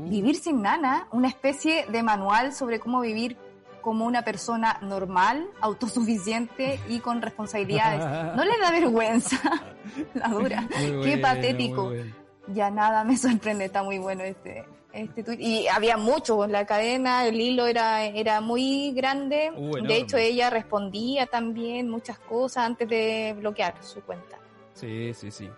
Vivir 0.09 0.37
sin 0.37 0.61
nana, 0.61 1.07
una 1.11 1.29
especie 1.29 1.87
de 1.87 2.03
manual 2.03 2.53
sobre 2.53 2.81
cómo 2.81 3.01
vivir 3.01 3.39
como 3.81 4.05
una 4.05 4.23
persona 4.23 4.79
normal, 4.83 5.47
autosuficiente 5.61 6.79
y 6.89 7.01
con 7.01 7.23
responsabilidades. 7.23 8.01
¿No 8.37 8.45
les 8.45 8.61
da 8.61 8.71
vergüenza? 8.71 9.41
La 10.15 10.29
dura. 10.29 10.61
Muy 10.63 11.03
Qué 11.03 11.17
bueno, 11.17 11.23
patético. 11.23 11.85
muy 11.87 11.97
bueno. 11.97 12.22
Ya 12.53 12.71
nada 12.71 13.05
me 13.05 13.17
sorprende, 13.19 13.67
está 13.67 13.83
muy 13.83 13.99
bueno 13.99 14.23
este, 14.23 14.65
este 14.93 15.23
tuit. 15.23 15.41
Y 15.41 15.69
había 15.69 15.97
mucho, 15.97 16.47
la 16.47 16.67
cadena, 16.67 17.27
el 17.27 17.41
hilo 17.41 17.67
era, 17.67 18.05
era 18.05 18.41
muy 18.41 18.93
grande. 18.93 19.51
Uh, 19.57 19.87
de 19.87 19.97
hecho, 19.97 20.17
ella 20.17 20.51
respondía 20.51 21.27
también 21.27 21.89
muchas 21.89 22.19
cosas 22.19 22.65
antes 22.67 22.89
de 22.89 23.35
bloquear 23.39 23.75
su 23.83 24.01
cuenta. 24.03 24.39
Sí, 24.75 25.13
sí, 25.15 25.31
sí. 25.31 25.49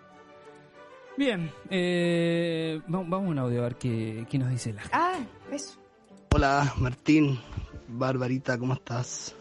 Bien, 1.17 1.49
eh, 1.69 2.81
vamos, 2.87 3.09
vamos 3.09 3.27
a 3.27 3.31
un 3.31 3.39
audio 3.39 3.59
a 3.61 3.63
ver 3.63 3.75
qué, 3.75 4.25
qué 4.29 4.37
nos 4.37 4.49
dice 4.49 4.73
la 4.73 4.81
gente. 4.81 4.97
Ah, 4.97 5.19
eso. 5.51 5.79
Hola 6.33 6.73
Martín, 6.77 7.39
Barbarita, 7.87 8.57
¿cómo 8.57 8.73
estás? 8.73 9.33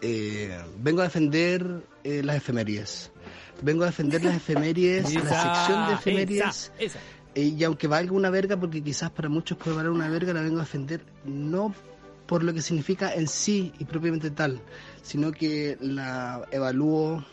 Eh, 0.00 0.56
vengo 0.78 1.00
a 1.00 1.04
defender 1.04 1.82
eh, 2.04 2.22
las 2.22 2.36
efemérides. 2.36 3.10
Vengo 3.62 3.84
a 3.84 3.86
defender 3.86 4.22
las 4.24 4.36
efemérides, 4.36 5.12
la 5.14 5.20
sección 5.42 5.86
de 5.88 5.94
efemérides. 5.94 6.46
esa, 6.46 6.72
esa. 6.78 6.98
eh, 7.34 7.42
y 7.56 7.64
aunque 7.64 7.86
valga 7.88 8.12
una 8.12 8.30
verga, 8.30 8.56
porque 8.58 8.82
quizás 8.82 9.10
para 9.10 9.28
muchos 9.28 9.56
puede 9.58 9.76
valer 9.76 9.90
una 9.90 10.08
verga, 10.08 10.32
la 10.34 10.42
vengo 10.42 10.58
a 10.58 10.64
defender 10.64 11.02
no 11.24 11.74
por 12.26 12.42
lo 12.42 12.52
que 12.52 12.60
significa 12.60 13.14
en 13.14 13.28
sí 13.28 13.72
y 13.78 13.84
propiamente 13.84 14.30
tal, 14.30 14.60
sino 15.02 15.30
que 15.32 15.78
la 15.80 16.42
evalúo 16.50 17.24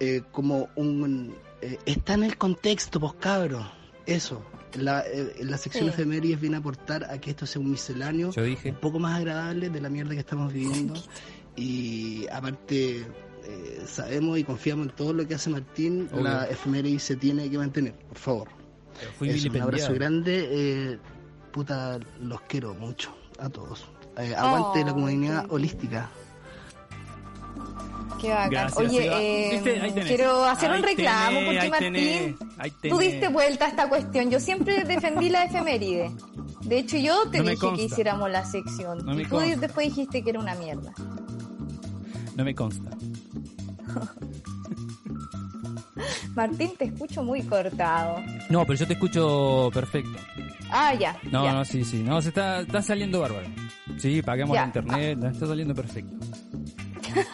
eh, 0.00 0.22
como 0.32 0.68
un... 0.74 1.34
eh, 1.60 1.78
está 1.86 2.14
en 2.14 2.24
el 2.24 2.36
contexto, 2.38 2.98
pues 2.98 3.12
cabros. 3.20 3.66
Eso. 4.06 4.42
La, 4.74 5.00
eh, 5.06 5.36
la 5.42 5.56
sección 5.58 5.84
Sí. 5.84 5.90
efemérides 5.90 6.40
viene 6.40 6.56
a 6.56 6.58
aportar 6.58 7.04
a 7.04 7.18
que 7.20 7.30
esto 7.30 7.46
sea 7.46 7.60
un 7.60 7.70
misceláneo 7.70 8.32
Yo 8.32 8.42
dije. 8.42 8.70
un 8.70 8.76
poco 8.80 8.98
más 8.98 9.16
agradable 9.18 9.70
de 9.70 9.80
la 9.80 9.88
mierda 9.88 10.12
que 10.14 10.20
estamos 10.20 10.52
viviendo. 10.52 10.94
Y 11.56 12.26
aparte, 12.32 13.06
eh, 13.46 13.82
sabemos 13.86 14.38
y 14.38 14.44
confiamos 14.44 14.86
en 14.88 14.92
todo 14.94 15.12
lo 15.12 15.26
que 15.28 15.34
hace 15.34 15.50
Martín. 15.50 16.08
Obvio. 16.12 16.22
La 16.24 16.44
efeméride 16.46 16.98
se 16.98 17.16
tiene 17.16 17.50
que 17.50 17.58
mantener, 17.58 17.94
por 17.94 18.18
favor. 18.18 18.48
Fui 19.18 19.28
Eso, 19.30 19.48
un 19.50 19.60
abrazo 19.60 19.92
grande. 19.94 20.48
eh, 20.50 20.98
puta, 21.52 21.98
los 22.20 22.40
quiero 22.42 22.74
mucho 22.74 23.14
a 23.38 23.48
todos. 23.48 23.84
Eh, 24.18 24.34
aguante 24.34 24.82
Oh, 24.82 24.86
la 24.86 24.92
comunidad 24.92 25.46
qué- 25.46 25.54
holística. 25.54 26.10
Qué 28.20 28.30
bacán. 28.30 28.50
Gracias, 28.50 28.78
Oye, 28.78 29.54
eh, 29.56 29.92
quiero 30.06 30.44
hacer 30.44 30.70
un 30.70 30.76
Ahí 30.76 30.82
reclamo 30.82 31.38
tenés, 31.40 31.46
porque 31.54 31.70
Martín, 31.70 31.92
tenés, 31.92 32.90
tú 32.90 32.98
diste 32.98 33.28
vuelta 33.28 33.66
a 33.66 33.68
esta 33.68 33.88
cuestión. 33.88 34.30
Yo 34.30 34.40
siempre 34.40 34.84
defendí 34.84 35.28
la 35.28 35.44
efeméride. 35.44 36.10
De 36.62 36.78
hecho, 36.78 36.96
yo 36.96 37.28
te 37.30 37.38
No 37.38 37.44
dije 37.50 37.56
consta. 37.58 37.76
que 37.76 37.82
hiciéramos 37.84 38.30
la 38.30 38.44
sección. 38.44 39.04
No 39.04 39.18
y 39.20 39.24
tú 39.24 39.30
consta. 39.30 39.56
después 39.56 39.88
dijiste 39.88 40.22
que 40.22 40.30
era 40.30 40.40
una 40.40 40.54
mierda. 40.54 40.92
No 42.36 42.44
me 42.44 42.54
consta. 42.54 42.90
Martín, 46.34 46.72
te 46.76 46.86
escucho 46.86 47.22
muy 47.22 47.42
cortado. 47.42 48.16
No, 48.50 48.64
pero 48.66 48.78
yo 48.78 48.86
te 48.86 48.94
escucho 48.94 49.70
perfecto. 49.72 50.18
Ah, 50.70 50.94
ya. 50.94 51.16
No, 51.30 51.44
ya. 51.44 51.52
no, 51.52 51.64
sí, 51.64 51.84
sí. 51.84 52.02
No, 52.02 52.20
se 52.20 52.28
está, 52.30 52.60
está 52.60 52.82
saliendo 52.82 53.20
bárbaro. 53.20 53.46
Sí, 53.98 54.22
paguemos 54.22 54.56
la 54.56 54.64
internet, 54.64 55.22
está 55.24 55.46
saliendo 55.46 55.74
perfecto. 55.74 56.12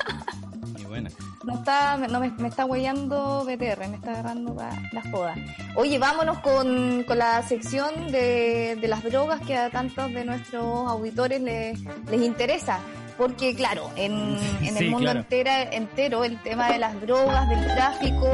Y 0.78 0.84
buena. 0.84 1.10
no 1.44 1.54
está, 1.54 1.96
no 1.96 2.20
me, 2.20 2.30
me 2.32 2.48
está 2.48 2.64
huellando 2.66 3.44
BTR, 3.44 3.88
me 3.88 3.96
está 3.96 4.10
agarrando 4.12 4.54
la, 4.54 4.70
la 4.92 5.02
joda. 5.10 5.34
Oye, 5.74 5.98
vámonos 5.98 6.38
con, 6.40 7.02
con 7.04 7.18
la 7.18 7.42
sección 7.42 8.12
de, 8.12 8.76
de 8.80 8.88
las 8.88 9.02
drogas 9.04 9.40
que 9.40 9.56
a 9.56 9.70
tantos 9.70 10.12
de 10.12 10.24
nuestros 10.24 10.64
auditores 10.88 11.40
les, 11.40 11.80
les 12.10 12.20
interesa. 12.22 12.80
Porque, 13.20 13.54
claro, 13.54 13.90
en, 13.96 14.12
en 14.62 14.74
Sí, 14.76 14.84
el 14.84 14.90
mundo 14.90 15.04
claro. 15.04 15.20
entera, 15.20 15.62
entero 15.64 16.24
el 16.24 16.42
tema 16.42 16.72
de 16.72 16.78
las 16.78 16.98
drogas, 17.02 17.46
del 17.50 17.66
tráfico, 17.66 18.26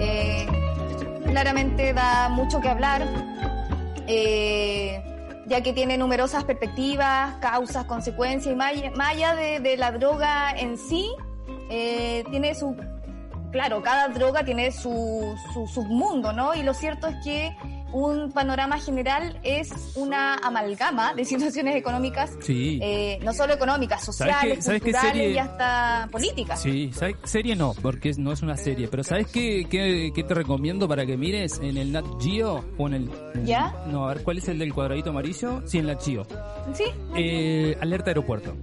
eh, 0.00 0.46
claramente 1.24 1.94
da 1.94 2.28
mucho 2.28 2.60
que 2.60 2.68
hablar. 2.68 3.02
Eh, 4.06 5.02
ya 5.46 5.62
que 5.62 5.72
tiene 5.72 5.96
numerosas 5.96 6.44
perspectivas, 6.44 7.36
causas, 7.40 7.84
consecuencias, 7.86 8.52
y 8.52 8.56
más 8.56 9.14
allá- 9.14 9.34
de 9.34 9.76
la 9.78 9.92
droga 9.92 10.50
en 10.54 10.76
sí, 10.76 11.10
eh, 11.70 12.22
tiene 12.30 12.54
su, 12.54 12.76
claro, 13.50 13.82
cada 13.82 14.08
droga 14.08 14.44
tiene 14.44 14.70
su, 14.72 15.34
su 15.54 15.66
submundo, 15.66 16.34
¿no? 16.34 16.54
Y 16.54 16.62
lo 16.62 16.74
cierto 16.74 17.06
es 17.06 17.16
que 17.24 17.56
un 17.92 18.32
panorama 18.32 18.78
general 18.78 19.38
es 19.42 19.70
una 19.96 20.34
amalgama 20.34 21.14
de 21.14 21.24
situaciones 21.24 21.74
económicas, 21.76 22.30
Sí. 22.40 22.78
eh, 22.82 23.18
no 23.22 23.32
solo 23.32 23.54
económicas, 23.54 24.04
sociales, 24.04 24.64
sabes 24.64 24.82
qué 24.82 24.92
culturales 24.92 25.12
serie- 25.22 25.32
y 25.34 25.38
hasta 25.38 26.08
políticas. 26.12 26.60
Sí, 26.60 26.90
¿sabes? 26.92 27.16
serie 27.24 27.56
no, 27.56 27.74
porque 27.80 28.12
no 28.18 28.32
es 28.32 28.42
una 28.42 28.56
serie, 28.56 28.88
pero 28.88 29.02
¿sabes 29.04 29.26
qué, 29.28 29.66
qué, 29.70 30.12
qué 30.14 30.22
te 30.22 30.34
recomiendo 30.34 30.86
para 30.88 31.06
que 31.06 31.16
mires 31.16 31.58
en 31.62 31.76
el 31.76 31.92
Nat 31.92 32.04
Geo 32.20 32.64
o 32.76 32.86
en 32.88 32.94
el... 32.94 33.10
¿Ya? 33.44 33.74
No, 33.86 34.08
a 34.08 34.14
ver, 34.14 34.22
¿cuál 34.22 34.38
es 34.38 34.48
el 34.48 34.58
del 34.58 34.74
cuadradito 34.74 35.10
amarillo? 35.10 35.62
Sí, 35.66 35.78
en 35.78 35.86
Nat 35.86 36.02
Geo. 36.04 36.26
¿Sí? 36.74 36.84
Eh, 37.16 37.76
alerta 37.80 38.10
aeropuerto. 38.10 38.54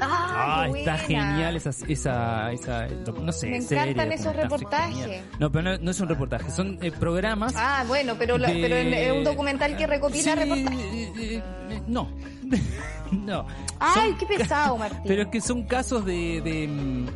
Ah, 0.00 0.62
Ah, 0.62 0.68
está 0.74 0.96
genial 0.98 1.56
esa, 1.56 1.70
esa, 1.88 2.52
esa, 2.52 2.86
no 3.22 3.32
sé, 3.32 3.48
Me 3.48 3.60
serie, 3.62 3.90
encantan 3.92 4.12
esos 4.12 4.26
documental, 4.26 4.50
reportajes. 4.58 5.22
No, 5.38 5.52
pero 5.52 5.62
no, 5.72 5.78
no 5.78 5.90
es 5.90 6.00
un 6.00 6.08
reportaje, 6.08 6.50
son 6.50 6.78
eh, 6.82 6.90
programas 6.92 7.52
Ah, 7.56 7.84
bueno, 7.86 8.14
pero, 8.18 8.38
de- 8.38 8.58
pero 8.60 8.76
es 8.76 9.12
un 9.12 9.24
documental 9.24 9.76
que 9.76 9.86
recopila 9.86 10.22
Sí, 10.22 10.34
reportajes. 10.34 10.80
eh, 10.80 11.42
eh, 11.70 11.82
no, 11.86 12.08
no. 13.12 13.46
Ay, 13.78 14.10
Son 14.10 14.18
qué 14.18 14.26
pesado, 14.26 14.76
Martín. 14.78 15.00
Pero 15.06 15.22
es 15.22 15.28
que 15.28 15.40
son 15.40 15.62
casos 15.64 16.04
de, 16.04 16.40
de, 16.42 17.06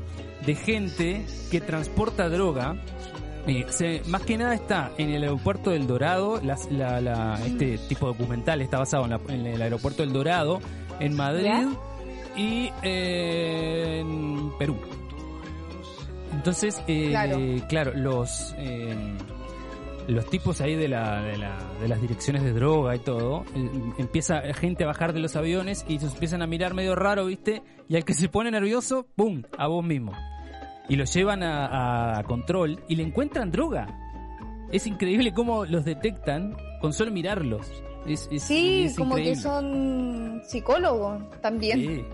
de 0.46 0.54
gente 0.54 1.24
que 1.50 1.60
transporta 1.60 2.28
droga. 2.28 2.76
Eh, 3.46 3.66
se- 3.68 4.00
más 4.06 4.22
que 4.22 4.38
nada 4.38 4.54
está 4.54 4.90
en 4.96 5.10
el 5.10 5.22
aeropuerto 5.22 5.70
del 5.70 5.86
Dorado, 5.86 6.40
las- 6.42 6.70
la- 6.70 7.00
la- 7.00 7.38
este 7.44 7.76
tipo 7.88 8.06
documental 8.06 8.60
está 8.62 8.78
basado 8.78 9.04
en, 9.04 9.10
la- 9.10 9.20
en 9.28 9.46
el 9.46 9.60
aeropuerto 9.60 10.02
del 10.02 10.12
Dorado, 10.14 10.60
en 10.98 11.14
Madrid 11.14 11.44
¿Ya? 11.44 11.68
Y 12.36 12.70
eh, 12.82 14.00
en 14.00 14.50
Perú. 14.58 14.76
Entonces, 16.32 16.82
eh, 16.86 17.08
Claro. 17.10 17.38
claro. 17.68 17.92
los 17.94 18.54
eh, 18.58 18.94
los 20.06 20.26
tipos 20.26 20.60
ahí 20.60 20.74
de, 20.74 20.86
la, 20.88 21.22
de, 21.22 21.38
la- 21.38 21.72
de 21.80 21.88
las 21.88 21.98
direcciones 22.00 22.42
de 22.42 22.52
droga 22.52 22.94
y 22.94 22.98
todo, 22.98 23.44
eh, 23.54 23.70
empieza 23.96 24.42
gente 24.52 24.84
a 24.84 24.86
bajar 24.88 25.14
de 25.14 25.20
los 25.20 25.34
aviones 25.36 25.84
y 25.88 25.98
se 25.98 26.06
empiezan 26.06 26.42
a 26.42 26.46
mirar 26.46 26.74
medio 26.74 26.94
raro, 26.94 27.24
¿viste? 27.24 27.62
Y 27.88 27.96
al 27.96 28.04
que 28.04 28.12
se 28.12 28.28
pone 28.28 28.50
nervioso, 28.50 29.06
¡pum! 29.16 29.42
A 29.56 29.66
vos 29.68 29.82
mismo. 29.82 30.12
Y 30.90 30.96
lo 30.96 31.04
llevan 31.04 31.42
a, 31.42 32.18
a 32.18 32.22
control 32.24 32.80
y 32.88 32.96
le 32.96 33.02
encuentran 33.04 33.50
droga. 33.50 33.86
Es 34.70 34.86
increíble 34.86 35.32
cómo 35.32 35.64
los 35.64 35.86
detectan 35.86 36.54
con 36.82 36.92
solo 36.92 37.10
mirarlos. 37.10 37.66
Es, 38.06 38.28
es- 38.30 38.42
Sí, 38.42 38.82
es 38.84 38.96
como 38.98 39.14
que 39.16 39.34
son 39.36 40.42
psicólogos 40.46 41.22
también, 41.40 41.80
Sí. 41.80 42.04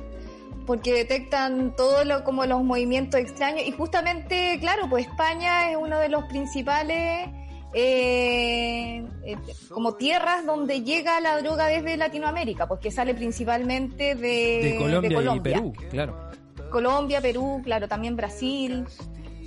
Porque 0.71 0.93
detectan 0.93 1.75
todo 1.75 2.05
lo 2.05 2.23
como 2.23 2.47
los 2.47 2.63
movimientos 2.63 3.21
extraños 3.21 3.67
y 3.67 3.73
justamente, 3.73 4.57
claro, 4.61 4.89
pues 4.89 5.05
España 5.09 5.69
es 5.69 5.77
uno 5.77 5.99
de 5.99 6.09
los 6.09 6.27
principales 6.27 7.29
eh, 7.75 9.05
eh, 9.25 9.37
como 9.69 9.97
tierras 9.97 10.47
donde 10.47 10.83
llega 10.83 11.21
la 11.21 11.43
droga 11.43 11.67
desde 11.67 11.97
Latinoamérica, 11.97 12.69
pues 12.69 12.79
que 12.79 12.93
sale 12.93 13.15
principalmente 13.15 14.15
de, 14.15 14.61
de 14.63 14.77
Colombia, 14.79 15.09
de 15.09 15.15
Colombia. 15.17 15.51
y 15.51 15.55
Perú, 15.55 15.73
claro. 15.91 16.31
Colombia, 16.71 17.21
Perú, 17.21 17.61
claro, 17.65 17.89
también 17.89 18.15
Brasil, 18.15 18.87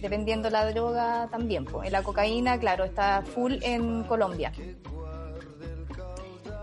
dependiendo 0.01 0.49
la 0.49 0.69
droga 0.73 1.29
también. 1.31 1.63
Pues. 1.63 1.89
La 1.89 2.03
cocaína, 2.03 2.59
claro, 2.59 2.83
está 2.83 3.21
full 3.21 3.53
en 3.61 4.03
Colombia. 4.03 4.51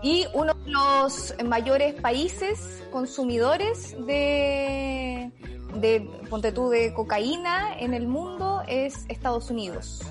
Y 0.03 0.25
uno 0.33 0.53
de 0.53 0.71
los 0.71 1.33
mayores 1.45 1.93
países 2.01 2.83
consumidores 2.91 3.95
de, 4.05 5.31
de 5.75 6.09
ponte 6.29 6.51
tú, 6.51 6.69
de 6.69 6.93
cocaína 6.93 7.77
en 7.79 7.93
el 7.93 8.07
mundo 8.07 8.63
es 8.67 9.05
Estados 9.09 9.49
Unidos. 9.51 10.01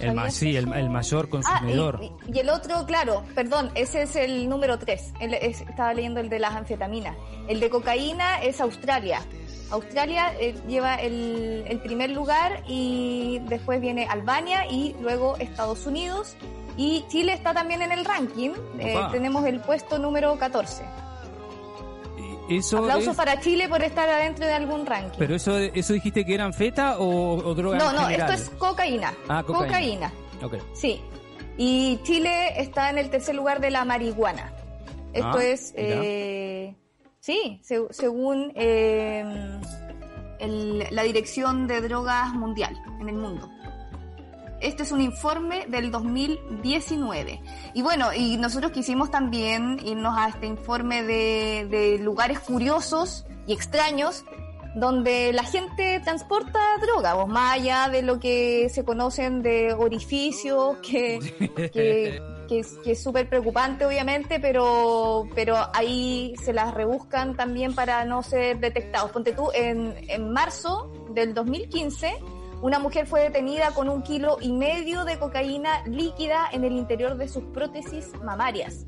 El, 0.00 0.14
¿Sabías 0.16 0.34
sí, 0.34 0.56
el, 0.56 0.66
mayor 0.90 1.26
Ah, 1.26 1.30
consumidor. 1.30 2.00
y, 2.02 2.32
y 2.36 2.38
el 2.40 2.50
otro, 2.50 2.84
claro, 2.84 3.22
perdón, 3.34 3.70
ese 3.74 4.02
es 4.02 4.16
el 4.16 4.48
número 4.48 4.78
3. 4.78 5.12
estaba 5.20 5.94
leyendo 5.94 6.20
el 6.20 6.28
de 6.28 6.40
las 6.40 6.54
anfetaminas. 6.54 7.16
El 7.48 7.60
de 7.60 7.70
cocaína 7.70 8.42
es 8.42 8.60
Australia. 8.60 9.20
Australia 9.70 10.34
eh, 10.40 10.54
lleva 10.68 10.96
el, 10.96 11.64
el 11.68 11.80
primer 11.80 12.10
lugar 12.10 12.62
y 12.66 13.40
después 13.48 13.80
viene 13.80 14.06
Albania 14.06 14.66
y 14.68 14.94
luego 15.00 15.36
Estados 15.38 15.86
Unidos. 15.86 16.36
Y 16.76 17.04
Chile 17.08 17.32
está 17.32 17.54
también 17.54 17.82
en 17.82 17.92
el 17.92 18.04
ranking. 18.04 18.50
Eh, 18.78 18.98
tenemos 19.12 19.44
el 19.46 19.60
puesto 19.60 19.98
número 19.98 20.36
14. 20.38 20.84
Eso 22.50 22.78
Aplausos 22.78 23.08
es- 23.12 23.16
para 23.16 23.40
Chile 23.40 23.68
por 23.68 23.82
estar 23.82 24.08
adentro 24.08 24.44
de 24.46 24.52
algún 24.52 24.84
ranking. 24.84 25.18
Pero 25.18 25.34
eso, 25.34 25.56
eso 25.58 25.92
dijiste 25.94 26.26
que 26.26 26.34
eran 26.34 26.52
feta 26.52 26.98
o, 26.98 27.36
o 27.36 27.54
droga 27.54 27.78
no, 27.78 27.92
no, 27.92 28.06
general? 28.06 28.32
esto 28.34 28.42
es 28.52 28.58
cocaína. 28.58 29.14
Ah, 29.28 29.42
cocaína. 29.42 30.12
Sí. 30.74 31.00
Y 31.56 32.00
Chile 32.02 32.60
está 32.60 32.90
en 32.90 32.98
el 32.98 33.08
tercer 33.08 33.34
lugar 33.34 33.60
de 33.60 33.70
la 33.70 33.84
marihuana. 33.84 34.52
Esto 35.14 35.38
Ah, 35.38 35.44
es, 35.44 35.72
eh, 35.76 36.74
sí, 37.20 37.60
se- 37.62 37.86
según 37.90 38.52
eh, 38.56 39.24
el- 40.40 40.86
la 40.90 41.02
Dirección 41.04 41.66
de 41.66 41.80
Drogas 41.80 42.34
Mundial 42.34 42.76
en 43.00 43.08
el 43.08 43.14
mundo. 43.14 43.48
Este 44.60 44.82
es 44.82 44.92
un 44.92 45.00
informe 45.00 45.66
del 45.68 45.90
2019. 45.90 47.40
Y 47.74 47.82
bueno, 47.82 48.12
y 48.14 48.36
nosotros 48.36 48.72
quisimos 48.72 49.10
también 49.10 49.78
irnos 49.84 50.16
a 50.16 50.28
este 50.28 50.46
informe 50.46 51.02
de, 51.02 51.66
de 51.70 51.98
lugares 51.98 52.40
curiosos 52.40 53.26
y 53.46 53.52
extraños 53.52 54.24
donde 54.74 55.32
la 55.32 55.44
gente 55.44 56.00
transporta 56.00 56.58
droga, 56.80 57.14
o 57.14 57.26
más 57.26 57.54
allá 57.54 57.88
de 57.88 58.02
lo 58.02 58.18
que 58.18 58.68
se 58.70 58.84
conocen 58.84 59.42
de 59.42 59.72
orificios, 59.72 60.78
que, 60.78 61.18
que, 61.72 62.20
que 62.48 62.58
es 62.58 62.78
que 62.84 62.92
es 62.92 63.02
súper 63.02 63.28
preocupante 63.28 63.86
obviamente, 63.86 64.40
pero, 64.40 65.28
pero 65.34 65.56
ahí 65.72 66.34
se 66.42 66.52
las 66.52 66.74
rebuscan 66.74 67.36
también 67.36 67.74
para 67.74 68.04
no 68.04 68.22
ser 68.22 68.58
detectados. 68.58 69.12
Ponte 69.12 69.32
tú, 69.32 69.50
en, 69.54 69.94
en 70.08 70.32
marzo 70.32 70.90
del 71.10 71.34
2015, 71.34 72.12
una 72.62 72.78
mujer 72.78 73.06
fue 73.06 73.22
detenida 73.22 73.72
con 73.72 73.88
un 73.88 74.02
kilo 74.02 74.38
y 74.40 74.52
medio 74.52 75.04
de 75.04 75.18
cocaína 75.18 75.82
líquida 75.86 76.48
en 76.52 76.64
el 76.64 76.72
interior 76.72 77.16
de 77.16 77.28
sus 77.28 77.44
prótesis 77.44 78.12
mamarias. 78.22 78.86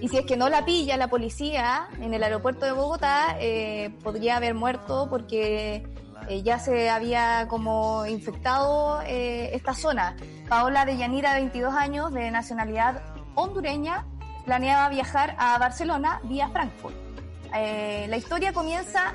Y 0.00 0.08
si 0.08 0.18
es 0.18 0.26
que 0.26 0.36
no 0.36 0.50
la 0.50 0.66
pilla 0.66 0.98
la 0.98 1.08
policía 1.08 1.88
en 2.00 2.12
el 2.12 2.22
aeropuerto 2.22 2.66
de 2.66 2.72
Bogotá, 2.72 3.36
eh, 3.40 3.90
podría 4.02 4.36
haber 4.36 4.54
muerto 4.54 5.06
porque 5.08 5.86
eh, 6.28 6.42
ya 6.42 6.58
se 6.58 6.90
había 6.90 7.46
como 7.48 8.04
infectado 8.04 9.00
eh, 9.06 9.54
esta 9.54 9.72
zona. 9.72 10.16
Paola 10.46 10.84
de 10.84 10.98
Yanira, 10.98 11.32
de 11.32 11.40
22 11.40 11.74
años, 11.74 12.12
de 12.12 12.30
nacionalidad 12.30 13.02
hondureña, 13.34 14.06
planeaba 14.44 14.90
viajar 14.90 15.36
a 15.38 15.56
Barcelona 15.58 16.20
vía 16.24 16.50
Frankfurt. 16.50 16.96
La 17.50 18.16
historia 18.16 18.52
comienza 18.52 19.14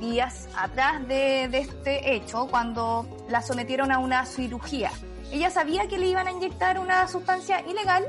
días 0.00 0.48
atrás 0.56 1.06
de, 1.08 1.48
de 1.48 1.58
este 1.58 2.14
hecho, 2.14 2.46
cuando 2.48 3.06
la 3.28 3.42
sometieron 3.42 3.90
a 3.92 3.98
una 3.98 4.24
cirugía. 4.26 4.90
Ella 5.32 5.50
sabía 5.50 5.88
que 5.88 5.98
le 5.98 6.06
iban 6.06 6.26
a 6.28 6.32
inyectar 6.32 6.78
una 6.78 7.06
sustancia 7.08 7.60
ilegal 7.66 8.04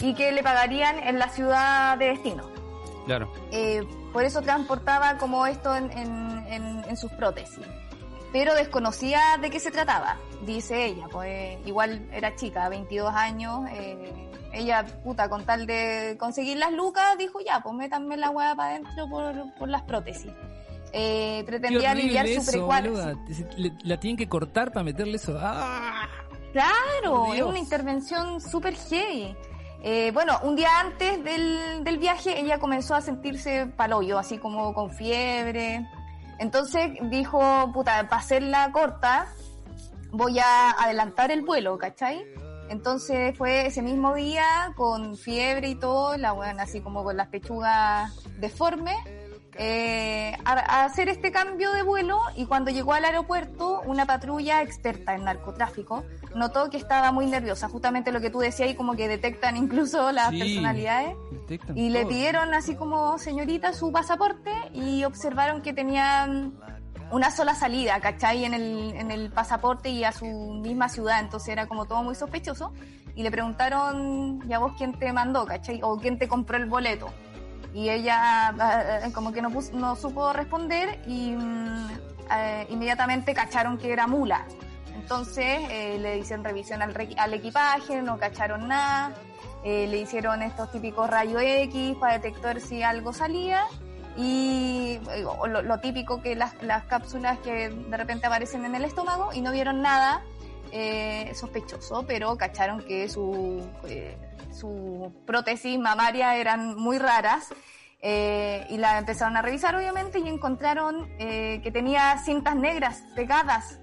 y 0.00 0.14
que 0.14 0.32
le 0.32 0.42
pagarían 0.42 0.98
en 0.98 1.18
la 1.18 1.28
ciudad 1.28 1.96
de 1.98 2.06
destino. 2.06 2.44
Claro. 3.06 3.32
Eh, 3.52 3.82
por 4.12 4.24
eso 4.24 4.42
transportaba 4.42 5.16
como 5.18 5.46
esto 5.46 5.74
en, 5.74 5.90
en- 5.92 6.44
en- 6.48 6.84
en 6.88 6.96
sus 6.96 7.10
prótesis. 7.12 7.64
Pero 8.32 8.54
desconocía 8.54 9.20
de 9.40 9.50
qué 9.50 9.58
se 9.58 9.70
trataba, 9.72 10.16
dice 10.46 10.84
ella, 10.84 11.06
pues 11.10 11.58
igual 11.66 12.06
era 12.12 12.36
chica, 12.36 12.68
22 12.68 13.12
años, 13.12 13.68
eh, 13.72 14.28
ella, 14.52 14.84
puta, 15.04 15.28
con 15.28 15.44
tal 15.44 15.66
de 15.66 16.16
conseguir 16.18 16.56
las 16.58 16.72
lucas, 16.72 17.16
dijo 17.18 17.40
ya, 17.40 17.60
pues 17.60 17.74
métanme 17.74 18.16
la 18.16 18.30
hueá 18.30 18.54
para 18.54 18.70
adentro 18.70 19.08
por, 19.08 19.34
por 19.58 19.68
las 19.68 19.82
prótesis. 19.82 20.32
Eh, 20.92 21.44
pretendía 21.46 21.92
aliviar 21.92 22.26
su. 22.42 22.68
Le- 23.56 23.72
La 23.84 24.00
tienen 24.00 24.16
que 24.16 24.28
cortar 24.28 24.72
para 24.72 24.82
meterle 24.84 25.16
eso. 25.16 25.36
¡Ah! 25.40 26.08
Claro, 26.52 27.32
es 27.32 27.42
una 27.42 27.58
intervención 27.58 28.40
súper 28.40 28.74
heavy. 28.74 29.36
Eh, 29.82 30.10
bueno, 30.12 30.38
un 30.42 30.56
día 30.56 30.68
antes 30.80 31.22
del, 31.24 31.84
del 31.84 31.98
viaje 31.98 32.38
ella 32.40 32.58
comenzó 32.58 32.94
a 32.94 33.00
sentirse 33.00 33.66
paloyo, 33.76 34.18
así 34.18 34.36
como 34.38 34.74
con 34.74 34.90
fiebre. 34.90 35.86
Entonces 36.38 36.90
dijo, 37.04 37.70
puta, 37.72 38.08
para 38.08 38.20
hacerla 38.20 38.70
corta, 38.72 39.28
voy 40.10 40.38
a 40.38 40.70
adelantar 40.72 41.30
el 41.30 41.42
vuelo, 41.42 41.78
¿cachai? 41.78 42.24
Entonces 42.68 43.36
fue 43.38 43.66
ese 43.66 43.80
mismo 43.82 44.14
día 44.14 44.72
con 44.76 45.16
fiebre 45.16 45.68
y 45.70 45.74
todo, 45.76 46.16
la 46.16 46.32
buena 46.32 46.64
así 46.64 46.80
como 46.80 47.02
con 47.04 47.16
las 47.16 47.28
pechugas 47.28 48.12
deformes, 48.38 48.96
eh, 49.56 50.36
a, 50.44 50.52
a 50.52 50.84
hacer 50.84 51.08
este 51.08 51.32
cambio 51.32 51.72
de 51.72 51.82
vuelo 51.82 52.18
y 52.36 52.46
cuando 52.46 52.70
llegó 52.70 52.92
al 52.94 53.04
aeropuerto, 53.04 53.80
una 53.84 54.06
patrulla 54.06 54.62
experta 54.62 55.14
en 55.14 55.24
narcotráfico 55.24 56.04
notó 56.34 56.70
que 56.70 56.76
estaba 56.76 57.10
muy 57.12 57.26
nerviosa, 57.26 57.68
justamente 57.68 58.12
lo 58.12 58.20
que 58.20 58.30
tú 58.30 58.38
decías 58.38 58.70
y 58.70 58.74
como 58.74 58.94
que 58.94 59.08
detectan 59.08 59.56
incluso 59.56 60.12
las 60.12 60.30
Sí, 60.30 60.38
personalidades. 60.38 61.16
Y 61.74 61.90
le 61.90 62.00
todo. 62.02 62.08
pidieron 62.10 62.54
así 62.54 62.76
como 62.76 63.18
señorita 63.18 63.72
su 63.72 63.90
pasaporte 63.90 64.52
y 64.72 65.02
observaron 65.04 65.62
que 65.62 65.72
tenían 65.72 66.54
una 67.10 67.32
sola 67.32 67.56
salida, 67.56 67.98
¿cachai? 67.98 68.44
En 68.44 68.54
el, 68.54 68.94
en 68.94 69.10
el 69.10 69.30
pasaporte 69.32 69.88
y 69.88 70.04
a 70.04 70.12
su 70.12 70.26
misma 70.26 70.88
ciudad, 70.88 71.18
entonces 71.18 71.48
era 71.48 71.66
como 71.66 71.86
todo 71.86 72.04
muy 72.04 72.14
sospechoso. 72.14 72.72
Y 73.16 73.24
le 73.24 73.32
preguntaron, 73.32 74.40
¿y 74.48 74.52
a 74.52 74.60
vos 74.60 74.74
quién 74.78 74.96
te 74.96 75.12
mandó, 75.12 75.44
¿cachai? 75.44 75.80
O 75.82 75.96
quién 75.98 76.18
te 76.18 76.28
compró 76.28 76.56
el 76.56 76.66
boleto. 76.66 77.08
Y 77.72 77.88
ella 77.88 78.54
eh, 79.04 79.12
como 79.12 79.32
que 79.32 79.42
no, 79.42 79.50
pus- 79.50 79.72
no 79.72 79.94
supo 79.96 80.32
responder 80.32 81.00
y 81.06 81.32
mm, 81.32 81.88
eh, 82.32 82.66
inmediatamente 82.70 83.32
cacharon 83.34 83.78
que 83.78 83.92
era 83.92 84.06
mula. 84.06 84.44
Entonces 84.94 85.60
eh, 85.70 85.98
le 86.00 86.18
hicieron 86.18 86.44
revisión 86.44 86.82
al, 86.82 86.94
al 87.16 87.34
equipaje, 87.34 88.02
no 88.02 88.18
cacharon 88.18 88.68
nada. 88.68 89.12
Eh, 89.62 89.86
le 89.88 89.98
hicieron 89.98 90.40
estos 90.42 90.70
típicos 90.72 91.08
rayos 91.10 91.42
X 91.44 91.96
para 92.00 92.14
detectar 92.14 92.60
si 92.60 92.82
algo 92.82 93.12
salía 93.12 93.64
y 94.16 94.98
eh, 95.10 95.22
lo, 95.22 95.46
lo 95.62 95.80
típico 95.80 96.22
que 96.22 96.34
las, 96.34 96.60
las 96.62 96.84
cápsulas 96.84 97.38
que 97.40 97.68
de 97.68 97.96
repente 97.96 98.26
aparecen 98.26 98.64
en 98.64 98.74
el 98.74 98.84
estómago 98.84 99.32
y 99.32 99.40
no 99.42 99.52
vieron 99.52 99.82
nada 99.82 100.22
eh, 100.72 101.30
sospechoso, 101.34 102.04
pero 102.06 102.36
cacharon 102.36 102.82
que 102.82 103.08
su, 103.08 103.62
eh, 103.86 104.16
su 104.52 105.12
prótesis 105.26 105.78
mamaria 105.78 106.36
eran 106.36 106.76
muy 106.76 106.98
raras 106.98 107.48
eh, 108.02 108.66
y 108.70 108.78
la 108.78 108.98
empezaron 108.98 109.36
a 109.36 109.42
revisar 109.42 109.74
obviamente 109.76 110.18
y 110.18 110.28
encontraron 110.28 111.08
eh, 111.18 111.60
que 111.62 111.70
tenía 111.70 112.16
cintas 112.18 112.56
negras 112.56 113.02
pegadas 113.14 113.78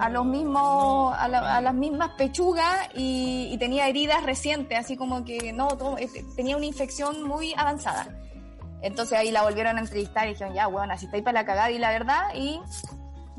a 0.00 0.10
los 0.10 0.26
mismos 0.26 1.14
a, 1.18 1.26
la- 1.26 1.56
a 1.56 1.60
las 1.62 1.72
mismas 1.72 2.10
pechugas 2.18 2.88
y, 2.94 3.56
tenía 3.58 3.88
heridas 3.88 4.22
recientes 4.22 4.78
así 4.78 4.94
como 4.96 5.24
que 5.24 5.54
no 5.54 5.68
este, 5.98 6.22
tenía 6.36 6.56
una 6.58 6.66
infección 6.66 7.22
muy 7.22 7.54
avanzada. 7.56 8.08
Entonces 8.82 9.16
ahí 9.18 9.30
la 9.30 9.42
volvieron 9.42 9.78
a 9.78 9.80
entrevistar 9.80 10.26
y 10.26 10.32
dijeron 10.32 10.52
ya 10.52 10.66
bueno 10.66 10.92
así 10.92 11.06
está 11.06 11.16
ahí 11.16 11.22
para 11.22 11.40
la 11.40 11.46
cagada 11.46 11.70
y 11.70 11.78
la 11.78 11.90
verdad 11.92 12.24
y 12.34 12.60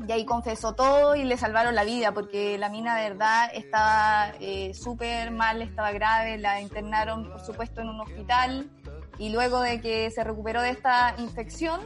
y 0.06 0.12
ahí 0.12 0.24
confesó 0.24 0.74
todo 0.74 1.16
y 1.16 1.24
le 1.24 1.36
salvaron 1.36 1.74
la 1.74 1.84
vida 1.84 2.12
porque 2.12 2.58
la 2.58 2.68
mina 2.68 2.96
de 2.96 3.08
verdad 3.10 3.50
estaba 3.54 4.32
eh, 4.40 4.74
súper 4.74 5.30
mal, 5.30 5.62
estaba 5.62 5.92
grave, 5.92 6.38
la 6.38 6.60
internaron 6.60 7.30
por 7.30 7.40
supuesto 7.40 7.80
en 7.80 7.88
un 7.88 8.00
hospital 8.00 8.70
y 9.18 9.30
luego 9.30 9.60
de 9.60 9.80
que 9.80 10.10
se 10.10 10.22
recuperó 10.22 10.60
de 10.60 10.70
esta 10.70 11.14
infección 11.18 11.80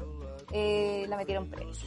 eh, 0.53 1.07
la 1.09 1.17
metieron 1.17 1.49
presa. 1.49 1.87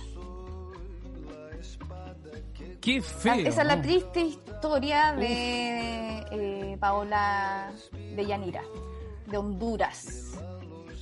Qué 2.79 3.01
feo. 3.01 3.35
Esa 3.35 3.61
es 3.61 3.67
la 3.67 3.81
triste 3.81 4.21
historia 4.21 5.13
de 5.13 6.25
eh, 6.31 6.77
Paola 6.79 7.71
de 7.91 8.25
Yanira, 8.25 8.61
de 9.27 9.37
Honduras. 9.37 10.37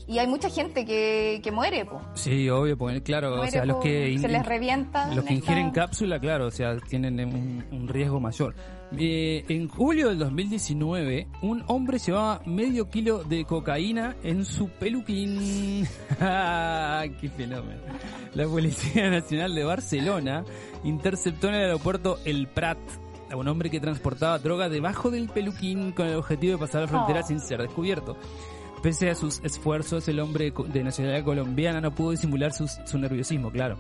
Y 0.07 0.17
hay 0.19 0.27
mucha 0.27 0.49
gente 0.49 0.85
que, 0.85 1.39
que 1.43 1.51
muere, 1.51 1.85
po. 1.85 2.01
Sí, 2.15 2.49
obvio, 2.49 2.77
porque 2.77 3.01
claro, 3.01 3.39
o 3.41 3.47
sea, 3.47 3.65
los 3.65 3.77
que 3.77 4.17
se 4.19 4.27
les 4.27 4.45
revienta 4.45 5.05
los 5.07 5.15
que 5.15 5.19
esta- 5.21 5.33
ingieren 5.33 5.71
cápsula, 5.71 6.19
claro, 6.19 6.47
o 6.47 6.51
sea, 6.51 6.77
tienen 6.79 7.19
un, 7.23 7.63
un 7.71 7.87
riesgo 7.87 8.19
mayor. 8.19 8.55
Eh, 8.97 9.45
en 9.47 9.69
julio 9.69 10.09
del 10.09 10.19
2019, 10.19 11.27
un 11.43 11.63
hombre 11.67 11.97
llevaba 11.97 12.41
medio 12.45 12.89
kilo 12.89 13.23
de 13.23 13.45
cocaína 13.45 14.17
en 14.23 14.43
su 14.43 14.67
peluquín. 14.67 15.87
¡Qué 16.19 17.29
fenómeno! 17.29 17.81
La 18.33 18.45
Policía 18.47 19.09
Nacional 19.09 19.55
de 19.55 19.63
Barcelona 19.63 20.43
interceptó 20.83 21.47
en 21.49 21.55
el 21.55 21.61
aeropuerto 21.65 22.17
El 22.25 22.47
Prat 22.47 22.77
a 23.31 23.37
un 23.37 23.47
hombre 23.47 23.69
que 23.69 23.79
transportaba 23.79 24.37
droga 24.39 24.67
debajo 24.67 25.09
del 25.09 25.29
peluquín 25.29 25.93
con 25.93 26.07
el 26.07 26.15
objetivo 26.15 26.53
de 26.53 26.59
pasar 26.59 26.81
la 26.81 26.87
frontera 26.89 27.21
Oh. 27.23 27.27
sin 27.27 27.39
ser 27.39 27.61
descubierto. 27.61 28.17
Pese 28.81 29.09
a 29.11 29.15
sus 29.15 29.39
esfuerzos, 29.43 30.07
el 30.07 30.19
hombre 30.19 30.51
de 30.73 30.83
nacionalidad 30.83 31.23
colombiana 31.23 31.81
no 31.81 31.93
pudo 31.93 32.11
disimular 32.11 32.51
su, 32.51 32.67
su 32.67 32.97
nerviosismo, 32.97 33.51
claro. 33.51 33.77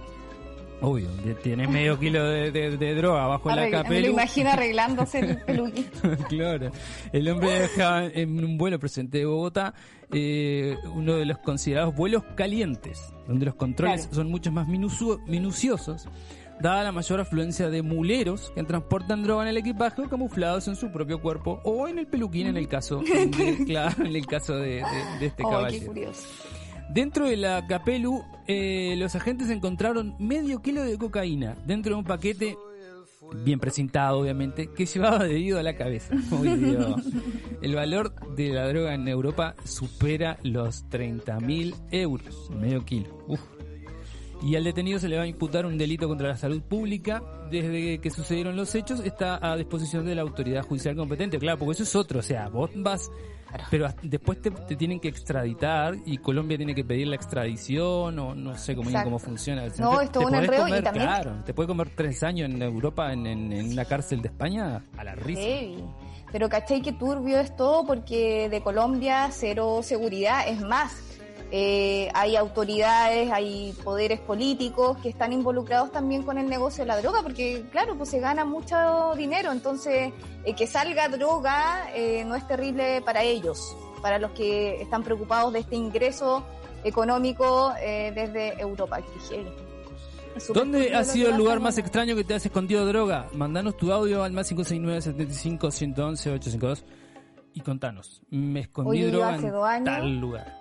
Obvio, 0.83 1.09
tienes 1.43 1.69
medio 1.69 1.99
kilo 1.99 2.23
de, 2.25 2.49
de- 2.51 2.75
de 2.75 2.95
droga 2.95 3.27
bajo 3.27 3.49
la 3.49 3.55
Arregla- 3.67 3.87
me 3.87 4.01
lo 4.01 4.07
imagino 4.07 4.49
arreglándose 4.53 5.19
el 5.19 5.37
peluquín. 5.41 5.85
claro. 6.29 6.71
El 7.13 7.27
hombre 7.29 7.59
viajaba 7.59 8.05
en 8.07 8.43
un 8.43 8.57
vuelo 8.57 8.79
procedente 8.79 9.19
de 9.19 9.25
Bogotá, 9.25 9.75
eh, 10.11 10.75
uno 10.95 11.15
de 11.17 11.25
los 11.25 11.37
considerados 11.37 11.95
vuelos 11.95 12.23
calientes, 12.35 13.13
donde 13.27 13.45
los 13.45 13.55
controles 13.55 14.01
Claro. 14.07 14.15
son 14.15 14.29
mucho 14.31 14.51
más 14.51 14.67
minucio- 14.67 15.19
minuciosos, 15.27 16.07
dada 16.61 16.83
la 16.83 16.91
mayor 16.91 17.19
afluencia 17.19 17.69
de 17.69 17.81
muleros 17.81 18.51
que 18.55 18.63
transportan 18.63 19.23
droga 19.23 19.43
en 19.43 19.49
el 19.49 19.57
equipaje 19.57 20.01
o 20.01 20.09
camuflados 20.09 20.67
en 20.67 20.75
su 20.75 20.91
propio 20.91 21.21
cuerpo 21.21 21.59
o 21.63 21.87
en 21.87 21.99
el 21.99 22.07
peluquín 22.07 22.47
en 22.47 22.57
el 22.57 22.67
caso 22.67 22.99
de, 23.37 23.63
claro, 23.65 24.03
en 24.05 24.15
el 24.15 24.25
caso 24.27 24.55
de, 24.57 24.75
de- 24.75 25.19
de 25.19 25.25
este 25.25 25.43
Oh, 25.45 25.65
qué 25.69 25.85
curioso. 25.85 26.27
Dentro 26.93 27.25
de 27.25 27.37
la 27.37 27.65
Capelu, 27.67 28.21
eh, 28.47 28.95
los 28.97 29.15
agentes 29.15 29.49
encontraron 29.49 30.15
medio 30.19 30.61
kilo 30.61 30.83
de 30.83 30.97
cocaína 30.97 31.55
dentro 31.65 31.93
de 31.93 31.99
un 31.99 32.03
paquete 32.05 32.57
bien 33.45 33.61
presentado, 33.61 34.19
obviamente, 34.19 34.67
que 34.75 34.85
llevaba 34.85 35.23
debido 35.23 35.57
a 35.57 35.63
la 35.63 35.77
cabeza. 35.77 36.13
El 37.61 37.75
valor 37.75 38.13
de 38.35 38.49
la 38.49 38.67
droga 38.67 38.93
en 38.93 39.07
Europa 39.07 39.55
supera 39.63 40.37
los 40.43 40.85
30.000 40.89 41.73
euros, 41.91 42.49
medio 42.59 42.83
kilo. 42.83 43.07
Uf. 43.27 43.39
Y 44.41 44.55
al 44.55 44.63
detenido 44.63 44.97
se 44.99 45.07
le 45.07 45.17
va 45.17 45.23
a 45.23 45.27
imputar 45.27 45.65
un 45.67 45.77
delito 45.77 46.07
contra 46.07 46.27
la 46.29 46.35
salud 46.37 46.61
pública. 46.63 47.21
Desde 47.51 47.99
que 47.99 48.09
sucedieron 48.09 48.55
los 48.55 48.73
hechos 48.73 48.99
está 49.01 49.37
a 49.41 49.55
disposición 49.55 50.05
de 50.05 50.15
la 50.15 50.21
autoridad 50.23 50.63
judicial 50.63 50.95
competente. 50.95 51.37
Claro, 51.37 51.59
porque 51.59 51.73
eso 51.73 51.83
es 51.83 51.95
otro. 51.95 52.19
O 52.19 52.23
sea, 52.23 52.47
vos 52.49 52.71
vas, 52.75 53.11
pero 53.69 53.87
después 54.01 54.41
te, 54.41 54.49
te 54.49 54.75
tienen 54.75 54.99
que 54.99 55.09
extraditar 55.09 55.95
y 56.07 56.17
Colombia 56.17 56.57
tiene 56.57 56.73
que 56.73 56.83
pedir 56.83 57.07
la 57.07 57.17
extradición 57.17 58.17
o 58.17 58.33
no 58.33 58.57
sé 58.57 58.75
cómo, 58.75 58.89
cómo 59.03 59.19
funciona. 59.19 59.63
No, 59.77 59.99
Te- 59.99 60.19
es 60.19 60.25
un 60.25 60.33
enredo 60.33 60.67
y 60.67 60.81
también- 60.81 61.05
Claro, 61.05 61.43
te 61.45 61.53
puede 61.53 61.67
comer 61.67 61.89
tres 61.95 62.23
años 62.23 62.49
en 62.49 62.61
Europa, 62.63 63.13
en, 63.13 63.27
en, 63.27 63.51
en 63.53 63.71
una 63.73 63.85
cárcel 63.85 64.21
de 64.23 64.29
España, 64.29 64.83
a 64.97 65.03
la 65.03 65.13
risa. 65.13 65.39
Heavy. 65.41 65.83
Pero 66.31 66.47
cachai 66.49 66.81
que 66.81 66.93
turbio 66.93 67.37
es 67.39 67.55
todo 67.57 67.85
porque 67.85 68.47
de 68.49 68.61
Colombia 68.61 69.27
cero 69.31 69.81
seguridad. 69.83 70.47
Es 70.47 70.61
más, 70.61 71.10
eh, 71.53 72.09
hay 72.13 72.37
autoridades, 72.37 73.29
hay 73.29 73.73
poderes 73.83 74.21
políticos 74.21 74.97
que 75.03 75.09
están 75.09 75.33
involucrados 75.33 75.91
también 75.91 76.23
con 76.23 76.37
el 76.37 76.47
negocio 76.47 76.83
de 76.83 76.87
la 76.87 77.01
droga 77.01 77.21
porque, 77.23 77.65
claro, 77.71 77.97
pues 77.97 78.09
se 78.09 78.21
gana 78.21 78.45
mucho 78.45 79.13
dinero. 79.17 79.51
Entonces, 79.51 80.13
eh, 80.45 80.55
que 80.55 80.65
salga 80.65 81.09
droga 81.09 81.89
eh, 81.93 82.23
no 82.25 82.35
es 82.35 82.47
terrible 82.47 83.01
para 83.01 83.23
ellos, 83.23 83.75
para 84.01 84.17
los 84.17 84.31
que 84.31 84.81
están 84.81 85.03
preocupados 85.03 85.51
de 85.51 85.59
este 85.59 85.75
ingreso 85.75 86.45
económico 86.85 87.73
eh, 87.81 88.13
desde 88.15 88.59
Europa. 88.59 88.99
¿Dónde 90.53 90.95
ha 90.95 91.03
sido 91.03 91.31
el 91.31 91.37
lugar 91.37 91.59
más 91.59 91.77
extraño 91.77 92.15
que 92.15 92.23
te 92.23 92.33
has 92.33 92.45
escondido 92.45 92.85
droga? 92.85 93.27
Mandanos 93.33 93.75
tu 93.75 93.91
audio 93.91 94.23
al 94.23 94.31
más 94.31 94.47
569 94.47 95.01
75 95.01 95.69
111 95.69 96.29
852 96.31 96.85
y 97.53 97.59
contanos. 97.59 98.21
Me 98.29 98.61
escondí 98.61 99.01
droga 99.01 99.35
en 99.77 99.83
tal 99.83 100.15
lugar. 100.15 100.60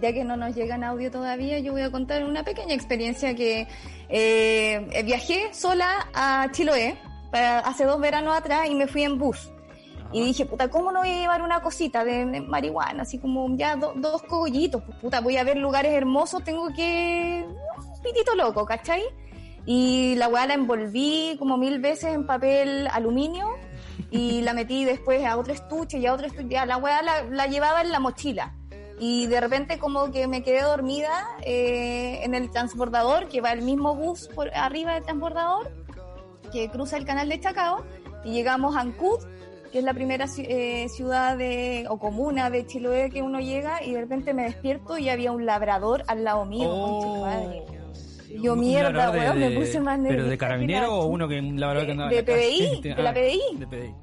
Ya 0.00 0.12
que 0.12 0.24
no 0.24 0.36
nos 0.36 0.54
llegan 0.54 0.84
audio 0.84 1.10
todavía, 1.10 1.58
yo 1.58 1.72
voy 1.72 1.82
a 1.82 1.90
contar 1.90 2.24
una 2.24 2.42
pequeña 2.44 2.74
experiencia 2.74 3.34
que 3.34 3.66
eh, 4.08 5.02
viajé 5.04 5.52
sola 5.54 6.08
a 6.14 6.48
Chiloé 6.52 6.96
para- 7.30 7.60
hace 7.60 7.84
dos 7.84 8.00
veranos 8.00 8.36
atrás 8.36 8.68
y 8.68 8.74
me 8.74 8.86
fui 8.86 9.02
en 9.04 9.18
bus. 9.18 9.50
Y 10.12 10.22
dije, 10.24 10.46
puta, 10.46 10.68
¿cómo 10.68 10.92
no 10.92 11.00
voy 11.00 11.10
a 11.10 11.18
llevar 11.18 11.42
una 11.42 11.60
cosita 11.60 12.04
de, 12.04 12.24
de 12.26 12.40
marihuana? 12.40 13.02
Así 13.02 13.18
como 13.18 13.56
ya 13.56 13.74
do- 13.74 13.94
dos 13.96 14.22
cogollitos. 14.22 14.80
Pues, 14.84 14.96
puta, 14.98 15.20
voy 15.20 15.36
a 15.38 15.42
ver 15.44 15.56
lugares 15.56 15.92
hermosos, 15.92 16.44
tengo 16.44 16.68
que... 16.72 17.44
Un 17.44 18.02
pitito 18.02 18.34
loco, 18.36 18.64
¿cachai? 18.64 19.02
Y 19.66 20.14
la 20.16 20.28
weá 20.28 20.46
la 20.46 20.54
envolví 20.54 21.34
como 21.38 21.56
mil 21.56 21.80
veces 21.80 22.14
en 22.14 22.26
papel 22.26 22.86
aluminio 22.92 23.56
y 24.10 24.42
la 24.42 24.52
metí 24.52 24.84
después 24.84 25.24
a 25.24 25.36
otro 25.36 25.52
estuche 25.52 25.98
y 25.98 26.06
a 26.06 26.12
otro 26.14 26.26
estuche. 26.28 26.64
La 26.64 26.76
weá 26.76 27.02
la, 27.02 27.24
la 27.24 27.46
llevaba 27.48 27.80
en 27.80 27.90
la 27.90 27.98
mochila. 27.98 28.54
Y 29.00 29.26
de 29.26 29.40
repente 29.40 29.78
como 29.78 30.10
que 30.12 30.28
me 30.28 30.42
quedé 30.42 30.62
dormida 30.62 31.10
eh, 31.44 32.20
en 32.22 32.34
el 32.34 32.50
transbordador, 32.50 33.28
que 33.28 33.40
va 33.40 33.52
el 33.52 33.62
mismo 33.62 33.94
bus 33.96 34.28
por 34.34 34.50
arriba 34.54 34.94
del 34.94 35.02
transbordador, 35.02 35.70
que 36.52 36.68
cruza 36.70 36.96
el 36.96 37.04
canal 37.04 37.28
de 37.28 37.40
Chacao, 37.40 37.84
y 38.24 38.30
llegamos 38.32 38.76
a 38.76 38.80
Ancud, 38.80 39.18
que 39.72 39.78
es 39.80 39.84
la 39.84 39.92
primera 39.94 40.26
eh, 40.38 40.88
ciudad 40.88 41.36
de, 41.36 41.86
o 41.88 41.98
comuna 41.98 42.48
de 42.50 42.64
Chiloé 42.64 43.10
que 43.10 43.22
uno 43.22 43.40
llega 43.40 43.82
y 43.82 43.92
de 43.92 44.00
repente 44.02 44.32
me 44.32 44.44
despierto 44.44 44.96
y 44.96 45.08
había 45.08 45.32
un 45.32 45.44
labrador 45.44 46.04
al 46.06 46.22
lado 46.22 46.44
mío. 46.44 46.68
Yo 48.40 48.52
Oh. 48.52 48.54
Un 48.54 48.60
mierda, 48.60 49.10
de- 49.12 49.18
weón, 49.18 49.38
me 49.38 49.50
de- 49.50 49.56
puse 49.56 49.80
más 49.80 49.96
¿Pero 49.96 50.02
nerviosa 50.08 50.24
de 50.30 50.34
que 50.34 50.38
carabinero 50.38 50.94
o 50.94 51.06
uno 51.06 51.28
que 51.28 51.38
un 51.40 51.58
labrador 51.58 51.86
que 51.86 51.92
andaba 51.92 52.10
De? 52.10 52.22
PDI, 52.22 52.80
de 52.82 53.02
la 53.02 53.12
PDI. 53.12 53.40
De 53.58 53.66
PDI. 53.66 53.94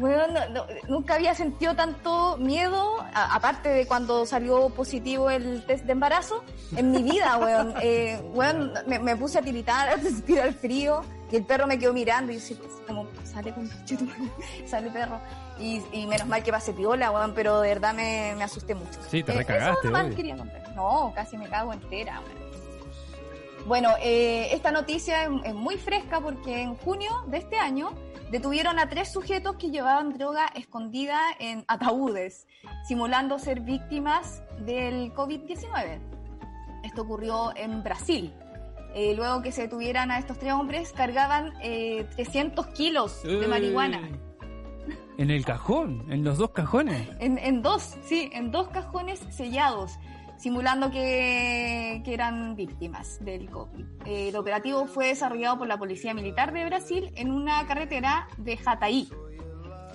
Weón, 0.00 0.32
no- 0.32 0.48
no- 0.48 0.66
nunca 0.88 1.14
había 1.16 1.34
sentido 1.34 1.76
tanto 1.76 2.36
miedo, 2.38 3.00
a- 3.12 3.34
aparte 3.34 3.68
de 3.68 3.86
cuando 3.86 4.24
salió 4.24 4.70
positivo 4.70 5.28
el 5.30 5.64
test 5.66 5.84
de 5.84 5.92
embarazo, 5.92 6.42
en 6.74 6.90
mi 6.90 7.02
vida, 7.02 7.36
weón. 7.38 7.74
Eh, 7.82 8.18
weón, 8.32 8.72
me, 8.86 8.98
me 8.98 9.14
puse 9.16 9.38
a 9.38 9.42
tiritar, 9.42 9.88
a 9.92 9.96
respirar 9.96 10.46
el 10.48 10.54
frío, 10.54 11.02
y 11.30 11.36
el 11.36 11.44
perro 11.44 11.66
me 11.66 11.78
quedó 11.78 11.92
mirando, 11.92 12.32
y 12.32 12.38
yo 12.38 12.56
pues, 12.56 12.70
como, 12.86 13.06
sale 13.24 13.52
con 13.52 13.68
sale 14.66 14.90
perro. 14.90 15.20
Y, 15.58 15.82
y 15.92 16.06
menos 16.06 16.26
mal 16.26 16.42
que 16.42 16.50
pasé 16.50 16.72
piola, 16.72 17.10
weón, 17.10 17.34
pero 17.34 17.60
de 17.60 17.68
verdad 17.68 17.92
me, 17.92 18.34
me 18.38 18.44
asusté 18.44 18.74
mucho. 18.74 18.98
Sí, 19.10 19.22
te 19.22 19.32
Eh, 19.32 19.36
recagaste, 19.36 19.86
Eso 19.86 19.90
nomás 19.96 20.14
quería 20.14 20.36
contar. 20.36 20.74
No, 20.74 21.12
casi 21.14 21.36
me 21.36 21.46
cago 21.48 21.74
entera, 21.74 22.20
weón. 22.20 22.40
Bueno, 23.66 23.90
eh, 24.00 24.48
esta 24.52 24.70
noticia 24.72 25.24
es, 25.24 25.30
es 25.44 25.54
muy 25.54 25.76
fresca 25.76 26.20
porque 26.20 26.62
en 26.62 26.74
junio 26.76 27.10
de 27.26 27.36
este 27.36 27.58
año 27.58 27.90
detuvieron 28.30 28.78
a 28.78 28.88
tres 28.88 29.12
sujetos 29.12 29.56
que 29.56 29.70
llevaban 29.70 30.16
droga 30.16 30.46
escondida 30.54 31.20
en 31.38 31.64
ataúdes, 31.68 32.46
simulando 32.86 33.38
ser 33.38 33.60
víctimas 33.60 34.42
del 34.64 35.12
COVID-19. 35.14 36.00
Esto 36.84 37.02
ocurrió 37.02 37.54
en 37.56 37.82
Brasil. 37.82 38.32
Eh, 38.94 39.14
luego 39.14 39.42
que 39.42 39.52
se 39.52 39.62
detuvieran 39.62 40.10
a 40.10 40.18
estos 40.18 40.38
tres 40.38 40.52
hombres, 40.52 40.92
cargaban 40.92 41.52
eh, 41.62 42.06
300 42.16 42.66
kilos 42.68 43.22
de 43.22 43.46
marihuana. 43.46 44.00
En 45.16 45.30
el 45.30 45.44
cajón, 45.44 46.06
en 46.10 46.24
los 46.24 46.38
dos 46.38 46.50
cajones. 46.50 47.08
En, 47.20 47.38
en 47.38 47.62
dos, 47.62 47.96
sí, 48.02 48.30
en 48.32 48.50
dos 48.50 48.68
cajones 48.68 49.20
sellados, 49.30 49.98
simulando 50.40 50.90
que, 50.90 52.00
que 52.04 52.14
eran 52.14 52.56
víctimas 52.56 53.22
del 53.22 53.50
COVID. 53.50 53.84
El 54.06 54.34
operativo 54.36 54.86
fue 54.86 55.08
desarrollado 55.08 55.58
por 55.58 55.68
la 55.68 55.78
Policía 55.78 56.14
Militar 56.14 56.52
de 56.52 56.64
Brasil 56.64 57.12
en 57.14 57.30
una 57.30 57.66
carretera 57.66 58.26
de 58.38 58.56
Jataí. 58.56 59.08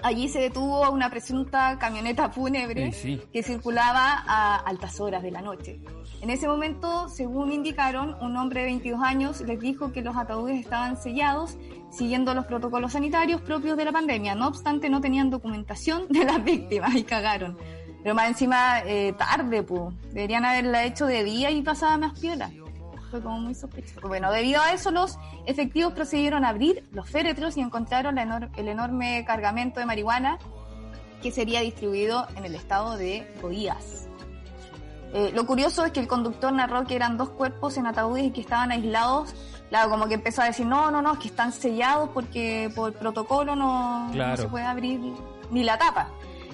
Allí 0.04 0.28
se 0.30 0.39
detuvo 0.39 0.91
una 0.91 1.10
presunta 1.10 1.80
camioneta 1.80 2.30
fúnebre 2.30 2.91
Sí, 2.91 3.18
sí. 3.18 3.22
que 3.34 3.41
circulaba 3.41 4.24
a 4.28 4.58
altas 4.58 5.00
horas 5.00 5.24
de 5.24 5.32
la 5.32 5.41
noche. 5.41 5.80
En 6.22 6.30
ese 6.30 6.48
momento, 6.48 7.10
según 7.10 7.52
indicaron, 7.52 8.16
un 8.22 8.38
hombre 8.38 8.60
de 8.62 8.66
22 8.68 9.02
años 9.02 9.41
les 9.41 9.60
dijo 9.60 9.91
que 9.91 10.04
los 10.04 10.16
ataúdes 10.16 10.60
estaban 10.60 10.98
sellados 11.02 11.58
siguiendo 11.89 12.36
los 12.36 12.46
protocolos 12.46 12.91
sanitarios 12.91 13.41
propios 13.41 13.78
de 13.78 13.86
la 13.86 13.91
pandemia. 13.91 14.36
No 14.36 14.48
obstante, 14.48 14.89
no 14.89 15.02
tenían 15.02 15.32
documentación 15.32 16.08
de 16.10 16.24
las 16.24 16.43
víctimas 16.43 16.93
y 16.93 17.04
cagaron. 17.04 17.58
Pero 18.06 18.14
más 18.14 18.28
encima, 18.28 18.82
eh, 18.82 19.14
tarde, 19.18 19.64
pues. 19.64 19.82
Deberían 20.14 20.45
haberla 20.45 20.84
hecho 20.84 21.08
de 21.08 21.24
día 21.24 21.49
y 21.49 21.64
pasaba 21.64 21.97
más 21.97 22.20
piola. 22.20 22.51
Fue 23.10 23.20
como 23.20 23.39
muy 23.39 23.56
sospechoso. 23.56 24.08
Bueno, 24.08 24.32
debido 24.32 24.62
a 24.62 24.74
eso, 24.74 24.91
los 24.91 25.18
efectivos 25.47 25.91
procedieron 25.93 26.45
a 26.45 26.49
abrir 26.49 26.88
los 26.91 27.10
féretros 27.10 27.58
y 27.58 27.62
encontraron 27.62 28.14
la 28.14 28.24
enor- 28.24 28.49
el 28.58 28.68
enorme 28.68 29.26
cargamento 29.26 29.80
de 29.80 29.88
marihuana 29.88 30.38
que 31.24 31.32
sería 31.32 31.62
distribuido 31.62 32.28
en 32.36 32.45
el 32.45 32.53
estado 32.53 32.95
de 32.95 33.28
Goiás. 33.41 34.08
Eh, 35.12 35.32
lo 35.34 35.47
curioso 35.47 35.84
es 35.84 35.91
que 35.91 35.99
el 36.01 36.08
conductor 36.08 36.53
narró 36.53 36.86
que 36.86 36.95
eran 36.95 37.18
dos 37.18 37.30
cuerpos 37.30 37.76
en 37.78 37.88
ataúdes 37.88 38.26
y 38.26 38.30
que 38.30 38.41
estaban 38.41 38.70
aislados. 38.72 39.34
Claro, 39.70 39.89
como 39.89 40.08
que 40.08 40.14
empezó 40.14 40.43
a 40.43 40.45
decir, 40.45 40.68
no, 40.68 40.91
no, 40.91 41.01
no, 41.01 41.14
es 41.14 41.18
que 41.20 41.30
están 41.30 41.51
sellados 41.51 42.10
porque 42.14 42.70
por 42.76 42.93
protocolo 42.93 43.56
no, 43.56 44.12
se 44.38 44.47
puede 44.47 44.66
abrir 44.66 44.99
ni 45.49 45.64
la 45.64 45.80
tapa. 45.80 46.10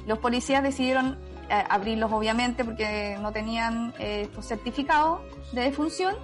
Los 0.07 0.17
policías 0.19 0.63
decidieron 0.63 1.17
abrirlos, 1.51 2.11
obviamente, 2.11 2.63
porque 2.63 3.17
no 3.21 3.31
tenían 3.31 3.93
eh, 3.99 4.21
estos 4.23 4.47
certificados 4.47 5.21
de 5.51 5.61
defunción 5.61 6.15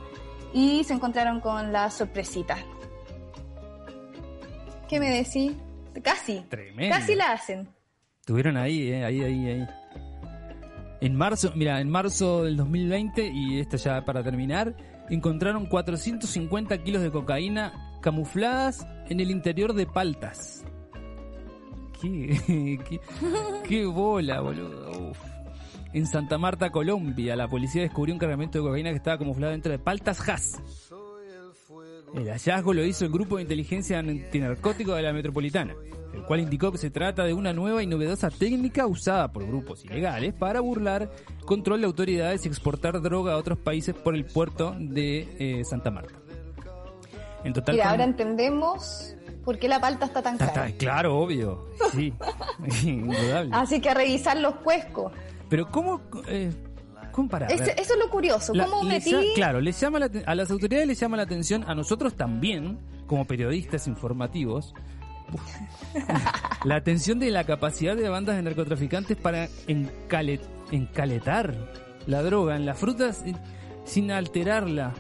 y 0.53 0.84
se 0.84 0.93
encontraron 0.93 1.39
con 1.39 1.71
la 1.71 1.89
sorpresita. 1.91 2.57
¿Qué 4.88 4.99
me 4.99 5.09
decís? 5.09 5.51
Casi. 6.01 6.39
Tremendo. 6.49 6.95
Casi 6.95 7.15
la 7.15 7.32
hacen. 7.32 7.67
Estuvieron 8.21 8.57
ahí, 8.57 8.89
eh, 8.91 9.03
ahí, 9.03 9.21
ahí, 9.21 9.47
ahí. 9.47 9.67
En 10.99 11.15
marzo, 11.15 11.51
mira, 11.55 11.80
en 11.80 11.89
marzo 11.89 12.43
del 12.43 12.57
2020, 12.57 13.28
y 13.28 13.59
esto 13.59 13.78
ya 13.78 14.03
para 14.03 14.23
terminar, 14.23 14.75
encontraron 15.09 15.67
450 15.67 16.84
kilos 16.84 17.01
de 17.01 17.11
cocaína 17.11 17.99
camufladas 18.01 18.88
en 19.09 19.19
el 19.19 19.32
interior 19.32 19.73
de 19.73 19.86
paltas. 19.86 20.63
¿Qué, 22.01 22.79
qué, 22.89 22.99
qué 23.67 23.85
bola, 23.85 24.41
boludo. 24.41 25.09
Uf. 25.11 25.17
En 25.93 26.05
Santa 26.05 26.37
Marta, 26.37 26.69
Colombia, 26.69 27.35
la 27.35 27.47
policía 27.47 27.81
descubrió 27.81 28.13
un 28.13 28.19
cargamento 28.19 28.57
de 28.59 28.63
cocaína 28.65 28.89
que 28.91 28.97
estaba 28.97 29.17
camuflado 29.17 29.51
dentro 29.51 29.71
de 29.71 29.79
paltas 29.79 30.19
Hass. 30.27 30.61
El 32.13 32.27
hallazgo 32.29 32.73
lo 32.73 32.83
hizo 32.85 33.05
el 33.05 33.11
Grupo 33.11 33.35
de 33.37 33.43
Inteligencia 33.43 33.99
Antinarcótico 33.99 34.93
de 34.95 35.01
la 35.01 35.11
Metropolitana, 35.13 35.75
el 36.13 36.23
cual 36.23 36.39
indicó 36.39 36.71
que 36.71 36.77
se 36.77 36.89
trata 36.89 37.25
de 37.25 37.33
una 37.33 37.51
nueva 37.53 37.83
y 37.83 37.87
novedosa 37.87 38.29
técnica 38.29 38.87
usada 38.87 39.31
por 39.31 39.45
grupos 39.45 39.83
ilegales 39.85 40.33
para 40.33 40.61
burlar 40.61 41.09
control 41.45 41.81
de 41.81 41.87
autoridades 41.87 42.45
y 42.45 42.47
exportar 42.47 43.01
droga 43.01 43.33
a 43.33 43.37
otros 43.37 43.57
países 43.57 43.93
por 43.93 44.15
el 44.15 44.25
puerto 44.25 44.75
de 44.79 45.27
eh, 45.39 45.65
Santa 45.65 45.91
Marta. 45.91 46.13
En 47.43 47.53
total, 47.53 47.75
Mira, 47.75 47.85
con- 47.85 47.91
ahora 47.91 48.03
entendemos 48.05 49.15
por 49.47 49.57
qué 49.59 49.69
la 49.69 49.79
palta 49.79 50.07
está 50.07 50.21
tan 50.21 50.33
Está- 50.33 50.47
cara. 50.51 50.67
está- 50.67 50.77
claro, 50.77 51.17
obvio, 51.19 51.69
sí, 51.93 52.13
indudable. 52.83 53.49
Así 53.53 53.79
que 53.79 53.89
a 53.89 53.93
revisar 53.93 54.35
los 54.35 54.55
cuescos. 54.55 55.13
Pero 55.47 55.71
¿cómo 55.71 56.01
eh, 56.27 56.51
comparar? 57.13 57.49
Eso 57.49 57.63
es 57.63 57.89
lo 57.97 58.09
curioso. 58.09 58.53
La- 58.53 58.65
¿Cómo 58.65 58.83
metí? 58.83 59.15
claro, 59.35 59.61
les 59.61 59.79
llama 59.79 59.99
la 59.99 60.09
a 60.25 60.35
las 60.35 60.51
autoridades 60.51 60.85
les 60.85 60.99
llama 60.99 61.15
la 61.15 61.23
atención, 61.23 61.63
a 61.65 61.73
nosotros 61.75 62.15
también, 62.17 62.77
como 63.07 63.23
periodistas 63.23 63.87
informativos, 63.87 64.73
la 66.65 66.75
atención 66.75 67.17
de 67.17 67.31
la 67.31 67.45
capacidad 67.45 67.95
de 67.95 68.09
bandas 68.09 68.35
de 68.35 68.41
narcotraficantes 68.41 69.15
para 69.15 69.47
encale- 69.67 70.41
encaletar 70.71 71.55
la 72.05 72.21
droga 72.21 72.57
en 72.57 72.65
las 72.65 72.77
frutas 72.77 73.23
sin 73.85 74.11
alterarla. 74.11 74.93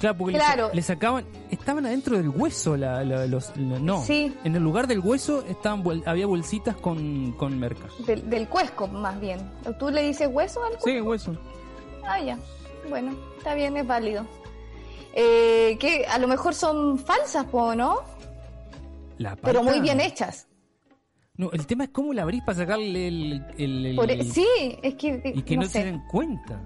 Claro, 0.00 0.18
porque 0.18 0.32
le 0.34 0.38
sa- 0.40 0.52
Claro. 0.54 0.70
le, 0.74 0.82
sacaban, 0.82 1.24
estaban 1.50 1.86
adentro 1.86 2.16
del 2.16 2.28
hueso, 2.28 2.76
la, 2.76 3.02
la- 3.04 3.26
los, 3.26 3.56
la- 3.56 3.78
no, 3.78 4.02
Sí. 4.04 4.34
en 4.44 4.54
el 4.56 4.62
lugar 4.62 4.86
del 4.86 5.00
hueso 5.00 5.44
estaban 5.48 5.82
había 6.06 6.26
bolsitas 6.26 6.76
con, 6.76 7.32
con 7.32 7.58
merca. 7.58 7.86
Del, 8.06 8.28
del 8.28 8.46
cuesco, 8.48 8.86
más 8.88 9.18
bien. 9.20 9.40
¿Tú 9.78 9.88
le 9.90 10.02
dices 10.02 10.28
hueso 10.30 10.62
al 10.62 10.72
cuesco? 10.72 10.88
Sí, 10.90 11.00
hueso. 11.00 11.36
Ah, 12.06 12.20
ya. 12.20 12.38
Bueno, 12.88 13.16
está 13.38 13.54
bien, 13.54 13.76
es 13.76 13.86
válido. 13.86 14.24
Eh, 15.14 15.78
que 15.80 16.04
a 16.06 16.18
lo 16.18 16.28
mejor 16.28 16.54
son 16.54 16.98
falsas, 16.98 17.46
¿no? 17.52 18.00
La 19.18 19.34
Pero 19.36 19.62
muy 19.62 19.80
bien 19.80 20.00
hechas. 20.00 20.46
No, 21.38 21.50
el 21.52 21.66
tema 21.66 21.84
es 21.84 21.90
cómo 21.90 22.12
la 22.12 22.22
abrís 22.22 22.42
para 22.42 22.58
sacarle 22.58 23.08
el... 23.08 23.44
el- 23.58 23.86
el- 23.86 23.96
Por- 23.96 24.10
e, 24.10 24.24
sí, 24.24 24.46
es 24.82 24.94
que, 24.94 25.20
y 25.34 25.42
que 25.42 25.56
no, 25.56 25.62
no 25.62 25.68
se 25.68 25.84
den 25.84 26.02
cuenta. 26.08 26.60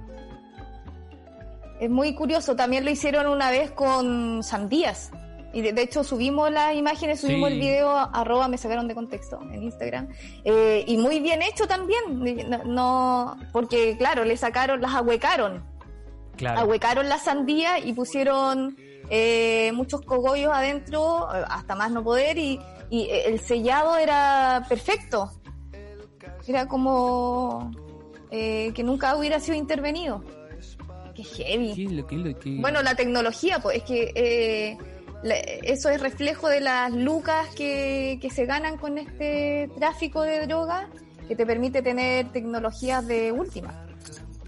Es 1.80 1.90
muy 1.90 2.14
curioso. 2.14 2.54
También 2.54 2.84
lo 2.84 2.90
hicieron 2.90 3.26
una 3.26 3.50
vez 3.50 3.70
con 3.70 4.42
sandías. 4.42 5.10
Y 5.52 5.62
de, 5.62 5.72
de 5.72 5.82
hecho 5.82 6.04
subimos 6.04 6.50
las 6.52 6.76
imágenes, 6.76 7.20
subimos 7.20 7.48
Sí. 7.48 7.54
el 7.56 7.60
video, 7.60 7.90
arroba 7.90 8.46
me 8.46 8.56
sacaron 8.56 8.86
de 8.86 8.94
contexto 8.94 9.40
en 9.50 9.64
Instagram. 9.64 10.08
Eh, 10.44 10.84
y 10.86 10.96
muy 10.96 11.18
bien 11.18 11.42
hecho 11.42 11.66
también. 11.66 12.00
No, 12.48 12.64
no- 12.64 13.36
porque 13.52 13.96
claro, 13.96 14.24
le 14.24 14.36
sacaron, 14.36 14.80
las 14.80 14.94
ahuecaron. 14.94 15.64
Claro. 16.36 16.60
Ahuecaron 16.60 17.08
la 17.08 17.18
sandía 17.18 17.78
y 17.80 17.92
pusieron 17.94 18.76
eh, 19.10 19.72
muchos 19.74 20.02
cogollos 20.02 20.52
adentro, 20.52 21.26
eh, 21.34 21.44
hasta 21.48 21.74
más 21.74 21.90
no 21.90 22.04
poder, 22.04 22.38
y, 22.38 22.60
y 22.88 23.08
el 23.10 23.40
sellado 23.40 23.96
era 23.96 24.64
perfecto. 24.68 25.32
Era 26.46 26.66
como 26.68 27.70
eh, 28.30 28.70
que 28.74 28.84
nunca 28.84 29.16
hubiera 29.16 29.40
sido 29.40 29.56
intervenido. 29.56 30.22
Qué 31.36 31.44
heavy. 31.44 31.74
¿Qué 31.74 31.84
es 31.84 31.92
lo- 31.92 32.06
qué 32.06 32.14
es 32.16 32.20
lo 32.22 32.38
que- 32.38 32.56
Bueno, 32.60 32.82
la 32.82 32.94
tecnología, 32.94 33.58
pues 33.60 33.78
es 33.78 33.82
que 33.84 34.12
eh, 34.14 34.78
la- 35.22 35.36
eso 35.38 35.88
es 35.90 36.00
reflejo 36.00 36.48
de 36.48 36.60
las 36.60 36.92
lucas 36.92 37.48
que, 37.54 38.18
que 38.20 38.30
se 38.30 38.46
ganan 38.46 38.76
con 38.76 38.98
este 38.98 39.68
tráfico 39.78 40.22
de 40.22 40.46
drogas 40.46 40.86
que 41.28 41.36
te 41.36 41.46
permite 41.46 41.82
tener 41.82 42.30
tecnologías 42.32 43.06
de 43.06 43.30
última. 43.32 43.86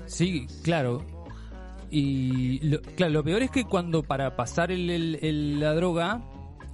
Sí, 0.07 0.47
claro. 0.63 1.05
Y 1.91 2.59
lo, 2.67 2.81
claro, 2.83 3.13
lo 3.13 3.25
peor 3.25 3.43
es 3.43 3.51
que 3.51 3.65
cuando 3.65 4.03
para 4.03 4.35
pasar 4.37 4.73
el, 4.73 4.89
el- 4.91 5.19
el- 5.23 5.61
la 5.61 5.75
droga 5.75 6.23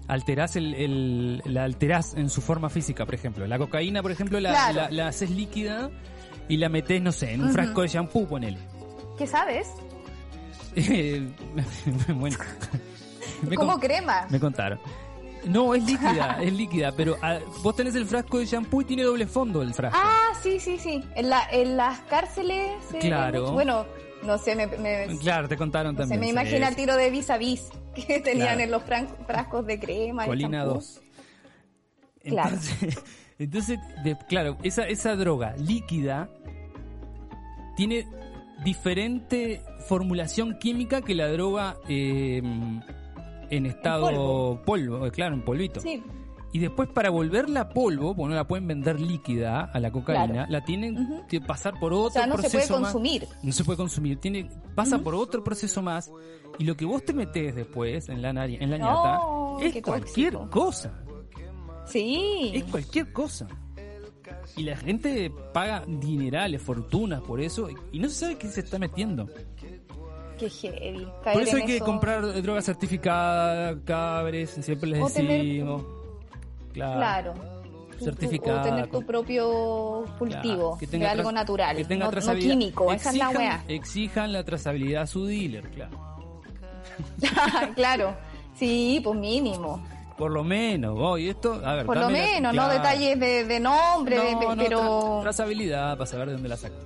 alterás 0.06 0.56
el, 0.56 0.74
el- 0.74 1.42
la 1.44 1.64
alterás 1.64 2.14
en 2.14 2.30
su 2.30 2.40
forma 2.40 2.70
física, 2.70 3.04
por 3.04 3.14
ejemplo. 3.14 3.46
La 3.46 3.58
cocaína, 3.58 4.00
por 4.00 4.12
ejemplo, 4.12 4.38
la, 4.40 4.50
Claro. 4.50 4.74
la, 4.74 4.90
la 4.90 5.08
haces 5.08 5.30
líquida 5.30 5.90
y 6.48 6.56
la 6.56 6.68
metés, 6.68 7.02
no 7.02 7.12
sé, 7.12 7.32
en 7.32 7.42
un 7.42 7.50
frasco 7.50 7.82
de 7.82 7.88
shampoo, 7.88 8.26
ponele. 8.26 8.58
¿Qué 9.18 9.26
sabes? 9.26 9.68
Eh, 10.76 11.26
bueno, 12.14 12.36
me, 13.48 13.56
Como 13.56 13.78
crema. 13.78 14.26
me 14.30 14.38
contaron. 14.40 14.78
No, 15.44 15.74
es 15.74 15.84
líquida, 15.84 16.38
es 16.42 16.52
líquida, 16.52 16.92
pero 16.92 17.16
ah, 17.22 17.38
vos 17.62 17.74
tenés 17.76 17.94
el 17.94 18.06
frasco 18.06 18.38
de 18.38 18.46
shampoo 18.46 18.80
y 18.82 18.84
tiene 18.84 19.04
doble 19.04 19.26
fondo 19.26 19.62
el 19.62 19.72
frasco. 19.72 19.98
Ah, 20.00 20.32
sí, 20.42 20.58
sí, 20.60 20.78
sí. 20.78 21.02
En, 21.14 21.30
la, 21.30 21.42
en 21.50 21.76
las 21.76 22.00
cárceles. 22.00 22.72
se 22.90 22.94
ve 22.94 22.98
Claro. 23.00 23.52
Bueno, 23.52 23.86
no 24.24 24.36
sé, 24.38 24.56
me, 24.56 24.66
me, 24.66 25.06
Claro, 25.20 25.48
te 25.48 25.56
contaron 25.56 25.94
no 25.94 26.02
sé, 26.02 26.08
también. 26.10 26.20
me 26.20 26.26
sí, 26.26 26.32
imagina 26.48 26.68
el 26.68 26.76
tiro 26.76 26.96
de 26.96 27.10
vis 27.10 27.30
a 27.30 27.38
vis 27.38 27.68
que 27.94 28.20
tenían 28.20 28.56
Claro. 28.56 28.60
en 28.60 28.70
los 28.72 28.82
frascos 29.26 29.64
de 29.66 29.78
crema. 29.78 30.26
Colina 30.26 30.58
champú. 30.64 30.74
2. 30.74 31.00
Claro. 32.24 32.48
Entonces, 32.50 33.04
entonces 33.38 33.78
de- 34.02 34.18
claro, 34.28 34.58
esa, 34.64 34.82
esa 34.88 35.14
droga 35.14 35.54
líquida 35.56 36.28
tiene 37.76 38.06
diferente 38.64 39.62
formulación 39.88 40.58
química 40.58 41.00
que 41.02 41.14
la 41.14 41.28
droga 41.28 41.76
eh, 41.88 42.42
en 43.50 43.66
estado 43.66 44.06
polvo. 44.06 44.62
polvo, 44.64 45.06
eh, 45.06 45.10
claro, 45.10 45.34
en 45.34 45.42
polvito. 45.42 45.80
Sí, 45.80 46.02
Y 46.52 46.58
después 46.60 46.88
para 46.88 47.10
volverla 47.10 47.68
polvo, 47.70 48.14
porque 48.14 48.30
no 48.30 48.34
la 48.36 48.46
pueden 48.46 48.66
vender 48.66 49.00
líquida 49.00 49.64
a 49.64 49.80
la 49.80 49.90
cocaína, 49.90 50.26
Claro. 50.32 50.50
la 50.52 50.64
tienen 50.64 51.24
que 51.28 51.40
pasar 51.40 51.78
por 51.80 51.92
otro 51.92 52.06
o 52.08 52.10
sea, 52.10 52.26
no 52.26 52.36
se 52.36 52.42
proceso 52.42 52.68
puede 52.68 52.80
más. 52.80 52.92
consumir. 52.92 53.28
No 53.42 53.52
se 53.52 53.64
puede 53.64 53.76
consumir, 53.76 54.18
tiene 54.18 54.48
pasa 54.74 54.98
por 54.98 55.14
otro 55.14 55.42
proceso 55.44 55.82
más 55.82 56.10
y 56.58 56.64
lo 56.64 56.76
que 56.76 56.84
vos 56.86 57.04
te 57.04 57.12
metés 57.12 57.54
después 57.54 58.08
en 58.08 58.22
la 58.22 58.30
en 58.30 58.70
la 58.70 58.78
ñata 58.78 59.20
es 59.62 59.82
cualquier 59.82 60.32
tóxico. 60.34 60.50
cosa. 60.50 60.92
Sí. 61.86 62.50
Es 62.54 62.64
cualquier 62.64 63.12
cosa. 63.12 63.46
Y 64.56 64.62
la 64.62 64.76
gente 64.76 65.30
paga 65.52 65.84
dinerales, 65.86 66.60
fortunas 66.62 67.20
por 67.22 67.40
eso 67.40 67.68
y 67.92 67.98
no 67.98 68.08
se 68.08 68.14
sabe 68.14 68.36
qué 68.38 68.48
se 68.48 68.60
está 68.60 68.78
metiendo. 68.78 69.26
Qué 70.38 70.48
heavy. 70.50 71.06
Por 71.32 71.42
eso 71.42 71.56
hay 71.56 71.64
que 71.66 71.80
comprar 71.80 72.22
drogas 72.42 72.64
certificadas, 72.64 73.76
cabres, 73.84 74.50
siempre 74.60 74.88
les 74.90 75.02
O 75.02 75.10
tener- 75.10 75.42
decimos. 75.42 75.82
Claro. 76.72 77.32
Claro. 77.34 77.58
O 78.00 78.62
tener 78.62 78.86
tu 78.88 79.02
propio 79.04 80.04
cultivo 80.20 80.76
Claro, 80.76 80.76
que 80.78 80.86
de 80.86 80.92
tenga 80.92 81.10
algo 81.10 81.32
natural, 81.32 81.76
que 81.76 81.84
tenga 81.84 82.04
no, 82.04 82.06
no 82.06 82.10
trazabilidad. 82.12 82.50
químico. 82.52 82.92
Esa 82.92 83.10
es 83.10 83.16
la 83.16 83.24
Exijan- 83.32 83.36
weá. 83.38 83.64
Exijan 83.66 84.32
la 84.32 84.44
trazabilidad 84.44 85.02
a 85.02 85.06
su 85.08 85.26
dealer, 85.26 85.68
claro. 85.70 85.98
claro. 87.74 88.14
Sí, 88.56 89.00
pues 89.02 89.18
mínimo. 89.18 89.82
Por 90.16 90.30
lo 90.32 90.42
menos, 90.44 90.94
vos, 90.96 91.18
y 91.20 91.28
esto, 91.28 91.60
a 91.64 91.74
ver, 91.74 91.86
Por 91.86 91.96
lo 91.96 92.02
la- 92.02 92.08
menos, 92.08 92.54
no 92.54 92.62
claro. 92.64 92.72
detalles 92.74 93.18
de, 93.20 93.44
de 93.44 93.60
nombre, 93.60 94.16
de- 94.18 94.32
No, 94.32 94.40
de- 94.40 94.46
no, 94.46 94.56
pero. 94.56 94.80
tra- 95.18 95.22
trazabilidad 95.22 95.92
para 95.96 96.06
saber 96.06 96.26
de 96.28 96.32
dónde 96.34 96.48
la 96.48 96.56
sacan. 96.56 96.78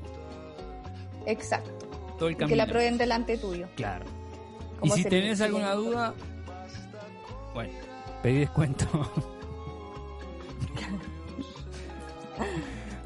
Exacto. 1.26 1.81
Todo 2.22 2.28
el 2.28 2.34
Y 2.36 2.38
camino. 2.38 2.52
que 2.52 2.56
la 2.56 2.66
prueben 2.68 2.98
delante 2.98 3.36
tuyo. 3.36 3.66
Claro. 3.74 4.04
Y 4.80 4.90
si 4.90 5.02
tenés 5.02 5.40
alguna 5.40 5.74
duda, 5.74 6.14
bueno, 7.52 7.72
pedí 8.22 8.38
descuento. 8.38 8.86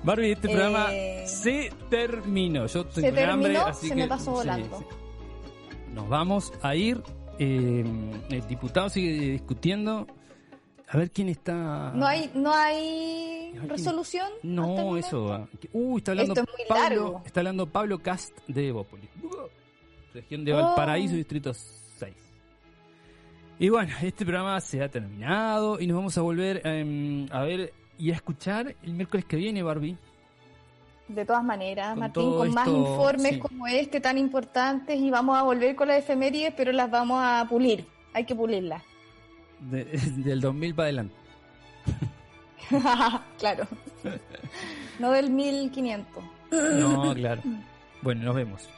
Barbie, 0.04 0.32
este 0.32 0.48
Eh, 0.48 0.50
programa 0.50 0.88
se 1.26 1.72
terminó. 1.88 2.66
Yo 2.66 2.80
estoy 2.82 3.02
se 3.04 3.10
con 3.10 3.18
hambre, 3.20 3.52
terminó, 3.54 3.66
así 3.70 3.88
se 3.88 3.94
que 3.94 4.00
me 4.02 4.08
pasó 4.08 4.24
sí, 4.24 4.30
volando. 4.30 4.78
sí. 4.80 4.84
Nos 5.94 6.08
vamos 6.10 6.52
a 6.62 6.74
ir. 6.74 7.02
eh, 7.38 7.84
el 8.30 8.46
diputado 8.48 8.88
sigue 8.90 9.30
discutiendo. 9.32 10.06
A 10.88 10.96
ver 10.98 11.10
quién 11.10 11.28
está. 11.28 11.90
No 11.94 12.06
hay, 12.06 12.30
no 12.34 12.52
hay 12.54 13.48
quién- 13.52 13.68
resolución. 13.68 14.28
No, 14.42 14.96
eso. 14.96 15.24
va. 15.24 15.48
Uy, 15.72 15.98
está 15.98 16.12
hablando 16.12 16.32
Esto 16.34 16.44
es 16.50 16.58
muy 16.58 16.66
Pablo. 16.68 16.82
largo. 17.04 17.22
Está 17.26 17.40
hablando 17.40 17.66
Pablo 17.66 17.98
Cast 17.98 18.38
de 18.46 18.68
Evópolis. 18.68 19.10
Región 20.14 20.44
de 20.44 20.54
Oh. 20.54 20.56
Valparaíso, 20.62 21.14
distrito 21.14 21.52
6. 21.54 22.14
Y 23.58 23.68
bueno, 23.68 23.92
este 24.02 24.24
programa 24.24 24.60
se 24.60 24.82
ha 24.82 24.88
terminado 24.88 25.80
y 25.80 25.86
nos 25.86 25.96
vamos 25.96 26.16
a 26.18 26.22
volver 26.22 26.60
em, 26.64 27.26
a 27.32 27.42
ver 27.42 27.72
y 27.98 28.10
a 28.10 28.14
escuchar 28.14 28.74
el 28.82 28.92
miércoles 28.92 29.24
que 29.24 29.36
viene, 29.36 29.62
Barbie. 29.62 29.96
De 31.08 31.24
todas 31.24 31.42
maneras, 31.44 31.90
Con 31.90 31.98
Martín, 32.00 32.30
con 32.32 32.54
más 32.54 32.68
informes 32.68 33.32
sí. 33.34 33.38
como 33.38 33.66
este 33.66 34.00
tan 34.00 34.18
importantes 34.18 34.98
y 34.98 35.10
vamos 35.10 35.36
a 35.38 35.42
volver 35.42 35.74
con 35.76 35.88
las 35.88 35.98
efemérides, 35.98 36.52
pero 36.56 36.72
las 36.72 36.90
vamos 36.90 37.18
a 37.22 37.46
pulir. 37.48 37.86
Hay 38.12 38.24
que 38.24 38.34
pulirlas. 38.34 38.82
De- 39.60 39.84
del 40.16 40.40
2000 40.40 40.74
para 40.74 40.84
adelante. 40.86 41.14
claro. 43.38 43.66
no 44.98 45.10
del 45.12 45.30
1500. 45.30 46.24
No, 46.50 47.14
claro. 47.14 47.42
Bueno, 48.02 48.24
nos 48.24 48.34
vemos. 48.36 48.68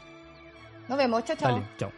Nos 0.88 0.98
vemos. 0.98 1.24
Chao, 1.24 1.36
chao. 1.36 1.52
Dale, 1.52 1.66
chao. 1.78 1.92